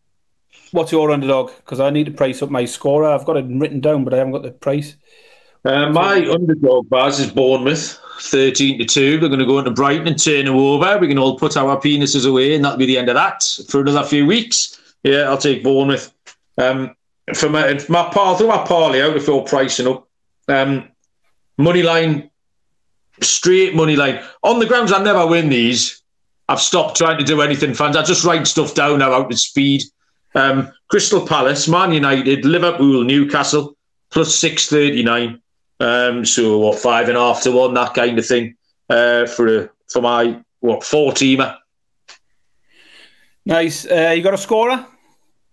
what's 0.71 0.91
your 0.91 1.11
underdog? 1.11 1.51
Because 1.57 1.79
I 1.79 1.89
need 1.89 2.05
to 2.05 2.11
price 2.11 2.41
up 2.41 2.49
my 2.49 2.65
scorer. 2.65 3.09
I've 3.09 3.25
got 3.25 3.37
it 3.37 3.45
written 3.47 3.79
down, 3.79 4.03
but 4.03 4.13
I 4.13 4.17
haven't 4.17 4.33
got 4.33 4.43
the 4.43 4.51
price. 4.51 4.95
Uh, 5.65 5.89
my 5.89 6.25
underdog, 6.29 6.89
Baz, 6.89 7.19
is 7.19 7.31
Bournemouth. 7.31 7.99
13 8.21 8.79
to 8.79 8.85
2. 8.85 9.19
We're 9.21 9.27
going 9.27 9.39
to 9.39 9.45
go 9.45 9.59
into 9.59 9.71
Brighton 9.71 10.07
and 10.07 10.21
turn 10.21 10.45
them 10.45 10.55
over. 10.55 10.97
We 10.97 11.07
can 11.07 11.17
all 11.17 11.37
put 11.37 11.57
our 11.57 11.79
penises 11.79 12.27
away, 12.27 12.55
and 12.55 12.63
that'll 12.63 12.77
be 12.77 12.85
the 12.85 12.97
end 12.97 13.09
of 13.09 13.15
that 13.15 13.43
for 13.69 13.81
another 13.81 14.03
few 14.03 14.25
weeks. 14.25 14.79
Yeah, 15.03 15.29
I'll 15.29 15.37
take 15.37 15.63
Bournemouth. 15.63 16.13
Um, 16.57 16.95
for 17.33 17.49
my, 17.49 17.79
my 17.89 18.09
par, 18.09 18.37
throw 18.37 18.47
my 18.47 18.65
parlay 18.65 19.01
out 19.01 19.15
if 19.15 19.27
you're 19.27 19.43
pricing 19.43 19.87
up. 19.87 20.07
Um, 20.47 20.89
money 21.57 21.83
line, 21.83 22.29
straight 23.21 23.75
money 23.75 23.95
line. 23.95 24.23
On 24.43 24.59
the 24.59 24.65
grounds, 24.65 24.91
I 24.91 25.01
never 25.01 25.25
win 25.27 25.49
these. 25.49 26.01
I've 26.49 26.59
stopped 26.59 26.97
trying 26.97 27.19
to 27.19 27.23
do 27.23 27.41
anything 27.41 27.75
fans. 27.75 27.95
I 27.95 28.01
just 28.01 28.25
write 28.25 28.47
stuff 28.47 28.73
down 28.73 28.99
now 28.99 29.13
out 29.13 29.31
of 29.31 29.39
speed. 29.39 29.83
Um, 30.33 30.71
Crystal 30.89 31.25
Palace, 31.25 31.67
Man 31.67 31.91
United, 31.91 32.43
Liverpool, 32.43 33.03
Newcastle, 33.03 33.77
plus 34.09 34.35
639. 34.35 35.39
Um, 35.79 36.25
so, 36.25 36.57
what, 36.57 36.79
five 36.79 37.07
and 37.07 37.15
a 37.15 37.21
half 37.21 37.43
to 37.43 37.51
one, 37.51 37.75
that 37.75 37.93
kind 37.93 38.17
of 38.17 38.25
thing 38.25 38.55
uh, 38.89 39.27
for 39.27 39.59
a, 39.59 39.69
for 39.91 40.01
my, 40.01 40.41
what, 40.59 40.83
four 40.83 41.11
teamer. 41.11 41.55
Nice. 43.45 43.85
Uh, 43.85 44.13
you 44.15 44.23
got 44.23 44.33
a 44.33 44.37
scorer? 44.37 44.83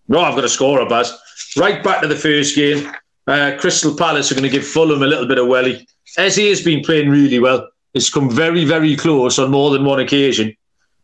No, 0.09 0.21
I've 0.21 0.35
got 0.35 0.45
a 0.45 0.49
scorer, 0.49 0.89
Baz. 0.89 1.13
Right 1.59 1.85
back 1.85 2.01
to 2.01 2.09
the 2.09 2.17
first 2.17 2.57
game. 2.57 2.91
Uh, 3.27 3.53
Crystal 3.59 3.95
Palace 3.95 4.33
are 4.33 4.35
going 4.35 4.45
to 4.45 4.51
give 4.51 4.67
Fulham 4.67 5.03
a 5.03 5.07
little 5.07 5.27
bit 5.27 5.39
of 5.39 5.47
welly. 5.47 5.87
Eze 6.17 6.37
has 6.37 6.63
been 6.63 6.83
playing 6.83 7.11
really 7.11 7.39
well. 7.39 7.69
He's 7.93 8.09
come 8.09 8.31
very, 8.31 8.65
very 8.65 8.97
close 8.97 9.39
on 9.39 9.51
more 9.51 9.71
than 9.71 9.85
one 9.85 10.01
occasion. 10.01 10.57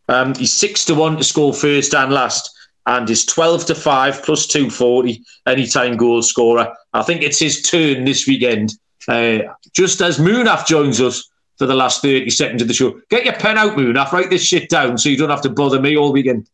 Um, 0.09 0.34
he's 0.34 0.53
six 0.53 0.84
to 0.86 0.94
one 0.94 1.16
to 1.16 1.24
score 1.24 1.55
first 1.55 1.94
and 1.94 2.12
last, 2.12 2.50
and 2.86 3.09
is 3.09 3.24
twelve 3.24 3.64
to 3.66 3.74
five 3.74 4.22
plus 4.22 4.46
two 4.46 4.70
forty 4.70 5.22
anytime 5.46 5.96
goal 5.96 6.22
scorer. 6.22 6.72
I 6.92 7.03
think 7.03 7.22
it's 7.22 7.38
his 7.38 7.62
turn 7.62 8.05
this 8.05 8.26
weekend. 8.26 8.74
Uh, 9.09 9.40
just 9.72 10.00
as 10.00 10.18
Munaf 10.18 10.66
joins 10.66 11.00
us 11.00 11.28
for 11.59 11.66
the 11.66 11.74
last 11.74 12.03
thirty 12.03 12.30
seconds 12.30 12.62
of 12.62 12.68
the 12.68 12.74
show. 12.74 13.00
Get 13.11 13.24
your 13.24 13.34
pen 13.34 13.59
out, 13.59 13.76
Munaf. 13.76 14.12
Write 14.12 14.30
this 14.30 14.44
shit 14.44 14.68
down 14.68 14.98
so 14.98 15.09
you 15.09 15.16
don't 15.16 15.30
have 15.30 15.42
to 15.42 15.50
bother 15.50 15.80
me 15.80 15.96
all 15.96 16.12
weekend. 16.12 16.48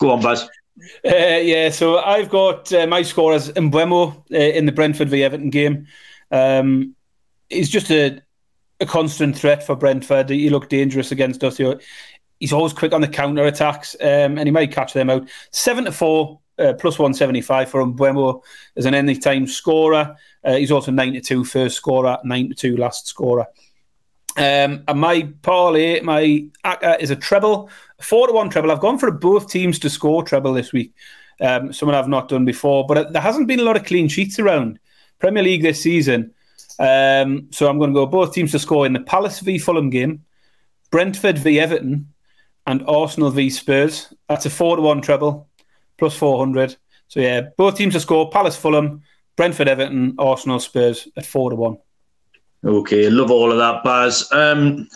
Go 0.00 0.10
on, 0.10 0.22
Baz. 0.22 0.48
Uh, 1.04 1.40
yeah, 1.40 1.70
so 1.70 1.98
I've 1.98 2.28
got 2.28 2.70
uh, 2.72 2.86
my 2.86 3.02
score 3.02 3.32
as 3.32 3.50
Mbeumo 3.52 4.16
uh, 4.30 4.36
in 4.36 4.66
the 4.66 4.72
Brentford 4.72 5.08
v 5.08 5.24
Everton 5.24 5.50
game. 5.50 5.86
Um, 6.30 6.94
he's 7.48 7.70
just 7.70 7.90
a, 7.90 8.20
a 8.80 8.86
constant 8.86 9.38
threat 9.38 9.64
for 9.64 9.74
Brentford. 9.74 10.28
He 10.28 10.50
looked 10.50 10.68
dangerous 10.68 11.12
against 11.12 11.42
us. 11.44 11.58
He's 12.40 12.52
always 12.52 12.72
quick 12.72 12.92
on 12.92 13.00
the 13.00 13.08
counter 13.08 13.44
attacks, 13.44 13.96
um, 14.00 14.38
and 14.38 14.46
he 14.46 14.50
might 14.50 14.72
catch 14.72 14.92
them 14.92 15.10
out. 15.10 15.28
Seven 15.52 15.84
to 15.84 15.92
four, 15.92 16.40
uh, 16.58 16.74
plus 16.78 16.98
one 16.98 17.14
seventy 17.14 17.40
five 17.40 17.70
for 17.70 17.84
Mbeumo 17.84 18.42
as 18.76 18.84
an 18.84 18.94
anytime 18.94 19.46
scorer. 19.46 20.16
Uh, 20.44 20.56
he's 20.56 20.70
also 20.70 20.90
nine 20.92 21.14
to 21.14 21.20
two 21.20 21.44
first 21.44 21.76
scorer, 21.76 22.18
nine 22.24 22.48
to 22.48 22.54
two 22.54 22.76
last 22.76 23.06
scorer. 23.06 23.46
Um, 24.36 24.84
and 24.86 25.00
my 25.00 25.32
parlay, 25.40 26.00
my 26.00 26.46
ACCA 26.64 27.00
is 27.00 27.10
a 27.10 27.16
treble, 27.16 27.70
four 28.00 28.26
to 28.26 28.34
one 28.34 28.50
treble. 28.50 28.70
I've 28.70 28.80
gone 28.80 28.98
for 28.98 29.10
both 29.10 29.50
teams 29.50 29.78
to 29.78 29.88
score 29.88 30.22
treble 30.22 30.52
this 30.52 30.74
week. 30.74 30.92
Um, 31.40 31.72
something 31.72 31.94
I've 31.94 32.08
not 32.08 32.28
done 32.28 32.44
before, 32.44 32.86
but 32.86 33.12
there 33.12 33.22
hasn't 33.22 33.48
been 33.48 33.60
a 33.60 33.64
lot 33.64 33.76
of 33.76 33.84
clean 33.84 34.08
sheets 34.08 34.38
around 34.38 34.78
Premier 35.18 35.42
League 35.42 35.62
this 35.62 35.82
season. 35.82 36.34
Um, 36.78 37.48
so 37.50 37.68
I'm 37.68 37.78
going 37.78 37.90
to 37.90 37.94
go 37.94 38.06
both 38.06 38.34
teams 38.34 38.52
to 38.52 38.58
score 38.58 38.84
in 38.84 38.92
the 38.92 39.00
Palace 39.00 39.40
v 39.40 39.58
Fulham 39.58 39.88
game, 39.88 40.24
Brentford 40.90 41.38
v 41.38 41.58
Everton, 41.58 42.12
and 42.66 42.84
Arsenal 42.86 43.30
v 43.30 43.50
Spurs. 43.50 44.12
That's 44.28 44.46
a 44.46 44.50
four 44.50 44.76
to 44.76 44.82
one 44.82 45.00
treble, 45.00 45.48
plus 45.98 46.16
four 46.16 46.38
hundred. 46.38 46.76
So 47.08 47.20
yeah, 47.20 47.48
both 47.56 47.76
teams 47.76 47.94
to 47.94 48.00
score: 48.00 48.30
Palace, 48.30 48.56
Fulham, 48.56 49.02
Brentford, 49.36 49.68
Everton, 49.68 50.14
Arsenal, 50.18 50.60
Spurs 50.60 51.08
at 51.16 51.26
four 51.26 51.50
to 51.50 51.56
one. 51.56 51.78
Okay, 52.64 53.08
love 53.10 53.30
all 53.30 53.52
of 53.52 53.58
that, 53.58 53.84
Baz. 53.84 54.28
Um, 54.32 54.88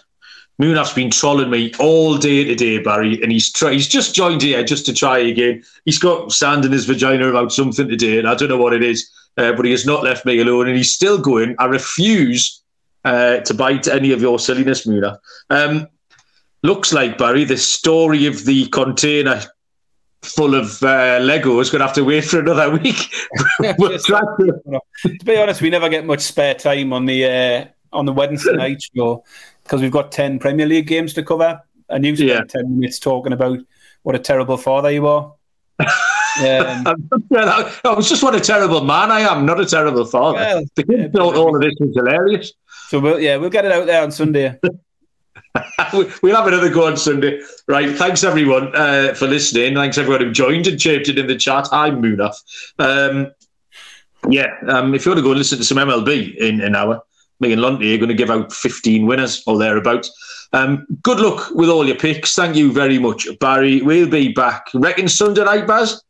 Munaf's 0.61 0.93
been 0.93 1.11
trolling 1.11 1.51
me 1.51 1.73
all 1.79 2.19
day 2.19 2.45
today, 2.45 2.79
Barry, 2.79 3.23
and 3.23 3.33
he's 3.33 3.51
try- 3.51 3.73
he's 3.73 3.89
just 3.89 4.15
joined 4.15 4.43
here 4.43 4.63
just 4.63 4.85
to 4.87 4.93
try 4.93 5.19
again. 5.19 5.63
He's 5.85 5.99
got 5.99 6.33
sand 6.33 6.65
in 6.65 6.73
his 6.73 6.85
vagina 6.85 7.29
about 7.29 7.53
something 7.53 7.89
today, 7.89 8.19
and 8.19 8.29
I 8.29 8.35
don't 8.35 8.49
know 8.49 8.59
what 8.59 8.75
it 8.75 8.83
is, 8.83 9.09
uh, 9.39 9.53
but 9.53 9.65
he 9.65 9.71
has 9.71 9.87
not 9.87 10.03
left 10.03 10.27
me 10.27 10.39
alone, 10.41 10.69
and 10.69 10.77
he's 10.77 10.91
still 10.93 11.17
going. 11.17 11.55
I 11.59 11.67
refuse 11.67 12.63
uh, 13.05 13.39
to 13.39 13.55
bite 13.55 13.89
any 13.89 14.13
of 14.13 14.21
your 14.21 14.39
silliness, 14.39 14.87
Munaf. 14.87 15.17
Um, 15.49 15.87
looks 16.63 16.93
like 16.93 17.19
Barry, 17.19 17.45
the 17.45 17.57
story 17.57 18.27
of 18.27 18.45
the 18.45 18.67
container 18.69 19.43
full 20.23 20.55
of 20.55 20.83
uh, 20.83 21.19
Lego 21.23 21.59
is 21.61 21.71
going 21.71 21.81
to 21.81 21.87
have 21.87 21.95
to 21.95 22.05
wait 22.05 22.25
for 22.25 22.41
another 22.41 22.71
week. 22.79 22.97
to... 23.63 24.81
to 25.05 25.25
be 25.25 25.37
honest, 25.37 25.63
we 25.63 25.71
never 25.71 25.89
get 25.89 26.05
much 26.05 26.21
spare 26.21 26.55
time 26.55 26.93
on 26.93 27.07
the 27.07 27.25
uh, 27.25 27.65
on 27.93 28.07
the 28.07 28.13
Wednesday 28.13 28.53
night 28.57 28.83
show 28.95 29.25
because 29.63 29.81
we've 29.81 29.93
got 29.93 30.13
ten 30.13 30.39
Premier 30.39 30.67
League 30.67 30.87
games 30.87 31.15
to 31.15 31.23
cover, 31.23 31.61
and 31.89 32.05
you 32.05 32.17
spent 32.17 32.31
yeah. 32.31 32.45
ten 32.45 32.79
minutes 32.79 32.99
talking 32.99 33.33
about 33.33 33.59
what 34.03 34.15
a 34.15 34.19
terrible 34.19 34.57
father 34.57 34.91
you 34.91 35.07
are. 35.07 35.35
Um, 36.39 36.87
I 36.87 37.95
was 37.97 38.09
just 38.09 38.23
what 38.23 38.37
a 38.37 38.41
terrible 38.41 38.85
man 38.85 39.11
I 39.11 39.21
am, 39.21 39.45
not 39.45 39.61
a 39.61 39.67
terrible 39.67 40.05
father. 40.05 40.39
Well, 40.39 40.65
the 40.77 40.85
kids 40.85 41.03
yeah, 41.03 41.09
thought 41.09 41.37
all 41.37 41.57
of 41.57 41.61
this 41.61 41.75
was 41.81 41.95
hilarious. 41.95 42.53
So 42.89 43.01
we'll, 43.01 43.19
yeah, 43.19 43.37
we'll 43.37 43.51
get 43.51 43.65
it 43.65 43.73
out 43.73 43.87
there 43.87 44.03
on 44.03 44.13
Sunday. 44.13 44.59
we'll 45.93 46.37
have 46.37 46.47
another 46.47 46.71
go 46.71 46.87
on 46.87 46.97
Sunday. 46.97 47.41
Right. 47.67 47.97
Thanks, 47.97 48.25
everyone, 48.25 48.75
uh, 48.75 49.15
for 49.15 49.27
listening. 49.27 49.75
Thanks, 49.75 49.99
everyone 49.99 50.21
who 50.21 50.33
joined 50.33 50.67
and 50.67 50.79
chirped 50.79 51.09
it 51.09 51.19
in 51.19 51.27
the 51.27 51.37
chat. 51.37 51.69
I'm 51.73 52.03
Munaf. 52.03 52.35
Um, 52.79 53.33
yeah, 54.29 54.49
um, 54.69 54.95
if 54.95 55.05
you 55.05 55.11
want 55.11 55.19
to 55.19 55.23
go 55.23 55.31
and 55.31 55.39
listen 55.39 55.59
to 55.59 55.65
some 55.65 55.79
MLB 55.79 56.37
in 56.37 56.61
an 56.61 56.77
hour, 56.77 57.03
me 57.41 57.53
and 57.53 57.63
Lunty 57.63 57.95
are 57.95 57.99
going 57.99 58.09
to 58.09 58.15
give 58.15 58.31
out 58.31 58.53
15 58.53 59.07
winners 59.07 59.43
or 59.47 59.59
thereabouts. 59.59 60.49
Um, 60.53 60.87
good 61.03 61.21
luck 61.21 61.51
with 61.53 61.71
all 61.71 61.87
your 61.87 61.97
picks. 61.97 62.35
Thank 62.35 62.57
you 62.57 62.73
very 62.73 62.99
much, 62.99 63.27
Barry. 63.41 63.81
We'll 63.81 64.09
be 64.09 64.33
back. 64.33 64.69
Reckon 64.75 65.09
Sunday 65.09 65.45
night, 65.45 65.67
Baz? 65.67 66.03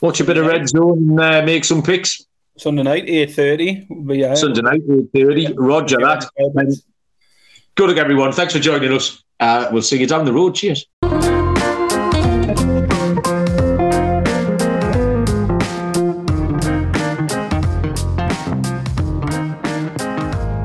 Watch 0.00 0.20
a 0.20 0.24
bit 0.24 0.38
of 0.38 0.46
Red 0.46 0.68
Zone 0.68 1.10
and 1.10 1.20
uh, 1.20 1.42
make 1.44 1.64
some 1.64 1.82
picks. 1.82 2.24
Sunday 2.56 2.82
night, 2.82 3.06
8.30. 3.06 4.16
Yeah. 4.16 4.34
Sunday 4.34 4.62
night, 4.62 4.86
8.30. 4.86 5.54
Roger 5.56 5.98
that. 5.98 6.28
Good 7.78 7.90
luck, 7.90 7.98
everyone. 7.98 8.32
Thanks 8.32 8.52
for 8.54 8.58
joining 8.58 8.92
us. 8.92 9.22
Uh, 9.38 9.68
we'll 9.70 9.82
see 9.82 10.00
you 10.00 10.06
down 10.08 10.24
the 10.24 10.32
road. 10.32 10.56
Cheers. 10.56 10.84